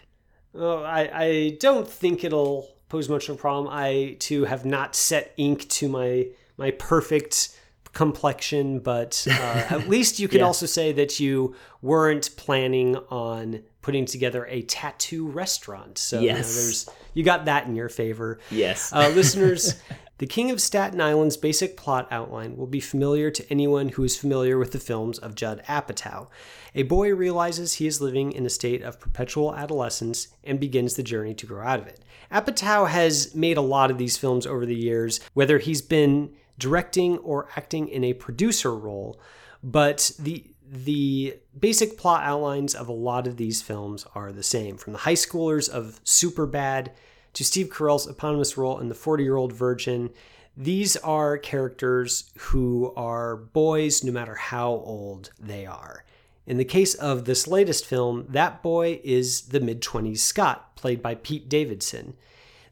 Oh, 0.54 0.82
I, 0.82 1.10
I 1.24 1.56
don't 1.60 1.88
think 1.88 2.24
it'll 2.24 2.68
pose 2.88 3.08
much 3.08 3.28
of 3.28 3.36
a 3.36 3.38
problem. 3.38 3.68
I 3.72 4.16
too 4.18 4.44
have 4.44 4.64
not 4.66 4.94
set 4.94 5.32
ink 5.36 5.68
to 5.70 5.88
my 5.88 6.26
my 6.58 6.72
perfect 6.72 7.58
complexion, 7.92 8.78
but 8.80 9.26
uh, 9.30 9.32
at 9.70 9.88
least 9.88 10.18
you 10.18 10.28
can 10.28 10.40
Yeah. 10.40 10.46
also 10.46 10.66
say 10.66 10.92
that 10.92 11.20
you 11.20 11.54
weren't 11.80 12.30
planning 12.36 12.96
on 13.10 13.62
putting 13.82 14.06
together 14.06 14.46
a 14.46 14.62
tattoo 14.62 15.26
restaurant. 15.28 15.98
So 15.98 16.20
you 16.20 16.28
know, 16.28 16.34
there's 16.34 16.88
you 17.14 17.22
got 17.24 17.46
that 17.46 17.66
in 17.66 17.74
your 17.74 17.88
favor. 17.88 18.38
Yes. 18.50 18.92
Uh, 18.92 19.10
listeners, 19.14 19.74
The 20.18 20.26
King 20.26 20.50
of 20.50 20.60
Staten 20.60 21.00
Island's 21.00 21.36
basic 21.36 21.76
plot 21.76 22.06
outline 22.10 22.56
will 22.56 22.66
be 22.66 22.80
familiar 22.80 23.30
to 23.30 23.50
anyone 23.50 23.88
who 23.88 24.04
is 24.04 24.16
familiar 24.16 24.56
with 24.58 24.72
the 24.72 24.78
films 24.78 25.18
of 25.18 25.34
Judd 25.34 25.62
Apatow. 25.66 26.28
A 26.74 26.84
boy 26.84 27.14
realizes 27.14 27.74
he 27.74 27.86
is 27.86 28.00
living 28.00 28.30
in 28.32 28.46
a 28.46 28.50
state 28.50 28.82
of 28.82 29.00
perpetual 29.00 29.54
adolescence 29.54 30.28
and 30.44 30.60
begins 30.60 30.94
the 30.94 31.02
journey 31.02 31.34
to 31.34 31.46
grow 31.46 31.66
out 31.66 31.80
of 31.80 31.88
it. 31.88 32.04
Apatow 32.30 32.88
has 32.88 33.34
made 33.34 33.56
a 33.56 33.62
lot 33.62 33.90
of 33.90 33.98
these 33.98 34.16
films 34.16 34.46
over 34.46 34.64
the 34.64 34.76
years, 34.76 35.18
whether 35.34 35.58
he's 35.58 35.82
been 35.82 36.30
directing 36.58 37.18
or 37.18 37.48
acting 37.56 37.88
in 37.88 38.04
a 38.04 38.12
producer 38.12 38.74
role, 38.74 39.20
but 39.62 40.12
the 40.18 40.46
the 40.74 41.36
basic 41.58 41.98
plot 41.98 42.22
outlines 42.24 42.74
of 42.74 42.88
a 42.88 42.92
lot 42.92 43.26
of 43.26 43.36
these 43.36 43.60
films 43.60 44.06
are 44.14 44.32
the 44.32 44.42
same, 44.42 44.78
from 44.78 44.94
the 44.94 45.00
high 45.00 45.12
schoolers 45.12 45.68
of 45.68 46.02
Superbad 46.04 46.88
to 47.34 47.44
Steve 47.44 47.68
Carell's 47.68 48.06
eponymous 48.06 48.56
role 48.56 48.78
in 48.78 48.88
The 48.88 48.94
40 48.94 49.24
Year 49.24 49.36
Old 49.36 49.52
Virgin. 49.52 50.10
These 50.56 50.96
are 50.98 51.38
characters 51.38 52.30
who 52.36 52.92
are 52.96 53.36
boys 53.36 54.04
no 54.04 54.12
matter 54.12 54.34
how 54.34 54.68
old 54.70 55.30
they 55.38 55.64
are. 55.64 56.04
In 56.46 56.58
the 56.58 56.64
case 56.64 56.94
of 56.94 57.24
this 57.24 57.46
latest 57.46 57.86
film, 57.86 58.26
that 58.28 58.62
boy 58.62 59.00
is 59.04 59.42
the 59.42 59.60
mid 59.60 59.80
20s 59.80 60.18
Scott, 60.18 60.76
played 60.76 61.00
by 61.00 61.14
Pete 61.14 61.48
Davidson. 61.48 62.14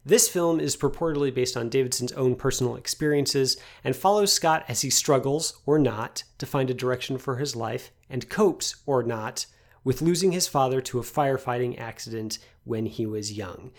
This 0.05 0.27
film 0.27 0.59
is 0.59 0.75
purportedly 0.75 1.33
based 1.33 1.55
on 1.55 1.69
Davidson's 1.69 2.11
own 2.13 2.35
personal 2.35 2.75
experiences 2.75 3.57
and 3.83 3.95
follows 3.95 4.33
Scott 4.33 4.65
as 4.67 4.81
he 4.81 4.89
struggles, 4.89 5.61
or 5.65 5.77
not, 5.77 6.23
to 6.39 6.45
find 6.45 6.69
a 6.69 6.73
direction 6.75 7.17
for 7.17 7.37
his 7.37 7.55
life 7.55 7.91
and 8.09 8.27
copes, 8.27 8.77
or 8.85 9.03
not, 9.03 9.45
with 9.83 10.01
losing 10.01 10.31
his 10.31 10.47
father 10.47 10.81
to 10.81 10.99
a 10.99 11.03
firefighting 11.03 11.79
accident 11.79 12.39
when 12.63 12.87
he 12.87 13.05
was 13.05 13.33
young. 13.33 13.71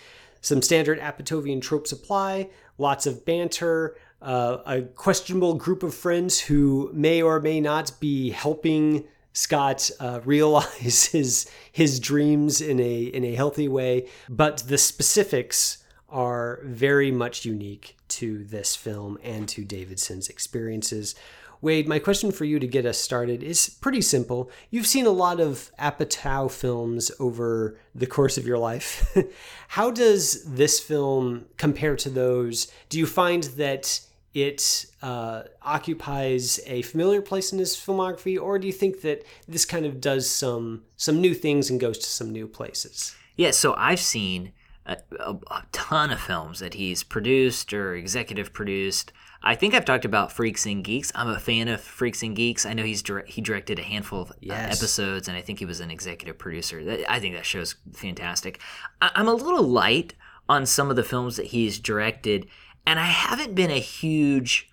Some 0.43 0.61
standard 0.61 1.01
Apatovian 1.01 1.62
tropes 1.62 1.93
apply, 1.93 2.51
lots 2.76 3.07
of 3.07 3.24
banter, 3.24 3.97
uh, 4.20 4.59
a 4.66 4.82
questionable 4.82 5.55
group 5.55 5.82
of 5.82 5.95
friends 5.95 6.40
who 6.40 6.90
may 6.93 7.22
or 7.22 7.40
may 7.40 7.61
not 7.61 7.93
be 8.01 8.30
helping 8.30 9.05
Scott 9.32 9.90
uh, 9.99 10.20
realize 10.24 11.07
his 11.07 11.49
his 11.70 11.99
dreams 11.99 12.61
in 12.61 12.80
a 12.80 13.03
in 13.05 13.24
a 13.24 13.34
healthy 13.34 13.68
way, 13.68 14.09
but 14.28 14.59
the 14.66 14.78
specifics 14.78 15.78
are 16.09 16.61
very 16.64 17.11
much 17.11 17.45
unique 17.45 17.97
to 18.07 18.45
this 18.45 18.76
film 18.76 19.18
and 19.22 19.49
to 19.49 19.64
Davidson's 19.64 20.28
experiences. 20.28 21.14
Wade, 21.62 21.86
my 21.86 22.00
question 22.00 22.32
for 22.32 22.44
you 22.44 22.58
to 22.58 22.66
get 22.66 22.84
us 22.84 22.98
started 22.98 23.44
is 23.44 23.68
pretty 23.80 24.02
simple. 24.02 24.50
You've 24.70 24.86
seen 24.86 25.06
a 25.06 25.10
lot 25.10 25.38
of 25.38 25.70
Apatow 25.78 26.50
films 26.50 27.12
over 27.20 27.78
the 27.94 28.06
course 28.06 28.36
of 28.36 28.46
your 28.46 28.58
life. 28.58 29.16
How 29.68 29.92
does 29.92 30.42
this 30.44 30.80
film 30.80 31.46
compare 31.58 31.94
to 31.96 32.10
those? 32.10 32.70
Do 32.88 32.98
you 32.98 33.06
find 33.06 33.44
that 33.44 34.00
it 34.34 34.86
uh, 35.02 35.44
occupies 35.62 36.58
a 36.66 36.82
familiar 36.82 37.22
place 37.22 37.52
in 37.52 37.60
his 37.60 37.76
filmography, 37.76 38.40
or 38.40 38.58
do 38.58 38.66
you 38.66 38.72
think 38.72 39.02
that 39.02 39.24
this 39.46 39.64
kind 39.64 39.86
of 39.86 40.00
does 40.00 40.28
some 40.28 40.82
some 40.96 41.20
new 41.20 41.34
things 41.34 41.70
and 41.70 41.78
goes 41.78 41.98
to 41.98 42.06
some 42.06 42.30
new 42.30 42.48
places? 42.48 43.14
Yeah, 43.36 43.52
so 43.52 43.74
I've 43.74 44.00
seen 44.00 44.52
a, 44.84 44.96
a, 45.20 45.36
a 45.50 45.64
ton 45.70 46.10
of 46.10 46.20
films 46.20 46.58
that 46.58 46.74
he's 46.74 47.02
produced 47.02 47.72
or 47.72 47.94
executive 47.94 48.52
produced. 48.52 49.12
I 49.45 49.55
think 49.57 49.74
I've 49.74 49.84
talked 49.84 50.05
about 50.05 50.30
Freaks 50.32 50.66
and 50.66 50.84
Geeks. 50.84 51.11
I'm 51.14 51.28
a 51.28 51.38
fan 51.38 51.68
of 51.68 51.80
Freaks 51.80 52.22
and 52.22 52.36
Geeks. 52.36 52.64
I 52.64 52.74
know 52.74 52.84
he's 52.84 53.03
dire- 53.03 53.24
he 53.26 53.40
directed 53.40 53.78
a 53.78 53.82
handful 53.82 54.22
of 54.22 54.30
uh, 54.30 54.34
Yes. 54.40 54.78
episodes, 54.78 55.26
and 55.28 55.36
I 55.36 55.40
think 55.40 55.59
he 55.59 55.64
was 55.64 55.80
an 55.80 55.90
executive 55.90 56.38
producer. 56.38 56.80
I 57.09 57.18
think 57.18 57.34
that 57.34 57.45
show's 57.47 57.74
fantastic. 57.93 58.61
I'm 59.01 59.28
a 59.28 59.34
little 59.34 59.64
light 59.64 60.14
on 60.49 60.66
some 60.66 60.90
of 60.90 60.97
the 60.97 61.03
films 61.05 61.36
that 61.36 61.47
he's 61.47 61.78
directed, 61.78 62.47
and 62.86 63.01
I 63.01 63.07
haven't 63.07 63.55
been 63.55 63.70
a 63.70 63.78
huge 63.80 64.68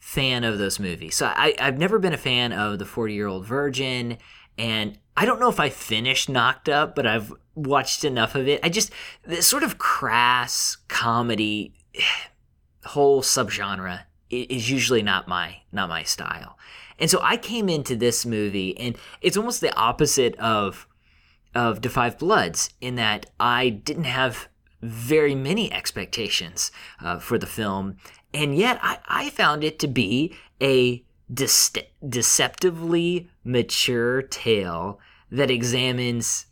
fan 0.00 0.42
of 0.42 0.58
those 0.58 0.80
movies. 0.80 1.14
So 1.16 1.26
I, 1.26 1.54
I've 1.60 1.78
never 1.78 1.98
been 1.98 2.12
a 2.12 2.16
fan 2.18 2.52
of 2.52 2.78
the 2.78 2.86
40 2.86 3.14
year 3.14 3.26
old 3.26 3.44
virgin, 3.46 4.18
and 4.56 4.98
I 5.16 5.24
don't 5.26 5.38
know 5.40 5.48
if 5.50 5.60
I 5.60 5.68
finished 5.68 6.28
Knocked 6.28 6.68
Up, 6.68 6.94
but 6.96 7.06
I've 7.06 7.32
watched 7.54 8.04
enough 8.04 8.34
of 8.34 8.48
it. 8.48 8.60
I 8.64 8.68
just 8.68 8.90
this 9.24 9.46
sort 9.46 9.62
of 9.64 9.78
crass 9.78 10.76
comedy 10.88 11.74
whole 12.84 13.22
subgenre 13.22 14.00
is 14.30 14.70
usually 14.70 15.02
not 15.02 15.28
my 15.28 15.62
not 15.72 15.88
my 15.88 16.02
style. 16.02 16.58
And 16.98 17.10
so 17.10 17.20
I 17.22 17.36
came 17.36 17.68
into 17.68 17.94
this 17.94 18.26
movie 18.26 18.76
and 18.78 18.96
it's 19.20 19.36
almost 19.36 19.60
the 19.60 19.74
opposite 19.76 20.36
of 20.38 20.86
of 21.54 21.80
Five 21.84 22.18
Bloods 22.18 22.70
in 22.80 22.96
that 22.96 23.26
I 23.40 23.70
didn't 23.70 24.04
have 24.04 24.48
very 24.80 25.34
many 25.34 25.72
expectations 25.72 26.70
uh, 27.00 27.18
for 27.18 27.36
the 27.38 27.46
film, 27.46 27.96
and 28.32 28.56
yet 28.56 28.78
I, 28.82 28.98
I 29.08 29.30
found 29.30 29.64
it 29.64 29.78
to 29.80 29.88
be 29.88 30.34
a 30.62 31.02
dece- 31.32 31.86
deceptively 32.06 33.28
mature 33.44 34.22
tale 34.22 35.00
that 35.30 35.50
examines 35.50 36.46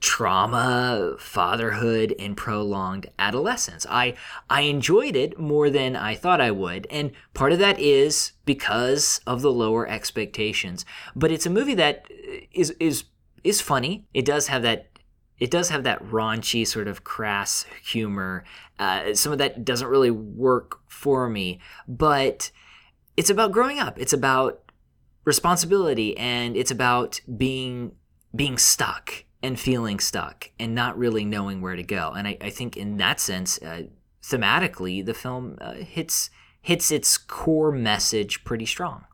trauma, 0.00 1.14
fatherhood, 1.18 2.14
and 2.18 2.36
prolonged 2.36 3.10
adolescence. 3.18 3.86
I 3.88 4.14
I 4.48 4.62
enjoyed 4.62 5.16
it 5.16 5.38
more 5.38 5.70
than 5.70 5.96
I 5.96 6.14
thought 6.14 6.40
I 6.40 6.50
would, 6.50 6.86
and 6.90 7.12
part 7.34 7.52
of 7.52 7.58
that 7.60 7.78
is 7.78 8.32
because 8.44 9.20
of 9.26 9.42
the 9.42 9.52
lower 9.52 9.88
expectations. 9.88 10.84
But 11.16 11.30
it's 11.30 11.46
a 11.46 11.50
movie 11.50 11.74
that 11.74 12.06
is 12.52 12.70
is 12.78 13.04
is 13.42 13.60
funny. 13.60 14.06
It 14.12 14.24
does 14.24 14.48
have 14.48 14.62
that 14.62 14.90
it 15.38 15.50
does 15.50 15.70
have 15.70 15.84
that 15.84 16.04
raunchy 16.04 16.66
sort 16.66 16.86
of 16.86 17.02
crass 17.02 17.64
humor. 17.82 18.44
Uh, 18.78 19.14
some 19.14 19.32
of 19.32 19.38
that 19.38 19.64
doesn't 19.64 19.88
really 19.88 20.10
work 20.10 20.80
for 20.88 21.28
me, 21.30 21.58
but 21.88 22.50
it's 23.16 23.30
about 23.30 23.52
growing 23.52 23.78
up. 23.78 23.98
It's 23.98 24.12
about 24.12 24.70
responsibility, 25.24 26.16
and 26.18 26.56
it's 26.56 26.70
about 26.70 27.20
being 27.38 27.92
being 28.36 28.58
stuck 28.58 29.24
and 29.42 29.58
feeling 29.58 29.98
stuck 30.00 30.50
and 30.58 30.74
not 30.74 30.98
really 30.98 31.24
knowing 31.24 31.60
where 31.60 31.76
to 31.76 31.82
go. 31.82 32.12
And 32.12 32.28
I, 32.28 32.36
I 32.40 32.50
think 32.50 32.76
in 32.76 32.98
that 32.98 33.20
sense, 33.20 33.60
uh, 33.62 33.84
thematically, 34.22 35.04
the 35.04 35.14
film 35.14 35.56
uh, 35.60 35.74
hits 35.74 36.30
hits 36.62 36.90
its 36.90 37.16
core 37.16 37.72
message 37.72 38.44
pretty 38.44 38.66
strong. 38.66 39.04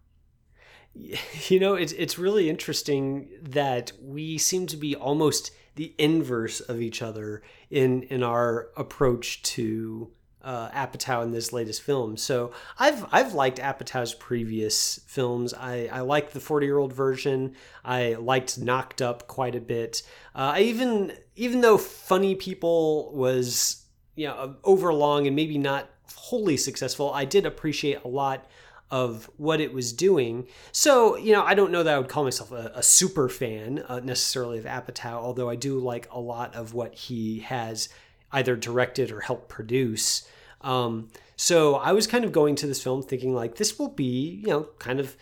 You 1.48 1.60
know, 1.60 1.74
it's 1.74 1.92
it's 1.92 2.18
really 2.18 2.48
interesting 2.48 3.28
that 3.42 3.92
we 4.02 4.38
seem 4.38 4.66
to 4.68 4.76
be 4.78 4.96
almost 4.96 5.50
the 5.74 5.94
inverse 5.98 6.60
of 6.60 6.80
each 6.80 7.02
other 7.02 7.42
in 7.70 8.02
in 8.04 8.22
our 8.22 8.70
approach 8.76 9.42
to 9.42 10.10
uh, 10.47 10.70
Apatow 10.70 11.24
in 11.24 11.32
this 11.32 11.53
latest 11.53 11.82
film. 11.82 12.16
So 12.16 12.53
I've 12.78 13.05
I've 13.12 13.34
liked 13.34 13.59
Apatow's 13.59 14.14
previous 14.14 15.01
films. 15.07 15.53
I 15.53 15.88
I 15.92 16.01
like 16.01 16.30
the 16.30 16.40
forty 16.40 16.66
year 16.66 16.78
old 16.78 16.92
virgin. 16.92 17.57
I 17.84 18.14
liked 18.14 18.57
Knocked 18.57 19.03
Up 19.03 19.26
quite 19.26 19.57
a 19.57 19.61
bit. 19.61 20.03
Uh, 20.36 20.53
I 20.55 20.61
even 20.61 21.12
even 21.34 21.61
though 21.62 21.76
Funny 21.76 22.36
People 22.36 23.12
was 23.12 23.84
you 24.14 24.28
know 24.28 24.55
overlong 24.62 25.26
and 25.26 25.34
maybe 25.34 25.59
not 25.59 25.90
wholly 26.14 26.57
successful, 26.57 27.12
I 27.12 27.24
did 27.24 27.44
appreciate 27.44 28.05
a 28.05 28.09
lot 28.09 28.47
of 28.88 29.28
what 29.36 29.61
it 29.61 29.72
was 29.72 29.92
doing. 29.92 30.47
So, 30.70 31.16
you 31.16 31.32
know, 31.32 31.42
I 31.42 31.55
don't 31.55 31.72
know 31.72 31.82
that 31.82 31.92
I 31.92 31.99
would 31.99 32.09
call 32.09 32.22
myself 32.22 32.53
a, 32.53 32.70
a 32.72 32.84
super 32.84 33.28
fan 33.28 33.84
uh, 33.88 33.99
necessarily 33.99 34.59
of 34.59 34.64
Apatow, 34.64 35.14
although 35.14 35.51
I 35.51 35.57
do 35.57 35.80
like 35.80 36.07
a 36.12 36.20
lot 36.20 36.55
of 36.55 36.72
what 36.72 36.94
he 36.94 37.40
has 37.40 37.88
either 38.30 38.55
directed 38.55 39.11
or 39.11 39.22
helped 39.22 39.49
produce. 39.49 40.28
Um, 40.66 41.08
so 41.36 41.76
I 41.76 41.92
was 41.92 42.06
kind 42.06 42.24
of 42.24 42.32
going 42.32 42.56
to 42.56 42.66
this 42.66 42.82
film 42.82 43.02
thinking 43.02 43.34
like 43.34 43.56
this 43.56 43.78
will 43.78 43.88
be, 43.88 44.42
you 44.42 44.48
know, 44.48 44.68
kind 44.78 44.98
of 44.98 45.16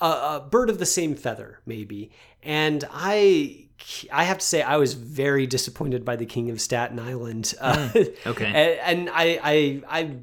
a, 0.00 0.06
a 0.06 0.48
bird 0.48 0.70
of 0.70 0.78
the 0.78 0.86
same 0.86 1.16
feather, 1.16 1.60
maybe. 1.66 2.10
And 2.42 2.84
I, 2.90 3.66
I 4.12 4.24
have 4.24 4.38
to 4.38 4.46
say, 4.46 4.62
I 4.62 4.76
was 4.76 4.94
very 4.94 5.46
disappointed 5.46 6.04
by 6.04 6.16
the 6.16 6.26
King 6.26 6.50
of 6.50 6.60
Staten 6.60 6.98
Island. 7.00 7.54
Uh, 7.60 7.90
okay. 8.26 8.46
and, 8.46 9.00
and 9.00 9.10
I, 9.10 9.40
I, 9.42 9.82
I 9.88 10.16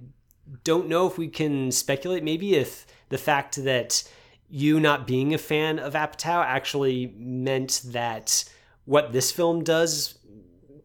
don't 0.63 0.87
know 0.87 1.07
if 1.07 1.17
we 1.17 1.27
can 1.27 1.71
speculate. 1.71 2.23
Maybe 2.23 2.55
if 2.55 2.87
the 3.09 3.17
fact 3.17 3.63
that 3.63 4.09
you 4.49 4.79
not 4.79 5.05
being 5.05 5.33
a 5.33 5.37
fan 5.37 5.77
of 5.77 5.93
Apatow 5.93 6.43
actually 6.45 7.13
meant 7.17 7.81
that 7.87 8.45
what 8.85 9.11
this 9.11 9.31
film 9.31 9.63
does 9.63 10.16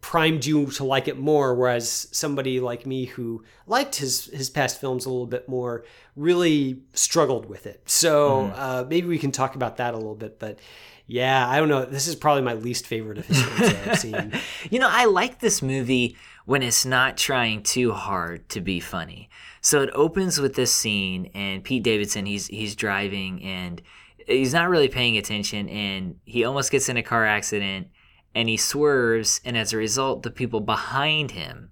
primed 0.02 0.44
you 0.44 0.66
to 0.66 0.84
like 0.84 1.08
it 1.08 1.16
more, 1.16 1.54
whereas 1.54 2.08
somebody 2.10 2.60
like 2.60 2.84
me 2.84 3.06
who 3.06 3.42
liked 3.66 3.96
his 3.96 4.26
his 4.26 4.50
past 4.50 4.78
films 4.78 5.06
a 5.06 5.08
little 5.08 5.26
bit 5.26 5.48
more 5.48 5.84
really 6.16 6.82
struggled 6.92 7.48
with 7.48 7.66
it. 7.66 7.80
So 7.86 8.46
uh, 8.54 8.84
maybe 8.86 9.06
we 9.06 9.16
can 9.16 9.32
talk 9.32 9.54
about 9.54 9.78
that 9.78 9.94
a 9.94 9.96
little 9.96 10.16
bit. 10.16 10.38
But 10.38 10.58
yeah, 11.06 11.48
I 11.48 11.58
don't 11.58 11.68
know. 11.68 11.84
This 11.84 12.08
is 12.08 12.16
probably 12.16 12.42
my 12.42 12.54
least 12.54 12.86
favorite 12.86 13.18
of 13.18 13.26
his 13.26 13.42
films 13.42 13.74
I've 13.86 13.98
seen. 13.98 14.32
You 14.70 14.78
know, 14.78 14.88
I 14.90 15.04
like 15.04 15.38
this 15.38 15.62
movie 15.62 16.16
when 16.46 16.62
it's 16.62 16.84
not 16.84 17.16
trying 17.16 17.62
too 17.62 17.92
hard 17.92 18.48
to 18.50 18.60
be 18.60 18.80
funny. 18.80 19.28
So 19.60 19.82
it 19.82 19.90
opens 19.92 20.40
with 20.40 20.54
this 20.54 20.72
scene, 20.72 21.30
and 21.34 21.62
Pete 21.62 21.84
Davidson, 21.84 22.26
he's 22.26 22.48
he's 22.48 22.74
driving, 22.74 23.42
and 23.44 23.80
he's 24.26 24.52
not 24.52 24.68
really 24.68 24.88
paying 24.88 25.16
attention, 25.16 25.68
and 25.68 26.16
he 26.24 26.44
almost 26.44 26.72
gets 26.72 26.88
in 26.88 26.96
a 26.96 27.02
car 27.02 27.24
accident, 27.24 27.88
and 28.34 28.48
he 28.48 28.56
swerves, 28.56 29.40
and 29.44 29.56
as 29.56 29.72
a 29.72 29.76
result, 29.76 30.22
the 30.22 30.30
people 30.30 30.60
behind 30.60 31.32
him 31.32 31.70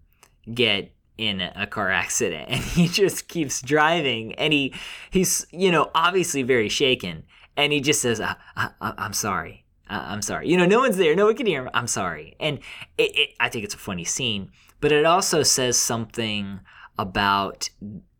get 0.52 0.92
in 1.18 1.40
a 1.40 1.66
car 1.66 1.90
accident, 1.90 2.48
and 2.50 2.62
he 2.62 2.88
just 2.88 3.28
keeps 3.28 3.62
driving, 3.62 4.34
and 4.34 4.52
he 4.52 4.74
he's 5.10 5.46
you 5.50 5.70
know 5.70 5.90
obviously 5.94 6.42
very 6.42 6.68
shaken, 6.68 7.24
and 7.56 7.72
he 7.72 7.80
just 7.80 8.00
says, 8.00 8.20
I, 8.20 8.36
I, 8.56 8.70
"I'm 8.80 9.12
sorry." 9.12 9.64
uh, 9.90 10.04
I'm 10.06 10.22
sorry. 10.22 10.48
You 10.48 10.56
know, 10.56 10.66
no 10.66 10.78
one's 10.78 10.96
there. 10.96 11.16
No 11.16 11.26
one 11.26 11.36
can 11.36 11.46
hear 11.46 11.62
him. 11.62 11.70
I'm 11.74 11.88
sorry. 11.88 12.36
And 12.38 12.60
it, 12.96 13.18
it, 13.18 13.30
I 13.40 13.48
think 13.48 13.64
it's 13.64 13.74
a 13.74 13.78
funny 13.78 14.04
scene, 14.04 14.50
but 14.80 14.92
it 14.92 15.04
also 15.04 15.42
says 15.42 15.76
something 15.76 16.60
about 16.98 17.68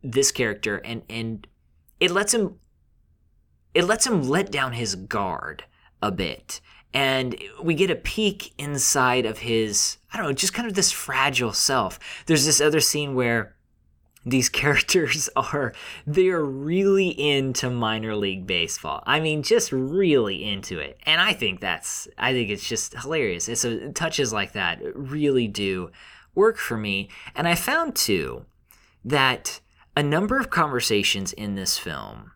this 0.03 0.33
character, 0.33 0.79
and 0.79 1.03
and 1.09 1.47
it 2.01 2.11
lets 2.11 2.35
him 2.35 2.59
it 3.73 3.85
lets 3.85 4.07
him 4.07 4.23
let 4.23 4.51
down 4.51 4.73
his 4.73 4.97
guard 4.97 5.65
a 6.03 6.11
bit. 6.11 6.61
And 6.93 7.41
we 7.63 7.75
get 7.75 7.91
a 7.91 7.97
peek 7.97 8.53
inside 8.59 9.25
of 9.25 9.39
his, 9.39 9.99
I 10.13 10.17
don't 10.17 10.27
know, 10.27 10.33
just 10.33 10.55
kind 10.55 10.67
of 10.69 10.75
this 10.75 10.91
fragile 10.91 11.53
self. 11.53 11.99
There's 12.27 12.45
this 12.45 12.61
other 12.61 12.81
scene 12.81 13.15
where 13.15 13.55
these 14.25 14.49
characters 14.61 15.29
are 15.37 15.73
they're 16.07 16.45
really 16.45 17.09
into 17.09 17.71
minor 17.71 18.15
league 18.17 18.47
baseball. 18.47 19.03
I 19.07 19.21
mean 19.21 19.43
just 19.43 19.73
really 19.73 20.45
into 20.45 20.79
it. 20.79 20.99
And 21.05 21.21
i 21.21 21.33
think 21.33 21.61
that's 21.61 22.09
i 22.19 22.33
think 22.33 22.51
it's 22.51 22.69
just 22.69 22.95
hilarious. 22.95 23.49
It's 23.49 23.65
a 23.65 23.93
touches 23.93 24.33
like 24.33 24.53
that 24.53 24.81
really 24.95 25.49
do 25.49 25.91
work 26.35 26.59
for 26.59 26.77
me. 26.77 27.09
And 27.35 27.49
i 27.49 27.55
found 27.55 27.97
too 27.97 28.45
that 29.05 29.61
a 29.97 30.03
number 30.03 30.39
of 30.39 30.51
conversations 30.51 31.33
in 31.33 31.55
this 31.55 31.79
film 31.79 32.33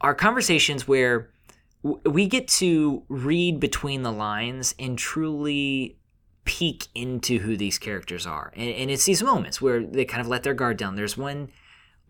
are 0.00 0.14
conversations 0.14 0.86
where 0.88 1.30
we 1.82 2.26
get 2.26 2.46
to 2.48 3.04
read 3.08 3.58
between 3.58 4.02
the 4.02 4.12
lines 4.12 4.74
and 4.78 4.98
truly 4.98 5.98
peek 6.44 6.88
into 6.94 7.38
who 7.38 7.56
these 7.56 7.78
characters 7.78 8.26
are. 8.26 8.52
And, 8.56 8.70
and 8.70 8.90
it's 8.90 9.04
these 9.04 9.22
moments 9.22 9.60
where 9.60 9.84
they 9.84 10.04
kind 10.04 10.20
of 10.20 10.28
let 10.28 10.42
their 10.42 10.54
guard 10.54 10.76
down. 10.76 10.96
There's 10.96 11.16
one 11.16 11.50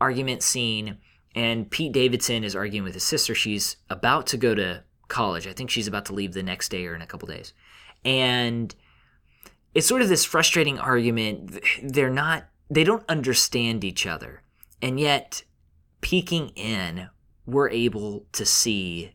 argument 0.01 0.43
scene, 0.43 0.99
and 1.35 1.71
Pete 1.71 1.93
Davidson 1.93 2.43
is 2.43 2.57
arguing 2.57 2.85
with 2.85 2.95
his 2.95 3.05
sister. 3.05 3.35
She's 3.35 3.77
about 3.89 4.27
to 4.29 4.37
go 4.37 4.55
to 4.55 4.83
college. 5.09 5.47
I 5.47 5.53
think 5.53 5.71
she's 5.71 5.87
about 5.89 6.07
to 6.07 6.15
leave 6.15 6.33
the 6.33 6.43
next 6.43 6.71
day 6.71 6.87
or 6.87 6.95
in 6.95 7.03
a 7.03 7.07
couple 7.07 7.29
days. 7.29 7.53
And 8.05 8.75
it's 9.75 9.87
sort 9.87 10.03
of 10.03 10.09
this 10.09 10.25
frustrating 10.25 10.79
argument. 10.79 11.61
They're 11.83 12.11
not, 12.11 12.47
they 12.69 12.83
don't 12.83 13.09
understand 13.09 13.85
each 13.85 14.07
other. 14.07 14.43
And 14.83 14.99
yet, 14.99 15.45
peeking 16.01 16.49
in 16.57 17.11
we're 17.47 17.71
able 17.71 18.27
to 18.33 18.47
see 18.47 19.13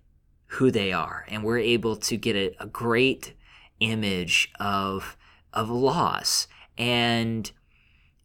who 0.48 0.72
they 0.72 0.92
are 0.92 1.26
and 1.28 1.44
we're 1.44 1.58
able 1.58 1.96
to 1.96 2.18
get 2.18 2.36
a, 2.36 2.56
a 2.60 2.68
great 2.68 3.34
image 3.80 4.52
of 4.60 5.18
of 5.54 5.70
loss 5.70 6.48
and 6.78 7.52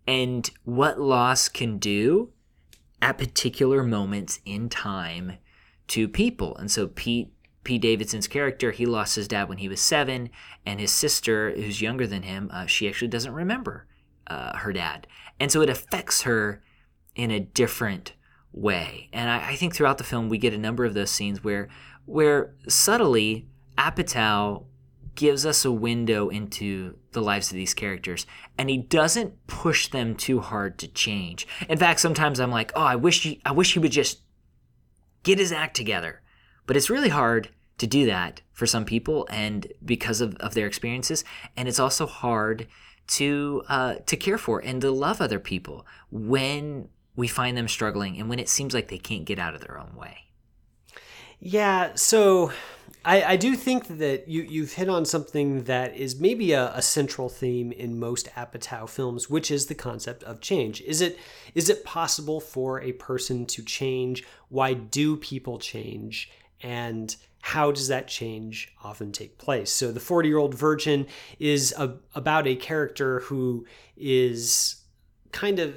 and 0.06 0.50
what 0.64 1.00
loss 1.00 1.48
can 1.48 1.78
do 1.78 2.32
at 3.02 3.18
particular 3.18 3.82
moments 3.82 4.40
in 4.44 4.68
time 4.68 5.38
to 5.88 6.08
people. 6.08 6.56
And 6.56 6.70
so 6.70 6.88
Pete 6.88 7.32
Pete 7.62 7.82
Davidson's 7.82 8.26
character, 8.26 8.70
he 8.70 8.86
lost 8.86 9.16
his 9.16 9.28
dad 9.28 9.48
when 9.48 9.58
he 9.58 9.68
was 9.68 9.80
seven, 9.80 10.30
and 10.64 10.80
his 10.80 10.90
sister, 10.90 11.50
who's 11.50 11.82
younger 11.82 12.06
than 12.06 12.22
him, 12.22 12.50
uh, 12.52 12.64
she 12.64 12.88
actually 12.88 13.08
doesn't 13.08 13.34
remember 13.34 13.86
uh, 14.26 14.56
her 14.56 14.72
dad, 14.72 15.06
and 15.38 15.52
so 15.52 15.60
it 15.60 15.68
affects 15.68 16.22
her 16.22 16.62
in 17.14 17.30
a 17.30 17.40
different 17.40 18.14
way. 18.52 19.10
And 19.12 19.28
I, 19.28 19.50
I, 19.50 19.56
think 19.56 19.74
throughout 19.74 19.98
the 19.98 20.04
film 20.04 20.28
we 20.28 20.38
get 20.38 20.54
a 20.54 20.58
number 20.58 20.84
of 20.84 20.94
those 20.94 21.10
scenes 21.10 21.44
where 21.44 21.68
where 22.06 22.54
subtly 22.68 23.48
Apatow 23.78 24.64
gives 25.14 25.44
us 25.44 25.64
a 25.64 25.72
window 25.72 26.28
into 26.28 26.96
the 27.12 27.20
lives 27.20 27.50
of 27.50 27.54
these 27.54 27.74
characters 27.74 28.26
and 28.56 28.70
he 28.70 28.78
doesn't 28.78 29.46
push 29.46 29.88
them 29.88 30.14
too 30.14 30.40
hard 30.40 30.78
to 30.78 30.88
change. 30.88 31.46
In 31.68 31.78
fact, 31.78 32.00
sometimes 32.00 32.40
I'm 32.40 32.50
like, 32.50 32.72
"Oh, 32.74 32.82
I 32.82 32.96
wish 32.96 33.22
he 33.22 33.40
I 33.44 33.52
wish 33.52 33.72
he 33.72 33.78
would 33.78 33.92
just 33.92 34.20
get 35.22 35.38
his 35.38 35.52
act 35.52 35.76
together." 35.76 36.22
But 36.66 36.76
it's 36.76 36.90
really 36.90 37.08
hard 37.08 37.50
to 37.78 37.86
do 37.86 38.06
that 38.06 38.42
for 38.52 38.66
some 38.66 38.84
people 38.84 39.26
and 39.30 39.66
because 39.84 40.20
of, 40.20 40.36
of 40.36 40.54
their 40.54 40.66
experiences. 40.66 41.24
And 41.56 41.66
it's 41.68 41.80
also 41.80 42.06
hard 42.06 42.68
to 43.08 43.62
uh, 43.68 43.94
to 44.06 44.16
care 44.16 44.38
for 44.38 44.60
and 44.60 44.80
to 44.82 44.90
love 44.90 45.20
other 45.20 45.40
people 45.40 45.86
when 46.10 46.88
we 47.16 47.26
find 47.26 47.56
them 47.56 47.68
struggling 47.68 48.18
and 48.18 48.28
when 48.28 48.38
it 48.38 48.48
seems 48.48 48.72
like 48.72 48.88
they 48.88 48.98
can't 48.98 49.24
get 49.24 49.38
out 49.38 49.54
of 49.54 49.62
their 49.62 49.78
own 49.78 49.96
way. 49.96 50.29
Yeah, 51.40 51.94
so 51.94 52.52
I, 53.04 53.22
I 53.22 53.36
do 53.36 53.56
think 53.56 53.98
that 53.98 54.28
you, 54.28 54.42
you've 54.42 54.74
hit 54.74 54.90
on 54.90 55.06
something 55.06 55.64
that 55.64 55.96
is 55.96 56.20
maybe 56.20 56.52
a, 56.52 56.72
a 56.74 56.82
central 56.82 57.30
theme 57.30 57.72
in 57.72 57.98
most 57.98 58.28
Apatow 58.36 58.88
films, 58.88 59.30
which 59.30 59.50
is 59.50 59.66
the 59.66 59.74
concept 59.74 60.22
of 60.24 60.40
change. 60.40 60.82
Is 60.82 61.00
it 61.00 61.18
is 61.54 61.70
it 61.70 61.84
possible 61.84 62.40
for 62.40 62.80
a 62.82 62.92
person 62.92 63.46
to 63.46 63.62
change? 63.62 64.24
Why 64.50 64.74
do 64.74 65.16
people 65.16 65.58
change? 65.58 66.30
And 66.62 67.16
how 67.40 67.72
does 67.72 67.88
that 67.88 68.06
change 68.06 68.74
often 68.84 69.12
take 69.12 69.38
place? 69.38 69.72
So, 69.72 69.92
the 69.92 70.00
40 70.00 70.28
year 70.28 70.36
old 70.36 70.54
virgin 70.54 71.06
is 71.38 71.72
a, 71.78 71.96
about 72.14 72.46
a 72.46 72.54
character 72.54 73.20
who 73.20 73.66
is 73.96 74.76
kind 75.32 75.58
of 75.58 75.74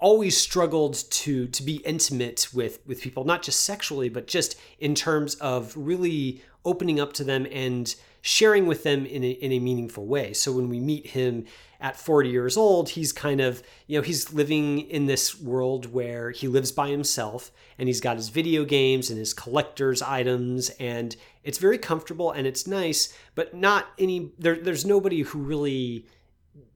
always 0.00 0.36
struggled 0.36 0.94
to 1.10 1.46
to 1.48 1.62
be 1.62 1.76
intimate 1.78 2.48
with 2.52 2.78
with 2.86 3.00
people 3.00 3.24
not 3.24 3.42
just 3.42 3.62
sexually 3.62 4.08
but 4.08 4.26
just 4.26 4.58
in 4.78 4.94
terms 4.94 5.34
of 5.36 5.72
really 5.76 6.42
opening 6.64 7.00
up 7.00 7.12
to 7.14 7.24
them 7.24 7.46
and 7.50 7.94
sharing 8.20 8.66
with 8.66 8.82
them 8.82 9.06
in 9.06 9.24
a, 9.24 9.30
in 9.30 9.52
a 9.52 9.58
meaningful 9.58 10.04
way. 10.04 10.32
So 10.32 10.52
when 10.52 10.68
we 10.68 10.80
meet 10.80 11.06
him 11.06 11.46
at 11.80 11.96
40 11.96 12.28
years 12.28 12.56
old 12.56 12.88
he's 12.88 13.12
kind 13.12 13.40
of 13.40 13.62
you 13.86 13.96
know 13.96 14.02
he's 14.02 14.32
living 14.32 14.80
in 14.90 15.06
this 15.06 15.40
world 15.40 15.92
where 15.92 16.32
he 16.32 16.48
lives 16.48 16.72
by 16.72 16.88
himself 16.88 17.52
and 17.78 17.88
he's 17.88 18.00
got 18.00 18.16
his 18.16 18.30
video 18.30 18.64
games 18.64 19.10
and 19.10 19.18
his 19.18 19.32
collector's 19.32 20.02
items 20.02 20.70
and 20.80 21.14
it's 21.44 21.58
very 21.58 21.78
comfortable 21.78 22.32
and 22.32 22.48
it's 22.48 22.66
nice 22.66 23.14
but 23.36 23.54
not 23.54 23.86
any 23.96 24.32
there, 24.40 24.56
there's 24.56 24.84
nobody 24.84 25.20
who 25.20 25.38
really 25.38 26.04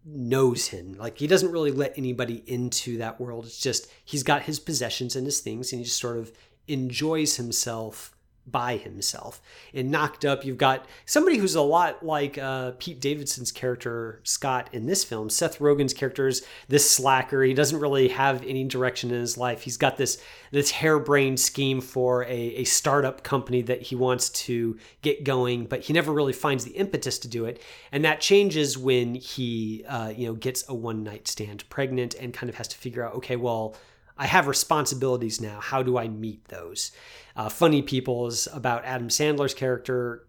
knows 0.05 0.68
him. 0.68 0.94
Like 0.94 1.18
he 1.18 1.26
doesn't 1.26 1.53
really 1.53 1.70
let 1.70 1.96
anybody 1.96 2.42
into 2.46 2.98
that 2.98 3.20
world. 3.20 3.46
It's 3.46 3.59
just 3.59 3.88
he's 4.05 4.22
got 4.22 4.42
his 4.42 4.59
possessions 4.59 5.16
and 5.16 5.26
his 5.26 5.40
things 5.40 5.72
and 5.72 5.80
he 5.80 5.84
just 5.84 6.00
sort 6.00 6.18
of 6.18 6.32
enjoys 6.68 7.36
himself 7.36 8.14
by 8.47 8.76
himself. 8.76 9.40
In 9.72 9.90
Knocked 9.90 10.24
Up, 10.24 10.45
you've 10.45 10.59
got 10.59 10.86
somebody 11.07 11.38
who's 11.38 11.55
a 11.55 11.62
lot 11.62 12.05
like 12.05 12.38
uh, 12.38 12.72
Pete 12.78 13.01
Davidson's 13.01 13.53
character 13.53 14.20
Scott 14.24 14.68
in 14.72 14.86
this 14.86 15.05
film. 15.05 15.30
Seth 15.30 15.59
Rogen's 15.59 15.95
character 15.95 16.26
is 16.26 16.45
this 16.68 16.90
slacker. 16.90 17.43
He 17.43 17.55
doesn't 17.55 17.78
really 17.78 18.09
have 18.09 18.43
any 18.45 18.64
direction 18.64 19.11
in 19.11 19.20
his 19.20 19.38
life. 19.38 19.62
He's 19.62 19.76
got 19.76 19.97
this 19.97 20.20
this 20.51 20.70
harebrained 20.70 21.40
scheme 21.40 21.80
for 21.80 22.24
a, 22.24 22.28
a 22.30 22.64
startup 22.64 23.22
company 23.22 23.62
that 23.62 23.82
he 23.82 23.95
wants 23.95 24.28
to 24.28 24.76
get 25.03 25.24
going, 25.24 25.64
but 25.66 25.80
he 25.80 25.93
never 25.93 26.12
really 26.12 26.32
finds 26.32 26.64
the 26.64 26.72
impetus 26.72 27.18
to 27.20 27.28
do 27.28 27.45
it. 27.45 27.62
And 27.93 28.05
that 28.05 28.20
changes 28.20 28.76
when 28.76 29.14
he 29.14 29.84
uh, 29.88 30.09
you 30.09 30.26
know 30.26 30.34
gets 30.34 30.68
a 30.68 30.74
one 30.74 31.05
night 31.05 31.28
stand 31.28 31.68
pregnant 31.68 32.14
and 32.14 32.34
kind 32.34 32.51
of 32.51 32.57
has 32.57 32.68
to 32.68 32.76
figure 32.76 33.05
out 33.05 33.14
okay, 33.14 33.36
well. 33.36 33.76
I 34.16 34.26
have 34.26 34.46
responsibilities 34.46 35.40
now. 35.40 35.60
How 35.60 35.82
do 35.82 35.98
I 35.98 36.08
meet 36.08 36.46
those? 36.46 36.92
uh, 37.36 37.48
Funny 37.48 37.82
People 37.82 38.26
is 38.26 38.48
about 38.52 38.84
Adam 38.84 39.08
Sandler's 39.08 39.54
character, 39.54 40.26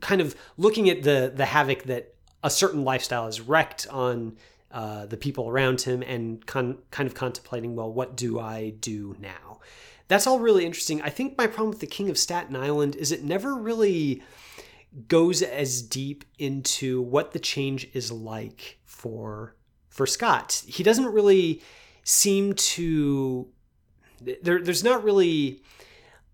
kind 0.00 0.20
of 0.20 0.36
looking 0.56 0.88
at 0.90 1.02
the 1.02 1.32
the 1.34 1.46
havoc 1.46 1.84
that 1.84 2.14
a 2.42 2.50
certain 2.50 2.84
lifestyle 2.84 3.26
has 3.26 3.40
wrecked 3.40 3.86
on 3.88 4.36
uh, 4.70 5.06
the 5.06 5.16
people 5.16 5.48
around 5.48 5.80
him, 5.80 6.02
and 6.02 6.44
con- 6.46 6.78
kind 6.90 7.06
of 7.06 7.14
contemplating, 7.14 7.74
well, 7.74 7.92
what 7.92 8.16
do 8.16 8.38
I 8.38 8.70
do 8.80 9.16
now? 9.18 9.60
That's 10.08 10.26
all 10.26 10.38
really 10.38 10.66
interesting. 10.66 11.00
I 11.00 11.08
think 11.08 11.38
my 11.38 11.46
problem 11.46 11.70
with 11.70 11.80
The 11.80 11.86
King 11.86 12.10
of 12.10 12.18
Staten 12.18 12.56
Island 12.56 12.96
is 12.96 13.10
it 13.10 13.24
never 13.24 13.54
really 13.54 14.22
goes 15.08 15.42
as 15.42 15.80
deep 15.80 16.24
into 16.38 17.00
what 17.00 17.32
the 17.32 17.38
change 17.38 17.88
is 17.94 18.12
like 18.12 18.78
for 18.84 19.56
for 19.88 20.06
Scott. 20.06 20.64
He 20.66 20.82
doesn't 20.82 21.06
really 21.06 21.62
seem 22.04 22.54
to 22.54 23.48
there, 24.20 24.62
there's 24.62 24.84
not 24.84 25.02
really 25.04 25.62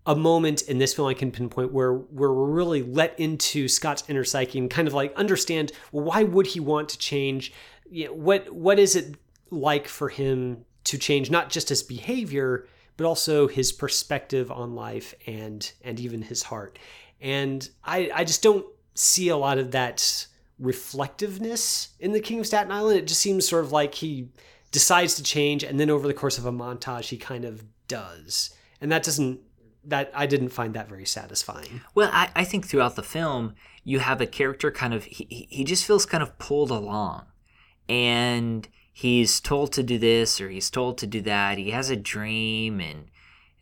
a 0.05 0.15
moment 0.15 0.63
in 0.63 0.79
this 0.79 0.93
film 0.93 1.07
I 1.07 1.13
can 1.13 1.31
pinpoint 1.31 1.71
where 1.71 1.93
where 1.93 2.33
we're 2.33 2.45
really 2.45 2.83
let 2.83 3.19
into 3.19 3.67
Scott's 3.67 4.03
inner 4.07 4.23
psyche 4.23 4.59
and 4.59 4.69
kind 4.69 4.87
of 4.87 4.93
like 4.93 5.13
understand 5.15 5.71
well, 5.91 6.05
why 6.05 6.23
would 6.23 6.47
he 6.47 6.59
want 6.59 6.89
to 6.89 6.97
change? 6.97 7.53
You 7.89 8.05
know, 8.05 8.13
what 8.13 8.51
what 8.51 8.79
is 8.79 8.95
it 8.95 9.15
like 9.49 9.87
for 9.87 10.09
him 10.09 10.65
to 10.85 10.97
change 10.97 11.29
not 11.29 11.49
just 11.49 11.69
his 11.69 11.83
behavior 11.83 12.67
but 12.97 13.05
also 13.05 13.47
his 13.47 13.71
perspective 13.71 14.51
on 14.51 14.75
life 14.75 15.13
and 15.27 15.71
and 15.83 15.99
even 15.99 16.21
his 16.21 16.43
heart. 16.43 16.79
And 17.19 17.67
I 17.83 18.11
I 18.13 18.23
just 18.23 18.41
don't 18.41 18.65
see 18.95 19.29
a 19.29 19.37
lot 19.37 19.57
of 19.57 19.71
that 19.71 20.27
reflectiveness 20.59 21.89
in 21.99 22.11
the 22.11 22.19
King 22.19 22.39
of 22.39 22.47
Staten 22.47 22.71
Island. 22.71 22.99
It 22.99 23.07
just 23.07 23.21
seems 23.21 23.47
sort 23.47 23.65
of 23.65 23.71
like 23.71 23.95
he 23.95 24.29
decides 24.71 25.15
to 25.15 25.23
change 25.23 25.63
and 25.63 25.79
then 25.79 25.89
over 25.89 26.07
the 26.07 26.13
course 26.13 26.37
of 26.37 26.45
a 26.45 26.51
montage 26.51 27.09
he 27.09 27.17
kind 27.17 27.45
of 27.45 27.63
does. 27.87 28.55
And 28.79 28.91
that 28.91 29.03
doesn't 29.03 29.41
that 29.83 30.11
I 30.13 30.25
didn't 30.25 30.49
find 30.49 30.73
that 30.75 30.87
very 30.87 31.05
satisfying. 31.05 31.81
Well, 31.95 32.09
I, 32.13 32.29
I 32.35 32.43
think 32.43 32.67
throughout 32.67 32.95
the 32.95 33.03
film, 33.03 33.55
you 33.83 33.99
have 33.99 34.21
a 34.21 34.27
character 34.27 34.69
kind 34.69 34.93
of, 34.93 35.05
he, 35.05 35.47
he 35.49 35.63
just 35.63 35.85
feels 35.85 36.05
kind 36.05 36.21
of 36.21 36.37
pulled 36.37 36.69
along. 36.69 37.25
And 37.89 38.67
he's 38.93 39.39
told 39.39 39.73
to 39.73 39.83
do 39.83 39.97
this 39.97 40.39
or 40.39 40.49
he's 40.49 40.69
told 40.69 40.97
to 40.99 41.07
do 41.07 41.21
that. 41.21 41.57
He 41.57 41.71
has 41.71 41.89
a 41.89 41.95
dream 41.95 42.79
and 42.79 43.05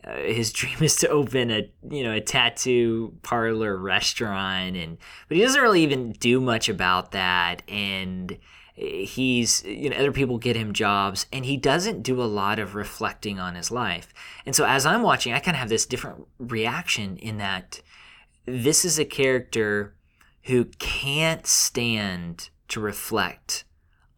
uh, 0.04 0.18
his 0.18 0.52
dream 0.54 0.78
is 0.82 0.96
to 0.98 1.10
open 1.10 1.52
a 1.52 1.70
you 1.90 2.04
know 2.04 2.14
a 2.14 2.22
tattoo 2.22 3.14
parlor 3.22 3.78
restaurant 3.78 4.76
and 4.76 4.98
but 5.28 5.38
he 5.38 5.44
doesn't 5.44 5.62
really 5.62 5.84
even 5.84 6.12
do 6.14 6.40
much 6.40 6.70
about 6.70 7.12
that 7.12 7.64
and 7.68 8.38
he's 8.80 9.64
you 9.66 9.90
know 9.90 9.98
other 9.98 10.12
people 10.12 10.38
get 10.38 10.56
him 10.56 10.72
jobs 10.72 11.26
and 11.34 11.46
he 11.46 11.58
doesn't 11.58 12.02
do 12.02 12.22
a 12.22 12.24
lot 12.24 12.60
of 12.60 12.76
reflecting 12.76 13.40
on 13.40 13.56
his 13.56 13.72
life. 13.72 14.14
And 14.46 14.56
so 14.56 14.66
as 14.66 14.86
i'm 14.86 15.02
watching 15.02 15.34
i 15.34 15.40
kind 15.40 15.56
of 15.56 15.60
have 15.60 15.70
this 15.70 15.86
different 15.86 16.26
reaction 16.40 17.18
in 17.18 17.38
that 17.38 17.82
this 18.46 18.86
is 18.86 18.98
a 18.98 19.06
character 19.06 19.96
who 20.44 20.66
can't 20.80 21.46
stand 21.46 22.50
to 22.70 22.80
reflect 22.80 23.66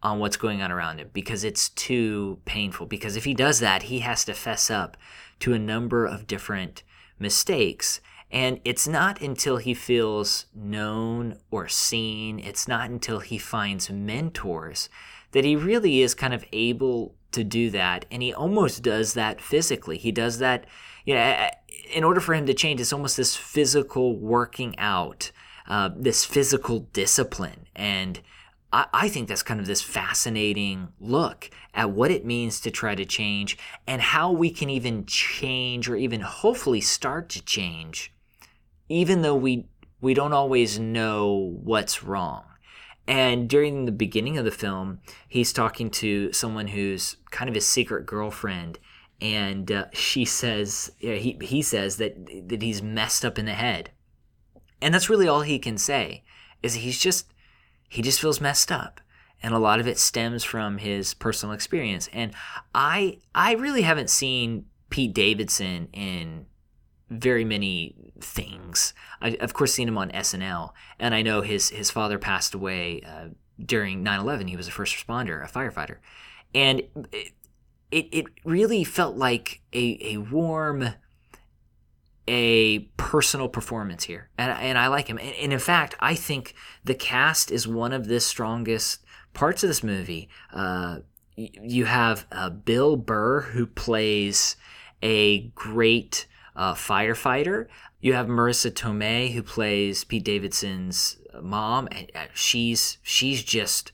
on 0.02 0.18
what's 0.18 0.36
going 0.36 0.62
on 0.62 0.72
around 0.72 0.98
him 0.98 1.10
because 1.12 1.44
it's 1.44 1.68
too 1.68 2.38
painful. 2.44 2.86
Because 2.86 3.16
if 3.16 3.24
he 3.24 3.34
does 3.34 3.60
that 3.60 3.84
he 3.84 4.00
has 4.00 4.24
to 4.24 4.34
fess 4.34 4.70
up 4.70 4.96
to 5.40 5.52
a 5.52 5.58
number 5.58 6.06
of 6.06 6.26
different 6.26 6.82
mistakes 7.18 8.00
and 8.32 8.60
it's 8.64 8.88
not 8.88 9.20
until 9.20 9.58
he 9.58 9.74
feels 9.74 10.46
known 10.54 11.36
or 11.50 11.68
seen, 11.68 12.38
it's 12.38 12.66
not 12.66 12.88
until 12.88 13.20
he 13.20 13.36
finds 13.36 13.90
mentors 13.90 14.88
that 15.32 15.44
he 15.44 15.54
really 15.54 16.00
is 16.00 16.14
kind 16.14 16.32
of 16.32 16.44
able 16.52 17.14
to 17.32 17.44
do 17.44 17.68
that. 17.70 18.06
And 18.10 18.22
he 18.22 18.32
almost 18.32 18.82
does 18.82 19.14
that 19.14 19.40
physically. 19.40 19.98
He 19.98 20.12
does 20.12 20.38
that, 20.38 20.66
you 21.04 21.14
know, 21.14 21.50
in 21.92 22.04
order 22.04 22.20
for 22.20 22.34
him 22.34 22.46
to 22.46 22.54
change, 22.54 22.80
it's 22.80 22.92
almost 22.92 23.18
this 23.18 23.36
physical 23.36 24.16
working 24.16 24.78
out, 24.78 25.30
uh, 25.66 25.90
this 25.94 26.24
physical 26.24 26.80
discipline. 26.92 27.66
And 27.76 28.20
I, 28.72 28.86
I 28.94 29.08
think 29.08 29.28
that's 29.28 29.42
kind 29.42 29.60
of 29.60 29.66
this 29.66 29.82
fascinating 29.82 30.88
look 31.00 31.50
at 31.74 31.90
what 31.90 32.10
it 32.10 32.24
means 32.24 32.60
to 32.60 32.70
try 32.70 32.94
to 32.94 33.04
change 33.04 33.58
and 33.86 34.00
how 34.00 34.32
we 34.32 34.50
can 34.50 34.70
even 34.70 35.04
change 35.04 35.88
or 35.88 35.96
even 35.96 36.20
hopefully 36.22 36.80
start 36.80 37.28
to 37.30 37.42
change 37.42 38.12
even 38.92 39.22
though 39.22 39.34
we 39.34 39.66
we 40.02 40.12
don't 40.12 40.34
always 40.34 40.78
know 40.78 41.56
what's 41.62 42.02
wrong. 42.02 42.44
And 43.06 43.48
during 43.48 43.84
the 43.84 43.92
beginning 43.92 44.36
of 44.36 44.44
the 44.44 44.50
film, 44.50 45.00
he's 45.28 45.52
talking 45.52 45.90
to 45.90 46.32
someone 46.32 46.68
who's 46.68 47.16
kind 47.30 47.48
of 47.48 47.54
his 47.54 47.66
secret 47.66 48.04
girlfriend, 48.04 48.78
and 49.20 49.72
uh, 49.72 49.86
she 49.92 50.24
says 50.24 50.92
yeah, 51.00 51.14
he 51.14 51.38
he 51.40 51.62
says 51.62 51.96
that 51.96 52.14
that 52.48 52.62
he's 52.62 52.82
messed 52.82 53.24
up 53.24 53.38
in 53.38 53.46
the 53.46 53.54
head, 53.54 53.90
and 54.80 54.92
that's 54.92 55.10
really 55.10 55.26
all 55.26 55.40
he 55.40 55.58
can 55.58 55.78
say 55.78 56.22
is 56.62 56.74
he's 56.74 56.98
just 56.98 57.32
he 57.88 58.02
just 58.02 58.20
feels 58.20 58.40
messed 58.40 58.70
up, 58.70 59.00
and 59.42 59.54
a 59.54 59.58
lot 59.58 59.80
of 59.80 59.88
it 59.88 59.98
stems 59.98 60.44
from 60.44 60.78
his 60.78 61.14
personal 61.14 61.54
experience. 61.54 62.10
And 62.12 62.34
I 62.74 63.20
I 63.34 63.52
really 63.54 63.82
haven't 63.82 64.10
seen 64.10 64.66
Pete 64.90 65.14
Davidson 65.14 65.88
in 65.94 66.46
very 67.12 67.44
many 67.44 67.94
things. 68.20 68.94
I, 69.20 69.36
of 69.40 69.54
course, 69.54 69.72
seen 69.72 69.88
him 69.88 69.98
on 69.98 70.10
SNL, 70.10 70.72
and 70.98 71.14
I 71.14 71.22
know 71.22 71.42
his 71.42 71.70
his 71.70 71.90
father 71.90 72.18
passed 72.18 72.54
away 72.54 73.02
uh, 73.06 73.28
during 73.64 74.04
9/11. 74.04 74.48
He 74.48 74.56
was 74.56 74.68
a 74.68 74.72
first 74.72 74.96
responder, 74.96 75.44
a 75.44 75.48
firefighter, 75.48 75.98
and 76.54 76.82
it 77.12 77.32
it, 77.90 78.08
it 78.10 78.26
really 78.44 78.84
felt 78.84 79.16
like 79.16 79.60
a 79.72 79.98
a 80.14 80.16
warm, 80.18 80.94
a 82.26 82.80
personal 82.96 83.48
performance 83.48 84.04
here, 84.04 84.30
and 84.38 84.50
and 84.50 84.78
I 84.78 84.88
like 84.88 85.08
him. 85.08 85.18
And, 85.18 85.34
and 85.36 85.52
in 85.52 85.58
fact, 85.58 85.94
I 86.00 86.14
think 86.14 86.54
the 86.84 86.94
cast 86.94 87.50
is 87.50 87.68
one 87.68 87.92
of 87.92 88.08
the 88.08 88.20
strongest 88.20 89.04
parts 89.34 89.62
of 89.62 89.68
this 89.68 89.82
movie. 89.82 90.28
Uh, 90.52 91.00
you 91.36 91.86
have 91.86 92.26
uh, 92.30 92.50
Bill 92.50 92.96
Burr 92.96 93.40
who 93.40 93.66
plays 93.66 94.56
a 95.02 95.48
great 95.48 96.26
uh, 96.56 96.74
firefighter. 96.74 97.66
You 98.00 98.14
have 98.14 98.26
Marisa 98.26 98.70
Tomei 98.70 99.32
who 99.32 99.42
plays 99.42 100.04
Pete 100.04 100.24
Davidson's 100.24 101.18
mom, 101.40 101.88
and 101.90 102.10
uh, 102.14 102.26
she's 102.34 102.98
she's 103.02 103.42
just 103.42 103.92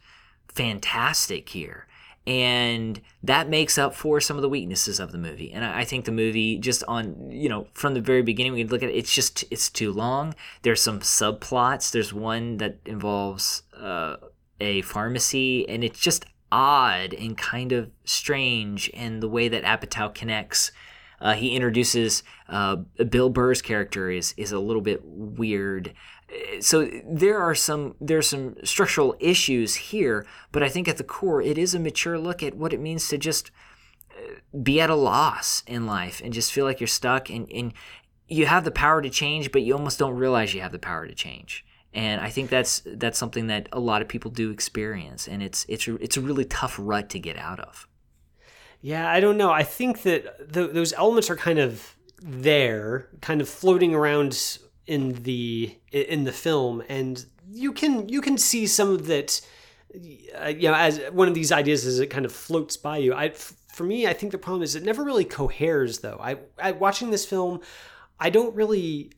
fantastic 0.49 1.51
here. 1.51 1.87
And 2.27 3.01
that 3.23 3.49
makes 3.49 3.79
up 3.79 3.95
for 3.95 4.21
some 4.21 4.37
of 4.37 4.43
the 4.43 4.51
weaknesses 4.51 5.01
of 5.01 5.13
the 5.13 5.19
movie. 5.19 5.51
And 5.51 5.65
I, 5.65 5.81
I 5.81 5.85
think 5.85 6.05
the 6.05 6.13
movie, 6.13 6.59
just 6.59 6.85
on 6.87 7.31
you 7.31 7.49
know, 7.49 7.69
from 7.73 7.95
the 7.95 8.01
very 8.01 8.23
beginning, 8.23 8.53
we 8.53 8.65
look 8.65 8.83
at 8.83 8.91
it. 8.91 8.97
It's 8.97 9.15
just 9.15 9.45
it's 9.51 9.71
too 9.71 9.93
long. 9.93 10.35
There's 10.63 10.83
some 10.83 11.01
subplots. 11.01 11.91
There's 11.91 12.13
one 12.13 12.59
that 12.59 12.79
involves 12.85 13.63
uh, 13.79 14.17
a 14.61 14.83
pharmacy, 14.83 15.69
and 15.69 15.85
it's 15.85 16.01
just 16.01 16.27
odd 16.51 17.15
and 17.15 17.37
kind 17.37 17.73
of 17.73 17.91
strange. 18.05 18.91
And 18.95 19.23
the 19.23 19.29
way 19.29 19.49
that 19.49 19.65
Apatow 19.65 20.15
connects 20.15 20.73
uh, 21.21 21.35
he 21.35 21.55
introduces 21.55 22.23
uh, 22.49 22.77
Bill 23.09 23.31
Burr's 23.31 23.63
character 23.63 24.11
is 24.11 24.35
is 24.37 24.53
a 24.53 24.59
little 24.59 24.83
bit 24.83 25.01
weird. 25.05 25.93
So 26.61 26.89
there 27.05 27.39
are 27.39 27.55
some 27.55 27.95
there's 28.01 28.29
some 28.29 28.57
structural 28.65 29.17
issues 29.19 29.75
here, 29.75 30.27
but 30.53 30.63
I 30.63 30.69
think 30.69 30.89
at 30.89 30.99
the 30.99 31.05
core 31.05 31.41
it 31.41 31.59
is 31.59 31.75
a 31.75 31.79
mature 31.79 32.19
look 32.19 32.43
at 32.43 32.55
what 32.55 32.73
it 32.73 32.81
means 32.81 33.09
to 33.09 33.19
just 33.19 33.51
uh, 34.11 34.59
be 34.63 34.81
at 34.81 34.91
a 34.91 34.95
loss 34.95 35.63
in 35.67 35.87
life 35.87 36.21
and 36.23 36.33
just 36.33 36.53
feel 36.53 36.65
like 36.65 36.81
you're 36.81 36.87
stuck 36.87 37.31
and, 37.31 37.51
and 37.51 37.73
you 38.29 38.45
have 38.47 38.65
the 38.65 38.71
power 38.71 39.01
to 39.01 39.09
change, 39.09 39.51
but 39.51 39.63
you 39.63 39.75
almost 39.75 39.99
don't 39.99 40.15
realize 40.15 40.53
you 40.53 40.61
have 40.61 40.73
the 40.73 40.79
power 40.79 41.07
to 41.07 41.15
change. 41.15 41.65
And 41.95 42.21
I 42.21 42.29
think 42.29 42.51
that's 42.51 42.83
that's 42.85 43.19
something 43.19 43.47
that 43.47 43.69
a 43.73 43.81
lot 43.81 44.03
of 44.03 44.09
people 44.09 44.31
do 44.31 44.51
experience, 44.51 45.27
and 45.27 45.43
it's 45.43 45.65
it's 45.69 45.89
it's 45.89 46.19
a 46.19 46.21
really 46.21 46.45
tough 46.45 46.77
rut 46.79 47.09
to 47.11 47.19
get 47.19 47.39
out 47.39 47.61
of. 47.61 47.89
Yeah, 48.81 49.11
I 49.11 49.21
don't 49.21 49.37
know. 49.37 49.51
I 49.51 49.65
think 49.65 50.03
that 50.03 50.53
th- 50.53 50.73
those 50.73 50.93
elements 50.93 51.31
are 51.31 51.37
kind 51.37 51.59
of 51.59 51.97
there, 52.23 53.09
kind 53.21 53.41
of 53.41 53.49
floating 53.49 53.95
around 53.95 54.59
in 54.87 55.23
the 55.23 55.77
in 55.93 56.25
the 56.25 56.33
film, 56.33 56.83
and 56.89 57.25
you 57.51 57.73
can 57.73 58.09
you 58.09 58.21
can 58.21 58.39
see 58.39 58.67
some 58.67 58.91
of 58.91 59.07
that. 59.07 59.41
Uh, 60.39 60.49
you 60.49 60.69
know, 60.69 60.75
as 60.75 60.99
one 61.13 61.29
of 61.29 61.35
these 61.35 61.51
ideas 61.51 61.87
as 61.87 61.99
it 61.99 62.09
kind 62.09 62.27
of 62.27 62.33
floats 62.33 62.77
by 62.77 62.99
you. 62.99 63.15
I, 63.15 63.31
for 63.31 63.85
me, 63.85 64.07
I 64.07 64.13
think 64.13 64.33
the 64.33 64.39
problem 64.39 64.63
is 64.63 64.75
it 64.75 64.83
never 64.83 65.03
really 65.03 65.25
coheres. 65.25 66.01
Though 66.01 66.19
I, 66.21 66.37
I 66.59 66.73
watching 66.73 67.11
this 67.11 67.25
film, 67.25 67.61
I 68.21 68.31
don't 68.31 68.55
really 68.55 69.13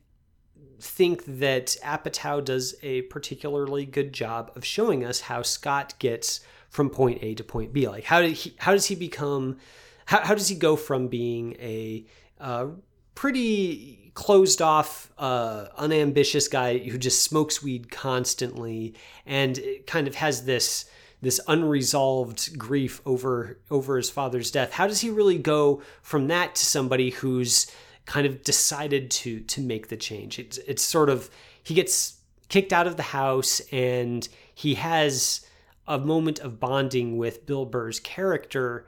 think 0.79 1.23
that 1.25 1.75
Apatow 1.83 2.43
does 2.43 2.75
a 2.81 3.03
particularly 3.03 3.85
good 3.85 4.13
job 4.13 4.51
of 4.55 4.65
showing 4.65 5.05
us 5.05 5.21
how 5.21 5.41
Scott 5.41 5.93
gets 5.99 6.39
from 6.71 6.89
point 6.89 7.19
A 7.21 7.35
to 7.35 7.43
point 7.43 7.71
B? 7.71 7.87
Like 7.87 8.05
how 8.05 8.21
did 8.21 8.33
he 8.33 8.55
how 8.57 8.71
does 8.71 8.87
he 8.87 8.95
become 8.95 9.57
how, 10.05 10.25
how 10.25 10.33
does 10.33 10.47
he 10.47 10.55
go 10.55 10.75
from 10.75 11.07
being 11.07 11.53
a 11.59 12.05
uh, 12.39 12.67
pretty 13.13 14.11
closed 14.13 14.61
off, 14.61 15.11
uh, 15.17 15.67
unambitious 15.77 16.47
guy 16.47 16.77
who 16.79 16.97
just 16.97 17.23
smokes 17.23 17.63
weed 17.63 17.91
constantly 17.91 18.93
and 19.25 19.59
kind 19.87 20.07
of 20.07 20.15
has 20.15 20.45
this 20.45 20.85
this 21.21 21.39
unresolved 21.47 22.57
grief 22.57 22.99
over 23.05 23.59
over 23.69 23.97
his 23.97 24.09
father's 24.09 24.49
death. 24.49 24.73
How 24.73 24.87
does 24.87 25.01
he 25.01 25.09
really 25.09 25.37
go 25.37 25.81
from 26.01 26.27
that 26.29 26.55
to 26.55 26.65
somebody 26.65 27.11
who's 27.11 27.71
kind 28.05 28.25
of 28.25 28.43
decided 28.43 29.11
to 29.11 29.39
to 29.41 29.61
make 29.61 29.89
the 29.89 29.97
change? 29.97 30.39
It's 30.39 30.57
it's 30.59 30.81
sort 30.81 31.09
of 31.09 31.29
he 31.63 31.75
gets 31.75 32.17
kicked 32.49 32.73
out 32.73 32.87
of 32.87 32.97
the 32.97 33.03
house 33.03 33.61
and 33.71 34.27
he 34.53 34.73
has 34.75 35.45
a 35.87 35.97
moment 35.97 36.39
of 36.39 36.59
bonding 36.59 37.17
with 37.17 37.45
Bill 37.45 37.65
Burr's 37.65 37.99
character 37.99 38.85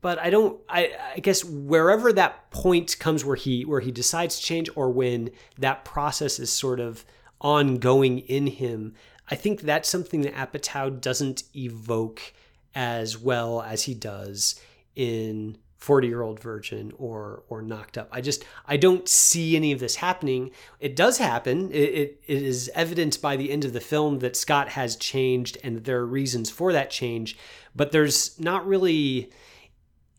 but 0.00 0.18
I 0.18 0.30
don't 0.30 0.60
I, 0.68 0.92
I 1.16 1.20
guess 1.20 1.44
wherever 1.44 2.12
that 2.12 2.50
point 2.50 2.98
comes 2.98 3.24
where 3.24 3.36
he 3.36 3.64
where 3.64 3.80
he 3.80 3.92
decides 3.92 4.38
to 4.38 4.44
change 4.44 4.70
or 4.74 4.90
when 4.90 5.30
that 5.58 5.84
process 5.84 6.38
is 6.38 6.50
sort 6.50 6.80
of 6.80 7.04
ongoing 7.40 8.20
in 8.20 8.46
him, 8.46 8.94
I 9.30 9.34
think 9.34 9.60
that's 9.60 9.88
something 9.88 10.22
that 10.22 10.34
Apatow 10.34 11.00
doesn't 11.00 11.44
evoke 11.54 12.32
as 12.74 13.18
well 13.18 13.62
as 13.62 13.82
he 13.82 13.94
does 13.94 14.58
in 14.96 15.58
40 15.84 16.08
year 16.08 16.22
old 16.22 16.40
virgin 16.40 16.92
or 16.96 17.42
or 17.50 17.60
knocked 17.60 17.98
up. 17.98 18.08
I 18.10 18.22
just 18.22 18.42
i 18.66 18.78
don't 18.78 19.06
see 19.06 19.54
any 19.54 19.70
of 19.70 19.80
this 19.80 19.96
happening. 19.96 20.50
It 20.80 20.96
does 20.96 21.18
happen. 21.18 21.70
It, 21.70 21.76
it, 21.76 22.22
it 22.26 22.42
is 22.42 22.70
evident 22.74 23.20
by 23.20 23.36
the 23.36 23.50
end 23.50 23.66
of 23.66 23.74
the 23.74 23.80
film 23.80 24.20
that 24.20 24.34
scott 24.34 24.70
has 24.70 24.96
changed 24.96 25.58
and 25.62 25.84
there 25.84 25.98
are 25.98 26.06
reasons 26.06 26.48
for 26.48 26.72
that 26.72 26.90
change 26.90 27.36
but 27.76 27.92
there's 27.92 28.40
not 28.40 28.66
really 28.66 29.30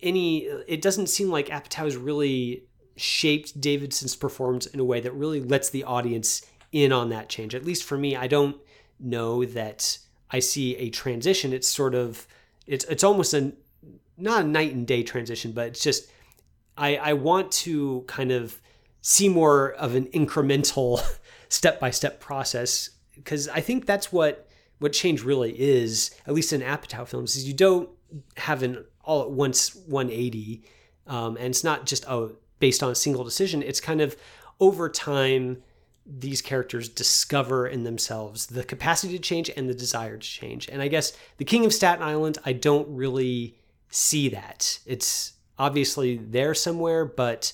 any 0.03 0.43
it 0.67 0.83
doesn't 0.83 1.07
seem 1.07 1.29
like 1.29 1.47
apatow 1.47 1.85
has 1.85 1.97
really 1.97 2.63
shaped 2.95 3.59
davidson's 3.59 4.15
performance 4.15 4.67
in 4.67 4.79
a 4.79 4.85
way 4.85 4.99
that 4.99 5.13
really 5.13 5.41
lets 5.41 5.71
the 5.71 5.83
audience 5.83 6.45
in 6.71 6.91
on 6.91 7.09
that 7.09 7.27
change. 7.27 7.55
At 7.55 7.65
least 7.65 7.83
for 7.83 7.97
me 7.97 8.15
i 8.15 8.27
don't 8.27 8.57
know 8.99 9.43
that 9.45 9.97
i 10.29 10.37
see 10.37 10.75
a 10.77 10.91
transition. 10.91 11.53
It's 11.53 11.67
sort 11.67 11.95
of 11.95 12.27
it's 12.67 12.85
it's 12.85 13.03
almost 13.03 13.33
an 13.33 13.57
not 14.17 14.45
a 14.45 14.47
night 14.47 14.73
and 14.73 14.87
day 14.87 15.03
transition, 15.03 15.51
but 15.51 15.67
it's 15.67 15.83
just 15.83 16.09
I, 16.77 16.97
I 16.97 17.13
want 17.13 17.51
to 17.51 18.03
kind 18.07 18.31
of 18.31 18.59
see 19.01 19.29
more 19.29 19.73
of 19.73 19.95
an 19.95 20.05
incremental 20.07 21.01
step 21.49 21.79
by 21.79 21.91
step 21.91 22.19
process 22.19 22.89
because 23.13 23.47
I 23.47 23.61
think 23.61 23.85
that's 23.85 24.11
what 24.11 24.49
what 24.79 24.91
change 24.91 25.23
really 25.23 25.53
is, 25.57 26.11
at 26.27 26.33
least 26.33 26.51
in 26.51 26.61
Apatow 26.61 27.07
films, 27.07 27.37
is 27.37 27.47
you 27.47 27.53
don't 27.53 27.89
have 28.37 28.61
an 28.61 28.83
all 29.03 29.23
at 29.23 29.31
once 29.31 29.75
180, 29.75 30.63
um, 31.07 31.37
and 31.37 31.47
it's 31.47 31.63
not 31.63 31.85
just 31.85 32.09
oh 32.09 32.35
based 32.59 32.83
on 32.83 32.91
a 32.91 32.95
single 32.95 33.23
decision. 33.23 33.61
It's 33.63 33.79
kind 33.79 34.01
of 34.01 34.15
over 34.59 34.89
time 34.89 35.61
these 36.05 36.41
characters 36.41 36.87
discover 36.87 37.67
in 37.67 37.83
themselves 37.83 38.45
the 38.47 38.63
capacity 38.63 39.17
to 39.17 39.21
change 39.21 39.49
and 39.55 39.67
the 39.67 39.73
desire 39.73 40.17
to 40.17 40.27
change. 40.27 40.69
And 40.69 40.81
I 40.81 40.87
guess 40.87 41.17
the 41.37 41.45
King 41.45 41.65
of 41.65 41.73
Staten 41.73 42.03
Island, 42.03 42.37
I 42.45 42.53
don't 42.53 42.87
really 42.89 43.57
see 43.89 44.29
that. 44.29 44.79
It's 44.85 45.33
obviously 45.57 46.17
there 46.17 46.53
somewhere, 46.53 47.05
but 47.05 47.53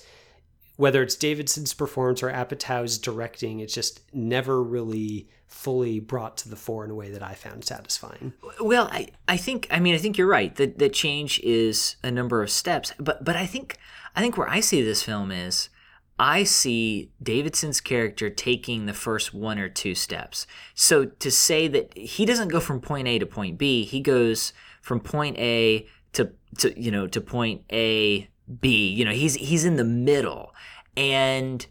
whether 0.78 1.04
it's 1.04 1.16
Davidson's 1.16 1.74
performance 1.74 2.24
or 2.24 2.32
Apatow's 2.32 2.98
directing, 2.98 3.60
it's 3.60 3.74
just 3.74 4.02
never 4.14 4.64
really 4.64 5.30
fully 5.48 6.00
brought 6.00 6.38
to 6.38 6.50
the 6.50 6.56
fore 6.56 6.86
in 6.86 6.90
a 6.90 6.96
way 6.96 7.12
that 7.12 7.22
I 7.22 7.36
found 7.36 7.66
satisfying. 7.66 8.34
Well, 8.60 8.90
I, 8.92 9.10
I 9.28 9.38
think 9.38 9.68
I 9.70 9.80
mean 9.80 9.94
I 9.94 9.98
think 9.98 10.18
you're 10.18 10.28
right 10.28 10.56
that 10.56 10.80
that 10.80 10.94
change 10.94 11.40
is 11.42 11.98
a 12.04 12.10
number 12.10 12.42
of 12.42 12.50
steps, 12.50 12.94
but 12.98 13.24
but 13.24 13.36
I 13.36 13.46
think 13.46 13.78
I 14.16 14.22
think 14.22 14.38
where 14.38 14.50
I 14.50 14.62
see 14.62 14.82
this 14.82 15.04
film 15.04 15.32
is 15.32 15.70
I 16.18 16.44
see 16.44 17.12
Davidson's 17.22 17.82
character 17.82 18.30
taking 18.30 18.86
the 18.86 18.94
first 18.94 19.34
one 19.34 19.60
or 19.60 19.70
two 19.70 19.94
steps. 19.94 20.48
So 20.74 21.06
to 21.06 21.32
say 21.32 21.68
that 21.68 21.98
he 21.98 22.26
doesn't 22.26 22.50
go 22.50 22.60
from 22.60 22.80
point 22.80 23.08
A 23.08 23.20
to 23.20 23.26
point 23.26 23.58
B, 23.58 23.86
he 23.86 24.00
goes 24.02 24.54
from 24.82 25.00
point 25.00 25.38
A 25.38 25.88
to 26.14 26.32
to 26.60 26.80
you 26.80 26.92
know 26.92 27.08
to 27.08 27.22
point 27.22 27.64
A 27.72 28.30
B. 28.60 28.90
You 28.90 29.06
know, 29.06 29.12
he's 29.12 29.36
he's 29.36 29.66
in 29.66 29.76
the 29.76 29.84
middle, 29.84 30.54
and 30.98 31.66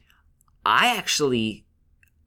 I 0.64 0.97
actually 0.97 1.64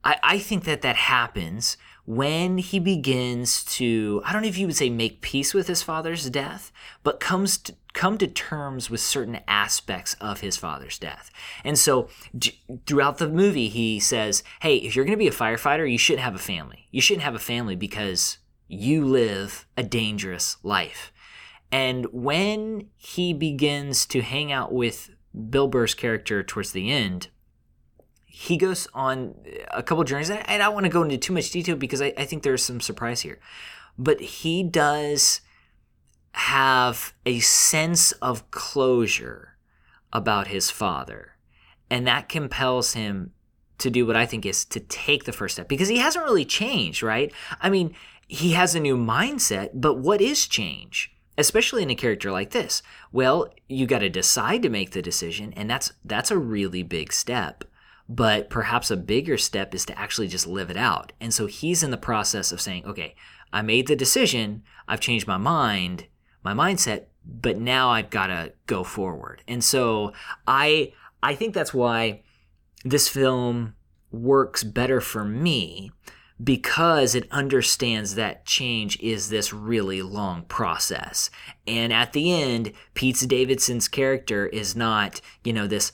I, 0.04 0.16
I 0.22 0.38
think 0.38 0.64
that 0.64 0.82
that 0.82 0.96
happens 0.96 1.76
when 2.06 2.58
he 2.58 2.78
begins 2.78 3.64
to 3.64 4.22
I 4.24 4.32
don't 4.32 4.42
know 4.42 4.48
if 4.48 4.58
you 4.58 4.66
would 4.66 4.76
say 4.76 4.90
make 4.90 5.22
peace 5.22 5.54
with 5.54 5.66
his 5.66 5.82
father's 5.82 6.28
death, 6.28 6.70
but 7.02 7.20
comes 7.20 7.58
to 7.58 7.74
come 7.94 8.18
to 8.18 8.26
terms 8.26 8.90
with 8.90 9.00
certain 9.00 9.40
aspects 9.48 10.14
of 10.20 10.40
his 10.40 10.56
father's 10.56 10.98
death. 10.98 11.30
And 11.64 11.78
so 11.78 12.08
d- 12.36 12.60
throughout 12.86 13.18
the 13.18 13.28
movie 13.28 13.68
he 13.68 13.98
says, 13.98 14.42
"Hey, 14.60 14.76
if 14.76 14.94
you're 14.94 15.04
going 15.04 15.16
to 15.16 15.22
be 15.22 15.28
a 15.28 15.32
firefighter, 15.32 15.90
you 15.90 15.98
shouldn't 15.98 16.24
have 16.24 16.34
a 16.34 16.38
family. 16.38 16.88
You 16.90 17.00
shouldn't 17.00 17.24
have 17.24 17.34
a 17.34 17.40
family 17.40 17.76
because 17.76 18.38
you 18.68 19.04
live 19.04 19.66
a 19.76 19.82
dangerous 19.82 20.58
life." 20.62 21.12
And 21.74 22.06
when 22.12 22.86
he 22.94 23.32
begins 23.34 24.06
to 24.06 24.22
hang 24.22 24.52
out 24.52 24.72
with 24.72 25.10
Bill 25.50 25.66
Burr's 25.66 25.92
character 25.92 26.40
towards 26.40 26.70
the 26.70 26.88
end, 26.92 27.30
he 28.24 28.56
goes 28.56 28.86
on 28.94 29.34
a 29.72 29.82
couple 29.82 30.04
journeys. 30.04 30.30
And 30.30 30.38
I 30.46 30.56
don't 30.56 30.74
want 30.74 30.86
to 30.86 30.90
go 30.90 31.02
into 31.02 31.18
too 31.18 31.32
much 31.32 31.50
detail 31.50 31.74
because 31.74 32.00
I, 32.00 32.12
I 32.16 32.26
think 32.26 32.44
there's 32.44 32.62
some 32.62 32.80
surprise 32.80 33.22
here. 33.22 33.40
But 33.98 34.20
he 34.20 34.62
does 34.62 35.40
have 36.30 37.12
a 37.26 37.40
sense 37.40 38.12
of 38.12 38.48
closure 38.52 39.56
about 40.12 40.46
his 40.46 40.70
father. 40.70 41.32
And 41.90 42.06
that 42.06 42.28
compels 42.28 42.92
him 42.92 43.32
to 43.78 43.90
do 43.90 44.06
what 44.06 44.14
I 44.14 44.26
think 44.26 44.46
is 44.46 44.64
to 44.66 44.78
take 44.78 45.24
the 45.24 45.32
first 45.32 45.56
step 45.56 45.66
because 45.66 45.88
he 45.88 45.98
hasn't 45.98 46.24
really 46.24 46.44
changed, 46.44 47.02
right? 47.02 47.32
I 47.60 47.68
mean, 47.68 47.96
he 48.28 48.52
has 48.52 48.76
a 48.76 48.80
new 48.80 48.96
mindset, 48.96 49.70
but 49.74 49.98
what 49.98 50.20
is 50.20 50.46
change? 50.46 51.10
Especially 51.36 51.82
in 51.82 51.90
a 51.90 51.94
character 51.94 52.30
like 52.30 52.50
this. 52.50 52.82
Well, 53.12 53.48
you 53.68 53.86
got 53.86 54.00
to 54.00 54.08
decide 54.08 54.62
to 54.62 54.68
make 54.68 54.92
the 54.92 55.02
decision, 55.02 55.52
and 55.54 55.68
that's 55.68 55.92
that's 56.04 56.30
a 56.30 56.38
really 56.38 56.82
big 56.82 57.12
step. 57.12 57.64
But 58.08 58.50
perhaps 58.50 58.90
a 58.90 58.96
bigger 58.96 59.38
step 59.38 59.74
is 59.74 59.84
to 59.86 59.98
actually 59.98 60.28
just 60.28 60.46
live 60.46 60.70
it 60.70 60.76
out. 60.76 61.12
And 61.20 61.32
so 61.32 61.46
he's 61.46 61.82
in 61.82 61.90
the 61.90 61.96
process 61.96 62.52
of 62.52 62.60
saying, 62.60 62.84
okay, 62.84 63.14
I 63.52 63.62
made 63.62 63.86
the 63.86 63.96
decision, 63.96 64.62
I've 64.86 65.00
changed 65.00 65.26
my 65.26 65.38
mind, 65.38 66.06
my 66.42 66.52
mindset, 66.52 67.04
but 67.24 67.56
now 67.56 67.88
I've 67.88 68.10
got 68.10 68.26
to 68.26 68.52
go 68.66 68.84
forward. 68.84 69.42
And 69.48 69.64
so 69.64 70.12
I 70.46 70.92
I 71.22 71.34
think 71.34 71.54
that's 71.54 71.72
why 71.72 72.22
this 72.84 73.08
film 73.08 73.74
works 74.10 74.62
better 74.62 75.00
for 75.00 75.24
me 75.24 75.90
because 76.44 77.14
it 77.14 77.26
understands 77.30 78.14
that 78.14 78.44
change 78.44 79.00
is 79.00 79.30
this 79.30 79.52
really 79.52 80.02
long 80.02 80.42
process. 80.42 81.30
And 81.66 81.92
at 81.92 82.12
the 82.12 82.32
end, 82.32 82.72
Pete 82.92 83.24
Davidson's 83.26 83.88
character 83.88 84.46
is 84.46 84.76
not, 84.76 85.20
you 85.42 85.52
know, 85.52 85.66
this 85.66 85.92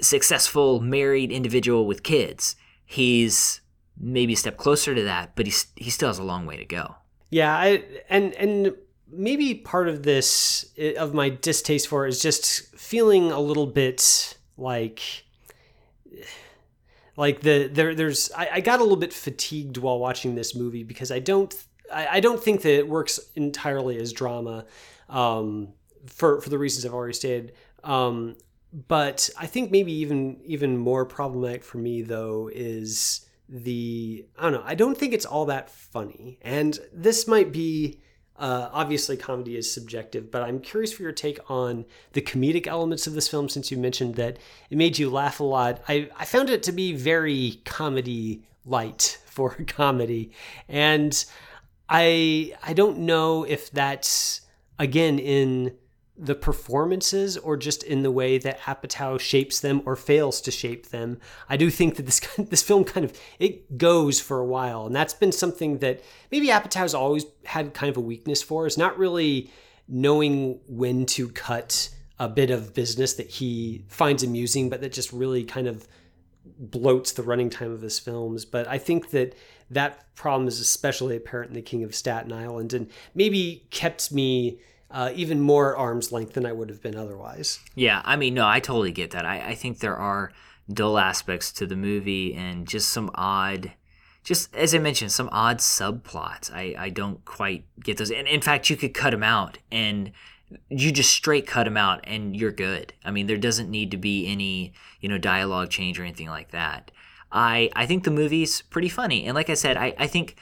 successful 0.00 0.80
married 0.80 1.30
individual 1.30 1.86
with 1.86 2.02
kids. 2.02 2.56
He's 2.84 3.60
maybe 3.98 4.32
a 4.32 4.36
step 4.36 4.56
closer 4.56 4.94
to 4.94 5.02
that, 5.04 5.36
but 5.36 5.46
he's, 5.46 5.66
he 5.76 5.90
still 5.90 6.08
has 6.08 6.18
a 6.18 6.24
long 6.24 6.46
way 6.46 6.56
to 6.56 6.64
go. 6.64 6.96
Yeah, 7.30 7.56
I, 7.56 7.84
and 8.08 8.32
and 8.34 8.74
maybe 9.10 9.54
part 9.54 9.88
of 9.88 10.02
this 10.04 10.66
eh, 10.78 10.94
of 10.94 11.14
my 11.14 11.28
distaste 11.28 11.88
for 11.88 12.06
it 12.06 12.10
is 12.10 12.22
just 12.22 12.76
feeling 12.76 13.32
a 13.32 13.40
little 13.40 13.66
bit 13.66 14.36
like 14.56 15.23
like 17.16 17.40
the 17.40 17.68
there 17.68 17.94
there's 17.94 18.30
I, 18.32 18.48
I 18.54 18.60
got 18.60 18.80
a 18.80 18.82
little 18.82 18.98
bit 18.98 19.12
fatigued 19.12 19.78
while 19.78 19.98
watching 19.98 20.34
this 20.34 20.54
movie 20.54 20.82
because 20.82 21.10
I 21.10 21.18
don't 21.18 21.54
I, 21.92 22.08
I 22.12 22.20
don't 22.20 22.42
think 22.42 22.62
that 22.62 22.74
it 22.74 22.88
works 22.88 23.20
entirely 23.34 23.98
as 23.98 24.12
drama 24.12 24.66
um, 25.08 25.68
for 26.06 26.40
for 26.40 26.48
the 26.50 26.58
reasons 26.58 26.84
I've 26.84 26.94
already 26.94 27.14
stated. 27.14 27.52
Um, 27.82 28.36
but 28.88 29.30
I 29.38 29.46
think 29.46 29.70
maybe 29.70 29.92
even 29.92 30.40
even 30.44 30.76
more 30.76 31.04
problematic 31.04 31.62
for 31.62 31.78
me 31.78 32.02
though 32.02 32.50
is 32.52 33.26
the 33.48 34.26
I 34.38 34.42
don't 34.42 34.52
know 34.52 34.62
I 34.64 34.74
don't 34.74 34.96
think 34.96 35.12
it's 35.12 35.26
all 35.26 35.46
that 35.46 35.70
funny, 35.70 36.38
and 36.42 36.78
this 36.92 37.28
might 37.28 37.52
be 37.52 38.00
uh, 38.36 38.68
obviously, 38.72 39.16
comedy 39.16 39.56
is 39.56 39.72
subjective, 39.72 40.30
but 40.30 40.42
I'm 40.42 40.60
curious 40.60 40.92
for 40.92 41.02
your 41.02 41.12
take 41.12 41.38
on 41.48 41.84
the 42.12 42.20
comedic 42.20 42.66
elements 42.66 43.06
of 43.06 43.14
this 43.14 43.28
film 43.28 43.48
since 43.48 43.70
you 43.70 43.76
mentioned 43.76 44.16
that 44.16 44.38
it 44.70 44.76
made 44.76 44.98
you 44.98 45.08
laugh 45.08 45.38
a 45.38 45.44
lot. 45.44 45.82
I, 45.88 46.10
I 46.18 46.24
found 46.24 46.50
it 46.50 46.62
to 46.64 46.72
be 46.72 46.92
very 46.92 47.60
comedy 47.64 48.42
light 48.66 49.18
for 49.26 49.50
comedy. 49.66 50.32
And 50.68 51.24
I 51.88 52.54
I 52.62 52.72
don't 52.72 53.00
know 53.00 53.44
if 53.44 53.70
that's 53.70 54.40
again 54.78 55.18
in 55.18 55.76
the 56.16 56.34
performances 56.34 57.36
or 57.36 57.56
just 57.56 57.82
in 57.82 58.02
the 58.02 58.10
way 58.10 58.38
that 58.38 58.60
Apatow 58.60 59.18
shapes 59.18 59.58
them 59.58 59.82
or 59.84 59.96
fails 59.96 60.40
to 60.42 60.50
shape 60.50 60.90
them. 60.90 61.18
I 61.48 61.56
do 61.56 61.70
think 61.70 61.96
that 61.96 62.06
this 62.06 62.20
this 62.38 62.62
film 62.62 62.84
kind 62.84 63.04
of 63.04 63.18
it 63.38 63.76
goes 63.78 64.20
for 64.20 64.38
a 64.38 64.46
while, 64.46 64.86
and 64.86 64.94
that's 64.94 65.14
been 65.14 65.32
something 65.32 65.78
that 65.78 66.02
maybe 66.30 66.48
Apatow's 66.48 66.94
always 66.94 67.26
had 67.44 67.74
kind 67.74 67.90
of 67.90 67.96
a 67.96 68.00
weakness 68.00 68.42
for 68.42 68.66
is 68.66 68.78
not 68.78 68.98
really 68.98 69.50
knowing 69.88 70.60
when 70.66 71.04
to 71.04 71.28
cut 71.28 71.90
a 72.18 72.28
bit 72.28 72.50
of 72.50 72.74
business 72.74 73.14
that 73.14 73.28
he 73.28 73.84
finds 73.88 74.22
amusing, 74.22 74.70
but 74.70 74.80
that 74.80 74.92
just 74.92 75.12
really 75.12 75.44
kind 75.44 75.66
of 75.66 75.86
bloats 76.62 77.14
the 77.14 77.22
running 77.22 77.50
time 77.50 77.72
of 77.72 77.82
his 77.82 77.98
films. 77.98 78.44
But 78.44 78.68
I 78.68 78.78
think 78.78 79.10
that 79.10 79.34
that 79.70 80.14
problem 80.14 80.46
is 80.46 80.60
especially 80.60 81.16
apparent 81.16 81.50
in 81.50 81.54
The 81.54 81.62
King 81.62 81.82
of 81.82 81.94
Staten 81.94 82.32
Island, 82.32 82.72
and 82.72 82.88
maybe 83.14 83.66
kept 83.70 84.12
me 84.12 84.60
uh, 84.94 85.10
even 85.12 85.40
more 85.40 85.76
arm's 85.76 86.12
length 86.12 86.34
than 86.34 86.46
I 86.46 86.52
would 86.52 86.68
have 86.68 86.80
been 86.80 86.96
otherwise. 86.96 87.58
Yeah, 87.74 88.00
I 88.04 88.14
mean, 88.14 88.32
no, 88.32 88.46
I 88.46 88.60
totally 88.60 88.92
get 88.92 89.10
that. 89.10 89.26
I, 89.26 89.48
I 89.48 89.54
think 89.56 89.80
there 89.80 89.96
are 89.96 90.32
dull 90.72 90.98
aspects 90.98 91.50
to 91.54 91.66
the 91.66 91.74
movie 91.74 92.32
and 92.32 92.66
just 92.66 92.90
some 92.90 93.10
odd, 93.16 93.72
just 94.22 94.54
as 94.54 94.72
I 94.72 94.78
mentioned, 94.78 95.10
some 95.10 95.28
odd 95.32 95.58
subplots. 95.58 96.54
I, 96.54 96.76
I 96.78 96.88
don't 96.90 97.24
quite 97.24 97.64
get 97.82 97.98
those. 97.98 98.12
And 98.12 98.28
in 98.28 98.40
fact, 98.40 98.70
you 98.70 98.76
could 98.76 98.94
cut 98.94 99.10
them 99.10 99.24
out 99.24 99.58
and 99.72 100.12
you 100.68 100.92
just 100.92 101.10
straight 101.10 101.48
cut 101.48 101.64
them 101.64 101.76
out 101.76 102.00
and 102.04 102.36
you're 102.36 102.52
good. 102.52 102.92
I 103.04 103.10
mean, 103.10 103.26
there 103.26 103.36
doesn't 103.36 103.68
need 103.68 103.90
to 103.90 103.96
be 103.96 104.28
any, 104.28 104.74
you 105.00 105.08
know, 105.08 105.18
dialogue 105.18 105.70
change 105.70 105.98
or 105.98 106.04
anything 106.04 106.28
like 106.28 106.52
that. 106.52 106.92
I, 107.32 107.68
I 107.74 107.84
think 107.86 108.04
the 108.04 108.12
movie's 108.12 108.62
pretty 108.62 108.88
funny. 108.88 109.24
And 109.24 109.34
like 109.34 109.50
I 109.50 109.54
said, 109.54 109.76
I, 109.76 109.92
I 109.98 110.06
think 110.06 110.36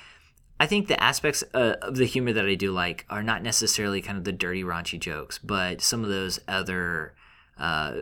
I 0.63 0.67
think 0.67 0.87
the 0.87 1.03
aspects 1.03 1.43
uh, 1.55 1.75
of 1.83 1.97
the 1.97 2.05
humor 2.05 2.33
that 2.33 2.47
I 2.47 2.55
do 2.55 2.71
like 2.71 3.05
are 3.11 3.25
not 3.25 3.43
necessarily 3.43 4.01
kind 4.01 4.17
of 4.17 4.23
the 4.23 4.31
dirty, 4.31 4.63
raunchy 4.63 4.97
jokes, 4.97 5.37
but 5.37 5.81
some 5.81 6.05
of 6.05 6.09
those 6.09 6.39
other, 6.47 7.17
uh, 7.59 7.95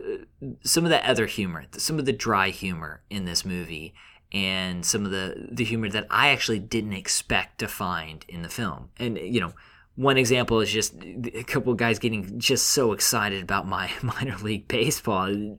some 0.63 0.83
of 0.83 0.91
that 0.91 1.03
other 1.05 1.25
humor, 1.25 1.65
some 1.71 1.97
of 1.97 2.05
the 2.05 2.13
dry 2.13 2.49
humor 2.49 3.01
in 3.09 3.25
this 3.25 3.43
movie, 3.43 3.95
and 4.31 4.85
some 4.85 5.05
of 5.05 5.11
the 5.11 5.47
the 5.51 5.63
humor 5.63 5.89
that 5.89 6.05
I 6.11 6.29
actually 6.29 6.59
didn't 6.59 6.93
expect 6.93 7.57
to 7.61 7.67
find 7.67 8.23
in 8.29 8.43
the 8.43 8.49
film. 8.49 8.91
And 8.99 9.17
you 9.17 9.41
know, 9.41 9.53
one 9.95 10.19
example 10.19 10.59
is 10.59 10.71
just 10.71 10.93
a 11.33 11.43
couple 11.43 11.71
of 11.71 11.79
guys 11.79 11.97
getting 11.97 12.39
just 12.39 12.67
so 12.67 12.91
excited 12.91 13.41
about 13.41 13.67
my 13.67 13.89
minor 14.03 14.37
league 14.37 14.67
baseball. 14.67 15.57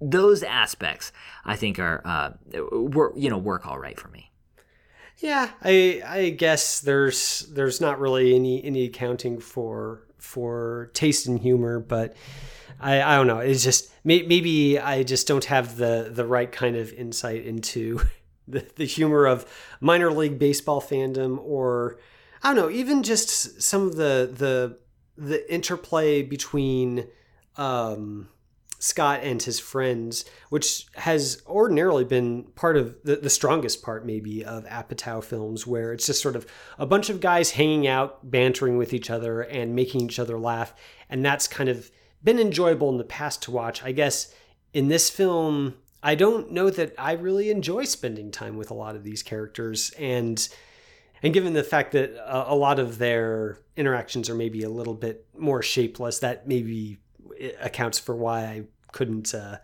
Those 0.00 0.42
aspects, 0.42 1.12
I 1.44 1.56
think, 1.56 1.78
are 1.78 2.00
uh, 2.06 2.30
you 2.54 3.28
know 3.28 3.36
work 3.36 3.66
all 3.66 3.78
right 3.78 4.00
for 4.00 4.08
me. 4.08 4.27
Yeah, 5.18 5.50
I 5.62 6.02
I 6.06 6.30
guess 6.30 6.80
there's 6.80 7.40
there's 7.52 7.80
not 7.80 7.98
really 7.98 8.34
any 8.34 8.62
any 8.64 8.84
accounting 8.84 9.40
for 9.40 10.06
for 10.18 10.90
taste 10.94 11.26
and 11.26 11.40
humor, 11.40 11.80
but 11.80 12.16
I 12.80 13.02
I 13.02 13.16
don't 13.16 13.26
know. 13.26 13.38
It's 13.38 13.64
just 13.64 13.92
maybe 14.04 14.78
I 14.78 15.02
just 15.02 15.26
don't 15.26 15.44
have 15.46 15.76
the 15.76 16.10
the 16.12 16.24
right 16.24 16.50
kind 16.50 16.76
of 16.76 16.92
insight 16.92 17.44
into 17.44 18.00
the, 18.48 18.64
the 18.76 18.84
humor 18.84 19.26
of 19.26 19.44
minor 19.80 20.12
league 20.12 20.38
baseball 20.38 20.80
fandom 20.80 21.38
or 21.42 21.98
I 22.42 22.54
don't 22.54 22.56
know, 22.56 22.70
even 22.70 23.02
just 23.02 23.60
some 23.60 23.86
of 23.86 23.96
the 23.96 24.30
the 24.32 24.78
the 25.16 25.52
interplay 25.52 26.22
between 26.22 27.08
um 27.56 28.28
Scott 28.78 29.20
and 29.22 29.42
his 29.42 29.58
friends, 29.58 30.24
which 30.50 30.86
has 30.94 31.42
ordinarily 31.46 32.04
been 32.04 32.44
part 32.54 32.76
of 32.76 32.96
the, 33.02 33.16
the 33.16 33.30
strongest 33.30 33.82
part, 33.82 34.06
maybe, 34.06 34.44
of 34.44 34.64
Apatow 34.66 35.22
films, 35.22 35.66
where 35.66 35.92
it's 35.92 36.06
just 36.06 36.22
sort 36.22 36.36
of 36.36 36.46
a 36.78 36.86
bunch 36.86 37.10
of 37.10 37.20
guys 37.20 37.52
hanging 37.52 37.86
out, 37.86 38.30
bantering 38.30 38.76
with 38.76 38.92
each 38.92 39.10
other, 39.10 39.42
and 39.42 39.74
making 39.74 40.02
each 40.02 40.18
other 40.18 40.38
laugh. 40.38 40.74
And 41.08 41.24
that's 41.24 41.48
kind 41.48 41.68
of 41.68 41.90
been 42.22 42.38
enjoyable 42.38 42.88
in 42.90 42.98
the 42.98 43.04
past 43.04 43.42
to 43.42 43.50
watch. 43.50 43.82
I 43.82 43.92
guess 43.92 44.32
in 44.72 44.88
this 44.88 45.10
film, 45.10 45.74
I 46.02 46.14
don't 46.14 46.52
know 46.52 46.70
that 46.70 46.94
I 46.98 47.12
really 47.12 47.50
enjoy 47.50 47.84
spending 47.84 48.30
time 48.30 48.56
with 48.56 48.70
a 48.70 48.74
lot 48.74 48.94
of 48.94 49.02
these 49.02 49.22
characters. 49.22 49.90
And 49.98 50.48
and 51.20 51.34
given 51.34 51.52
the 51.52 51.64
fact 51.64 51.92
that 51.92 52.12
a, 52.12 52.52
a 52.52 52.54
lot 52.54 52.78
of 52.78 52.98
their 52.98 53.58
interactions 53.76 54.30
are 54.30 54.36
maybe 54.36 54.62
a 54.62 54.70
little 54.70 54.94
bit 54.94 55.26
more 55.36 55.62
shapeless, 55.62 56.20
that 56.20 56.46
maybe 56.46 56.98
accounts 57.60 57.98
for 57.98 58.14
why 58.14 58.40
I 58.44 58.62
couldn't 58.92 59.34
uh, 59.34 59.58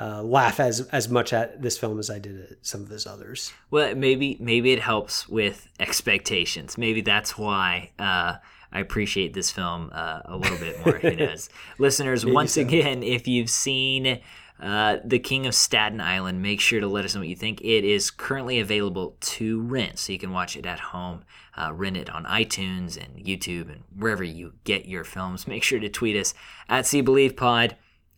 uh, 0.00 0.22
laugh 0.22 0.60
as 0.60 0.80
as 0.88 1.08
much 1.08 1.32
at 1.32 1.60
this 1.62 1.76
film 1.78 1.98
as 1.98 2.10
I 2.10 2.18
did 2.18 2.52
at 2.52 2.56
some 2.62 2.82
of 2.82 2.88
his 2.88 3.06
others. 3.06 3.52
Well, 3.70 3.94
maybe 3.94 4.36
maybe 4.40 4.72
it 4.72 4.80
helps 4.80 5.28
with 5.28 5.68
expectations. 5.78 6.78
Maybe 6.78 7.00
that's 7.00 7.36
why. 7.36 7.90
Uh, 7.98 8.36
I 8.74 8.80
appreciate 8.80 9.34
this 9.34 9.50
film 9.50 9.90
uh, 9.92 10.20
a 10.24 10.34
little 10.34 10.56
bit 10.56 10.78
more. 10.84 10.96
Who 10.98 11.14
knows? 11.16 11.50
Listeners, 11.78 12.24
once 12.24 12.54
so. 12.54 12.62
again, 12.62 13.02
if 13.02 13.28
you've 13.28 13.50
seen 13.50 14.20
uh, 14.62 14.98
The 15.04 15.18
King 15.18 15.46
of 15.46 15.54
Staten 15.54 16.00
Island, 16.00 16.40
make 16.40 16.60
sure 16.60 16.80
to 16.80 16.86
let 16.86 17.04
us 17.04 17.14
know 17.14 17.20
what 17.20 17.28
you 17.28 17.36
think. 17.36 17.60
It 17.60 17.84
is 17.84 18.10
currently 18.10 18.60
available 18.60 19.16
to 19.20 19.60
rent, 19.60 19.98
so 19.98 20.12
you 20.12 20.18
can 20.18 20.30
watch 20.30 20.56
it 20.56 20.64
at 20.64 20.78
home. 20.78 21.24
Uh, 21.56 21.72
rent 21.74 21.96
it 21.96 22.08
on 22.08 22.24
iTunes 22.24 22.96
and 22.96 23.22
YouTube 23.22 23.70
and 23.70 23.82
wherever 23.94 24.24
you 24.24 24.54
get 24.64 24.86
your 24.86 25.04
films. 25.04 25.46
Make 25.46 25.62
sure 25.62 25.80
to 25.80 25.88
tweet 25.88 26.16
us 26.16 26.32
at 26.68 26.86
See 26.86 27.00
Believe 27.00 27.36
Pod 27.36 27.76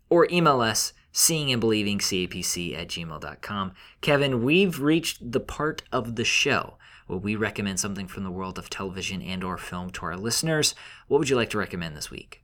or 0.09 0.29
email 0.31 0.61
us 0.61 0.93
seeing 1.11 1.51
and 1.51 1.61
believing 1.61 1.99
capc 1.99 2.79
at 2.79 2.89
gmail.com. 2.89 3.73
Kevin, 4.01 4.45
we've 4.45 4.81
reached 4.81 5.33
the 5.33 5.41
part 5.41 5.83
of 5.91 6.17
the 6.17 6.25
show 6.25 6.77
where 7.07 7.19
we 7.19 7.37
recommend 7.37 7.81
something 7.81 8.07
from 8.07 8.23
the 8.23 8.31
world 8.31 8.59
of 8.59 8.71
television 8.71 9.23
and 9.23 9.43
or 9.43 9.57
film 9.57 9.91
to 9.91 10.07
our 10.07 10.17
listeners. 10.17 10.75
What 11.09 11.19
would 11.19 11.29
you 11.29 11.37
like 11.37 11.51
to 11.51 11.59
recommend 11.59 11.97
this 11.97 12.11
week? 12.11 12.44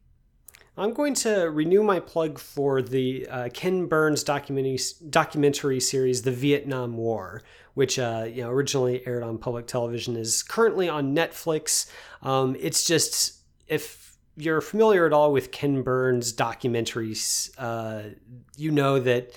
I'm 0.80 0.94
going 0.94 1.12
to 1.16 1.50
renew 1.50 1.82
my 1.82 2.00
plug 2.00 2.38
for 2.38 2.80
the 2.80 3.26
uh, 3.28 3.48
Ken 3.52 3.84
Burns 3.84 4.22
documentary 4.22 4.78
documentary 5.10 5.78
series, 5.78 6.22
The 6.22 6.32
Vietnam 6.32 6.96
War, 6.96 7.42
which 7.74 7.98
uh, 7.98 8.26
you 8.26 8.42
know 8.42 8.48
originally 8.48 9.06
aired 9.06 9.22
on 9.22 9.36
public 9.36 9.66
television, 9.66 10.16
is 10.16 10.42
currently 10.42 10.88
on 10.88 11.14
Netflix. 11.14 11.90
Um, 12.22 12.56
it's 12.58 12.84
just 12.84 13.40
if 13.68 14.16
you're 14.38 14.62
familiar 14.62 15.04
at 15.04 15.12
all 15.12 15.32
with 15.32 15.52
Ken 15.52 15.82
Burns 15.82 16.32
documentaries, 16.32 17.50
uh, 17.58 18.14
you 18.56 18.70
know 18.70 18.98
that 19.00 19.36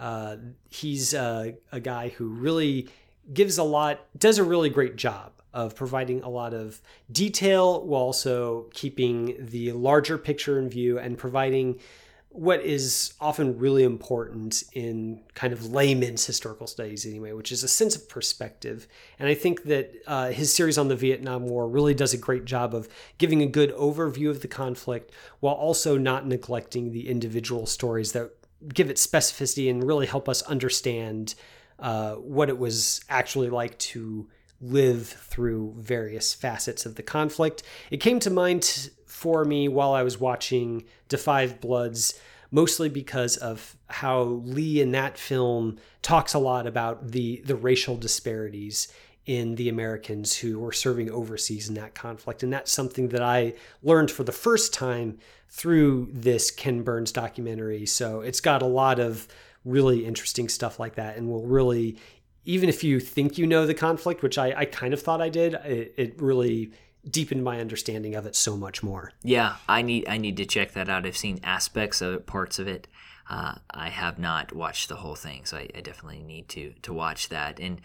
uh, 0.00 0.38
he's 0.70 1.14
a 1.14 1.54
guy 1.84 2.08
who 2.08 2.26
really 2.26 2.88
gives 3.32 3.58
a 3.58 3.62
lot, 3.62 4.08
does 4.18 4.38
a 4.38 4.44
really 4.44 4.70
great 4.70 4.96
job 4.96 5.39
of 5.52 5.74
providing 5.74 6.22
a 6.22 6.28
lot 6.28 6.54
of 6.54 6.80
detail 7.10 7.84
while 7.84 8.02
also 8.02 8.66
keeping 8.72 9.36
the 9.38 9.72
larger 9.72 10.18
picture 10.18 10.58
in 10.58 10.68
view 10.68 10.98
and 10.98 11.18
providing 11.18 11.78
what 12.32 12.60
is 12.60 13.14
often 13.20 13.58
really 13.58 13.82
important 13.82 14.62
in 14.72 15.20
kind 15.34 15.52
of 15.52 15.72
layman's 15.72 16.24
historical 16.24 16.68
studies 16.68 17.04
anyway 17.04 17.32
which 17.32 17.50
is 17.50 17.64
a 17.64 17.68
sense 17.68 17.96
of 17.96 18.08
perspective. 18.08 18.86
And 19.18 19.28
i 19.28 19.34
think 19.34 19.64
that 19.64 19.92
uh, 20.06 20.30
his 20.30 20.54
series 20.54 20.78
on 20.78 20.88
the 20.88 20.96
vietnam 20.96 21.46
war 21.46 21.68
really 21.68 21.94
does 21.94 22.14
a 22.14 22.18
great 22.18 22.44
job 22.44 22.74
of 22.74 22.88
giving 23.18 23.42
a 23.42 23.46
good 23.46 23.74
overview 23.74 24.30
of 24.30 24.42
the 24.42 24.48
conflict 24.48 25.12
while 25.40 25.54
also 25.54 25.98
not 25.98 26.26
neglecting 26.26 26.92
the 26.92 27.08
individual 27.08 27.66
stories 27.66 28.12
that 28.12 28.30
give 28.72 28.90
it 28.90 28.96
specificity 28.96 29.70
and 29.70 29.84
really 29.84 30.06
help 30.06 30.28
us 30.28 30.42
understand 30.42 31.34
uh, 31.78 32.14
what 32.14 32.48
it 32.48 32.58
was 32.58 33.00
actually 33.08 33.48
like 33.48 33.78
to 33.78 34.28
live 34.60 35.08
through 35.08 35.74
various 35.78 36.34
facets 36.34 36.84
of 36.84 36.96
the 36.96 37.02
conflict. 37.02 37.62
It 37.90 37.98
came 37.98 38.20
to 38.20 38.30
mind 38.30 38.90
for 39.06 39.44
me 39.44 39.68
while 39.68 39.92
I 39.92 40.02
was 40.02 40.20
watching 40.20 40.84
5 41.08 41.60
Bloods, 41.60 42.18
mostly 42.50 42.88
because 42.88 43.36
of 43.36 43.76
how 43.88 44.22
Lee 44.22 44.80
in 44.80 44.92
that 44.92 45.18
film 45.18 45.78
talks 46.02 46.34
a 46.34 46.38
lot 46.38 46.66
about 46.66 47.12
the 47.12 47.42
the 47.44 47.56
racial 47.56 47.96
disparities 47.96 48.92
in 49.26 49.54
the 49.56 49.68
Americans 49.68 50.36
who 50.36 50.58
were 50.58 50.72
serving 50.72 51.10
overseas 51.10 51.68
in 51.68 51.74
that 51.74 51.94
conflict. 51.94 52.42
And 52.42 52.52
that's 52.52 52.72
something 52.72 53.08
that 53.10 53.22
I 53.22 53.54
learned 53.82 54.10
for 54.10 54.24
the 54.24 54.32
first 54.32 54.72
time 54.72 55.18
through 55.48 56.08
this 56.12 56.50
Ken 56.50 56.82
Burns 56.82 57.12
documentary. 57.12 57.86
So 57.86 58.22
it's 58.22 58.40
got 58.40 58.62
a 58.62 58.66
lot 58.66 58.98
of 58.98 59.28
really 59.64 60.06
interesting 60.06 60.48
stuff 60.48 60.80
like 60.80 60.94
that 60.94 61.16
and 61.16 61.28
will 61.28 61.46
really 61.46 61.98
even 62.44 62.68
if 62.68 62.82
you 62.82 63.00
think 63.00 63.38
you 63.38 63.46
know 63.46 63.66
the 63.66 63.74
conflict, 63.74 64.22
which 64.22 64.38
I, 64.38 64.52
I 64.56 64.64
kind 64.64 64.94
of 64.94 65.02
thought 65.02 65.20
I 65.20 65.28
did, 65.28 65.54
it, 65.54 65.94
it 65.96 66.20
really 66.20 66.72
deepened 67.08 67.42
my 67.42 67.60
understanding 67.60 68.14
of 68.14 68.26
it 68.26 68.36
so 68.36 68.56
much 68.56 68.82
more. 68.82 69.12
Yeah, 69.22 69.56
I 69.68 69.82
need 69.82 70.08
I 70.08 70.18
need 70.18 70.36
to 70.38 70.46
check 70.46 70.72
that 70.72 70.88
out. 70.88 71.06
I've 71.06 71.16
seen 71.16 71.40
aspects 71.42 72.00
of 72.00 72.14
it, 72.14 72.26
parts 72.26 72.58
of 72.58 72.68
it. 72.68 72.88
Uh, 73.28 73.54
I 73.70 73.90
have 73.90 74.18
not 74.18 74.52
watched 74.52 74.88
the 74.88 74.96
whole 74.96 75.14
thing, 75.14 75.44
so 75.44 75.56
I, 75.56 75.68
I 75.74 75.80
definitely 75.80 76.22
need 76.22 76.48
to 76.50 76.74
to 76.82 76.92
watch 76.92 77.28
that. 77.28 77.60
And 77.60 77.80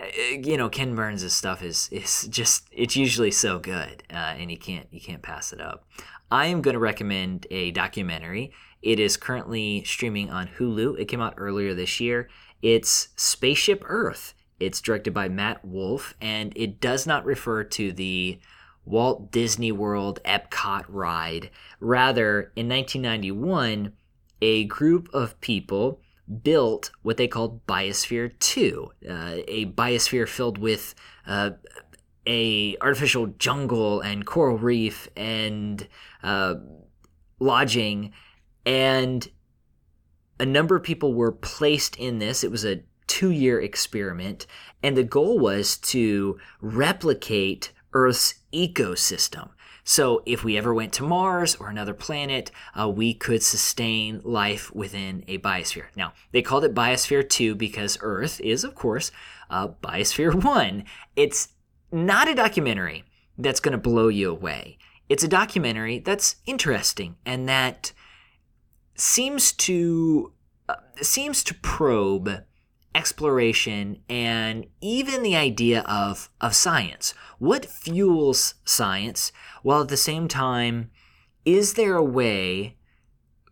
uh, 0.00 0.06
you 0.42 0.56
know, 0.56 0.68
Ken 0.68 0.94
Burns' 0.94 1.32
stuff 1.32 1.62
is 1.62 1.88
is 1.90 2.26
just 2.30 2.68
it's 2.72 2.96
usually 2.96 3.30
so 3.30 3.58
good, 3.58 4.02
uh, 4.10 4.34
and 4.38 4.50
you 4.50 4.58
can't 4.58 4.86
you 4.90 5.00
can't 5.00 5.22
pass 5.22 5.52
it 5.52 5.60
up. 5.60 5.84
I 6.30 6.46
am 6.46 6.62
going 6.62 6.74
to 6.74 6.80
recommend 6.80 7.46
a 7.50 7.72
documentary. 7.72 8.52
It 8.82 9.00
is 9.00 9.16
currently 9.16 9.84
streaming 9.84 10.30
on 10.30 10.46
Hulu. 10.46 10.98
It 10.98 11.06
came 11.06 11.20
out 11.20 11.34
earlier 11.36 11.74
this 11.74 12.00
year. 12.00 12.28
It's 12.62 13.08
Spaceship 13.16 13.82
Earth. 13.86 14.34
It's 14.58 14.80
directed 14.80 15.14
by 15.14 15.28
Matt 15.28 15.64
Wolf, 15.64 16.14
and 16.20 16.52
it 16.54 16.80
does 16.80 17.06
not 17.06 17.24
refer 17.24 17.64
to 17.64 17.92
the 17.92 18.38
Walt 18.84 19.30
Disney 19.30 19.72
World 19.72 20.20
Epcot 20.24 20.84
ride. 20.88 21.50
Rather, 21.80 22.52
in 22.56 22.68
1991, 22.68 23.92
a 24.42 24.64
group 24.64 25.08
of 25.14 25.40
people 25.40 26.00
built 26.42 26.90
what 27.02 27.16
they 27.16 27.26
called 27.26 27.66
Biosphere 27.66 28.38
2, 28.38 28.90
uh, 29.08 29.36
a 29.48 29.66
biosphere 29.66 30.28
filled 30.28 30.58
with 30.58 30.94
uh, 31.26 31.50
a 32.26 32.76
artificial 32.80 33.28
jungle 33.38 34.00
and 34.00 34.26
coral 34.26 34.58
reef 34.58 35.08
and 35.16 35.88
uh, 36.22 36.54
lodging 37.38 38.12
and 38.66 39.28
a 40.40 40.46
number 40.46 40.74
of 40.74 40.82
people 40.82 41.14
were 41.14 41.30
placed 41.30 41.96
in 41.96 42.18
this. 42.18 42.42
It 42.42 42.50
was 42.50 42.64
a 42.64 42.82
two 43.06 43.30
year 43.30 43.60
experiment, 43.60 44.46
and 44.82 44.96
the 44.96 45.04
goal 45.04 45.38
was 45.38 45.76
to 45.76 46.38
replicate 46.60 47.72
Earth's 47.92 48.34
ecosystem. 48.52 49.50
So, 49.84 50.22
if 50.24 50.44
we 50.44 50.56
ever 50.56 50.72
went 50.72 50.92
to 50.94 51.02
Mars 51.02 51.56
or 51.56 51.68
another 51.68 51.94
planet, 51.94 52.50
uh, 52.78 52.88
we 52.88 53.12
could 53.12 53.42
sustain 53.42 54.20
life 54.24 54.72
within 54.74 55.24
a 55.26 55.38
biosphere. 55.38 55.86
Now, 55.96 56.12
they 56.32 56.42
called 56.42 56.64
it 56.64 56.74
Biosphere 56.74 57.28
2 57.28 57.54
because 57.54 57.98
Earth 58.00 58.40
is, 58.40 58.62
of 58.62 58.74
course, 58.74 59.10
uh, 59.48 59.68
Biosphere 59.82 60.34
1. 60.44 60.84
It's 61.16 61.48
not 61.90 62.28
a 62.28 62.34
documentary 62.34 63.04
that's 63.36 63.60
going 63.60 63.72
to 63.72 63.78
blow 63.78 64.08
you 64.08 64.30
away. 64.30 64.78
It's 65.08 65.24
a 65.24 65.28
documentary 65.28 65.98
that's 65.98 66.36
interesting 66.46 67.16
and 67.26 67.48
that 67.48 67.92
seems 69.00 69.52
to 69.52 70.32
uh, 70.68 70.74
seems 71.00 71.42
to 71.44 71.54
probe 71.54 72.44
exploration 72.94 74.02
and 74.08 74.66
even 74.80 75.22
the 75.22 75.36
idea 75.36 75.80
of 75.82 76.28
of 76.40 76.54
science. 76.54 77.14
What 77.38 77.64
fuels 77.64 78.54
science? 78.64 79.32
While 79.62 79.82
at 79.82 79.88
the 79.88 79.96
same 79.96 80.28
time, 80.28 80.90
is 81.44 81.74
there 81.74 81.96
a 81.96 82.04
way 82.04 82.76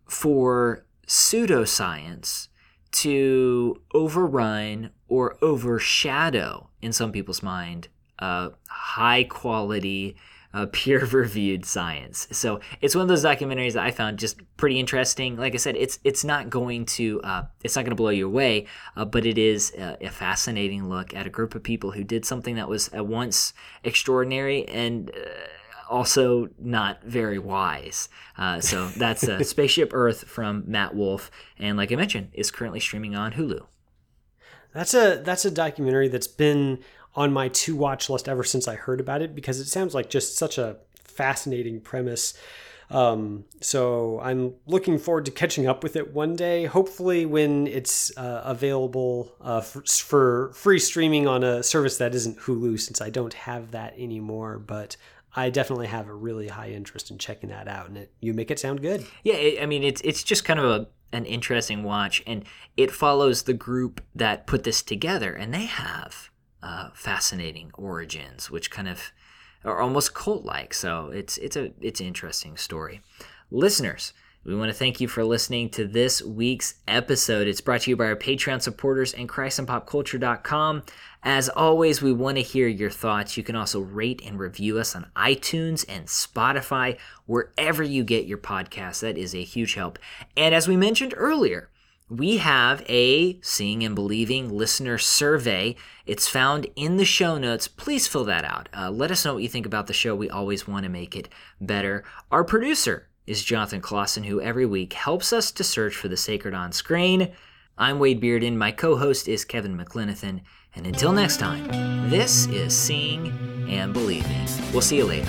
for 0.07 0.85
pseudoscience 1.07 2.49
to 2.91 3.81
overrun 3.95 4.91
or 5.09 5.37
overshadow, 5.43 6.69
in 6.83 6.93
some 6.93 7.13
people's 7.13 7.43
mind, 7.43 7.89
uh, 8.19 8.51
high 8.69 9.25
quality 9.25 10.17
uh, 10.55 10.67
peer 10.73 11.05
reviewed 11.05 11.65
science. 11.65 12.27
So 12.33 12.61
it's 12.81 12.95
one 12.95 13.03
of 13.03 13.09
those 13.09 13.25
documentaries 13.25 13.75
that 13.75 13.85
I 13.85 13.91
found 13.91 14.19
just 14.19 14.41
pretty 14.57 14.79
interesting. 14.79 15.37
Like 15.37 15.55
I 15.55 15.59
said, 15.59 15.77
it's 15.77 15.99
it's 16.05 16.25
not 16.25 16.51
going 16.51 16.87
to 16.87 17.21
uh, 17.23 17.43
it's 17.63 17.77
not 17.77 17.83
going 17.83 17.91
to 17.91 17.97
blow 17.97 18.11
you 18.11 18.27
away, 18.27 18.67
uh, 18.97 19.05
but 19.05 19.27
it 19.27 19.39
is 19.39 19.73
a, 19.77 19.97
a, 20.01 20.11
fascinating 20.11 20.89
look 20.89 21.15
at 21.15 21.27
a 21.27 21.31
group 21.31 21.55
of 21.55 21.63
people 21.63 21.93
who 21.93 22.05
did 22.05 22.25
something 22.25 22.57
that 22.57 22.69
was 22.69 22.89
at 22.89 23.07
once 23.07 23.53
extraordinary 23.85 24.67
and. 24.69 25.11
Uh, 25.11 25.31
also, 25.91 26.51
not 26.59 27.03
very 27.03 27.39
wise. 27.39 28.11
Uh, 28.37 28.61
so 28.61 28.89
that's 28.89 29.23
Spaceship 29.49 29.91
Earth 29.95 30.25
from 30.25 30.65
Matt 30.67 30.95
Wolf, 30.95 31.31
and 31.59 31.79
like 31.79 31.91
I 31.91 31.97
mentioned, 31.97 32.29
is 32.35 32.51
currently 32.51 32.79
streaming 32.79 33.17
on 33.17 33.33
Hulu. 33.33 33.65
That's 34.75 34.93
a 34.93 35.23
that's 35.25 35.45
a 35.45 35.51
documentary 35.51 36.09
that's 36.09 36.27
been 36.27 36.81
on 37.19 37.33
my 37.33 37.49
to 37.49 37.75
watch 37.75 38.09
list 38.09 38.29
ever 38.29 38.45
since 38.45 38.69
I 38.69 38.77
heard 38.77 39.01
about 39.01 39.23
it 39.23 39.35
because 39.35 39.59
it 39.59 39.67
sounds 39.67 39.93
like 39.93 40.09
just 40.09 40.37
such 40.37 40.57
a 40.57 40.77
fascinating 41.03 41.81
premise. 41.81 42.33
Um, 42.91 43.45
so 43.61 44.21
I'm 44.21 44.55
looking 44.67 44.99
forward 44.99 45.25
to 45.25 45.33
catching 45.33 45.67
up 45.67 45.83
with 45.83 45.97
it 45.97 46.15
one 46.15 46.37
day. 46.37 46.67
Hopefully, 46.67 47.27
when 47.27 47.67
it's 47.67 48.17
uh, 48.17 48.43
available 48.45 49.35
uh, 49.41 49.61
for, 49.61 49.83
for, 49.83 50.53
free 50.55 50.79
streaming 50.79 51.27
on 51.27 51.43
a 51.43 51.65
service 51.65 51.99
that 51.99 52.15
isn't 52.15 52.39
Hulu, 52.39 52.79
since 52.79 53.01
I 53.01 53.11
don't 53.11 53.35
have 53.35 53.73
that 53.73 53.99
anymore. 53.99 54.61
But 54.61 54.97
I 55.35 55.51
definitely 55.51 55.89
have 55.89 56.07
a 56.07 56.15
really 56.15 56.47
high 56.47 56.71
interest 56.71 57.11
in 57.11 57.19
checking 57.19 57.51
that 57.51 57.67
out, 57.67 57.89
and 57.89 57.99
it, 57.99 58.13
you 58.21 58.33
make 58.33 58.53
it 58.53 58.61
sound 58.61 58.81
good. 58.81 59.05
Yeah, 59.25 59.35
it, 59.35 59.61
I 59.61 59.67
mean 59.67 59.83
it's 59.83 60.01
it's 60.03 60.23
just 60.23 60.45
kind 60.45 60.61
of 60.61 60.67
a 60.67 60.87
an 61.13 61.25
interesting 61.27 61.83
watch, 61.83 62.23
and 62.29 62.45
it 62.77 62.93
follows 62.93 63.43
the 63.43 63.55
group 63.55 64.03
that 64.15 64.47
put 64.47 64.63
this 64.63 64.83
together, 64.83 65.35
and 65.35 65.53
they 65.53 65.67
have 65.67 66.28
uh, 66.63 66.91
fascinating 66.95 67.71
origins, 67.75 68.51
which 68.51 68.71
kind 68.71 68.89
of 68.89 69.13
are 69.65 69.81
almost 69.81 70.15
cult-like. 70.15 70.75
So 70.75 71.09
it's 71.09 71.39
it's 71.39 71.57
a 71.57 71.73
it's 71.81 72.01
an 72.01 72.07
interesting 72.07 72.57
story. 72.57 73.01
Listeners, 73.51 74.13
we 74.45 74.55
want 74.55 74.71
to 74.71 74.77
thank 74.77 75.01
you 75.01 75.09
for 75.09 75.25
listening 75.25 75.69
to 75.71 75.87
this 75.87 76.23
week's 76.23 76.77
episode. 76.87 77.49
It's 77.49 77.61
brought 77.61 77.83
to 77.83 77.91
you 77.91 77.97
by 77.97 78.07
our 78.07 78.17
Patreon 78.17 78.63
supporters 78.63 79.13
and 79.13 79.29
ChristandPopCulture.com. 79.29 80.85
As 81.23 81.49
always, 81.49 82.01
we 82.01 82.13
want 82.13 82.37
to 82.37 82.43
hear 82.43 82.69
your 82.69 82.91
thoughts. 82.91 83.37
You 83.37 83.43
can 83.43 83.57
also 83.57 83.81
rate 83.81 84.23
and 84.25 84.39
review 84.39 84.79
us 84.79 84.95
on 84.95 85.11
iTunes 85.17 85.85
and 85.89 86.07
Spotify, 86.07 86.97
wherever 87.27 87.83
you 87.83 88.05
get 88.05 88.27
your 88.27 88.39
podcasts. 88.39 89.01
That 89.01 89.19
is 89.19 89.35
a 89.35 89.43
huge 89.43 89.75
help. 89.75 89.99
And 90.37 90.55
as 90.55 90.69
we 90.69 90.77
mentioned 90.77 91.15
earlier, 91.17 91.69
we 92.09 92.39
have 92.39 92.83
a 92.89 93.41
Seeing 93.41 93.85
and 93.85 93.95
Believing 93.95 94.49
listener 94.49 94.99
survey. 94.99 95.77
It's 96.07 96.29
found 96.29 96.67
in 96.75 96.97
the 96.97 97.05
show 97.05 97.37
notes. 97.39 97.69
Please 97.69 98.09
fill 98.09 98.25
that 98.25 98.45
out. 98.45 98.69
Uh, 98.77 98.91
let 98.91 99.11
us 99.11 99.25
know 99.25 99.35
what 99.35 99.43
you 99.43 99.49
think 99.49 99.67
about 99.67 99.87
the 99.87 99.93
show. 99.93 100.15
We 100.15 100.31
always 100.31 100.67
want 100.67 100.85
to 100.85 100.89
make 100.91 101.15
it 101.15 101.29
better. 101.61 102.05
Our 102.31 102.45
producer 102.45 103.09
is 103.27 103.45
Jonathan 103.45 103.83
Clausen, 103.83 104.25
who 104.25 104.41
every 104.41 104.65
week 104.65 104.95
helps 104.95 105.33
us 105.33 105.51
to 105.53 105.65
search 105.65 105.95
for 105.95 106.09
the 106.09 106.17
sacred 106.17 106.55
on 106.55 106.73
screen. 106.73 107.33
I'm 107.77 107.99
Wade 107.99 108.23
Bearden. 108.23 108.57
My 108.57 108.73
co 108.73 108.97
host 108.97 109.29
is 109.29 109.45
Kevin 109.45 109.77
McLenithan. 109.77 110.41
And 110.75 110.87
until 110.87 111.13
next 111.13 111.39
time, 111.39 112.09
this 112.09 112.47
is 112.47 112.77
Seeing 112.77 113.29
and 113.69 113.93
Believing. 113.93 114.47
We'll 114.73 114.81
see 114.81 114.97
you 114.97 115.05
later. 115.05 115.29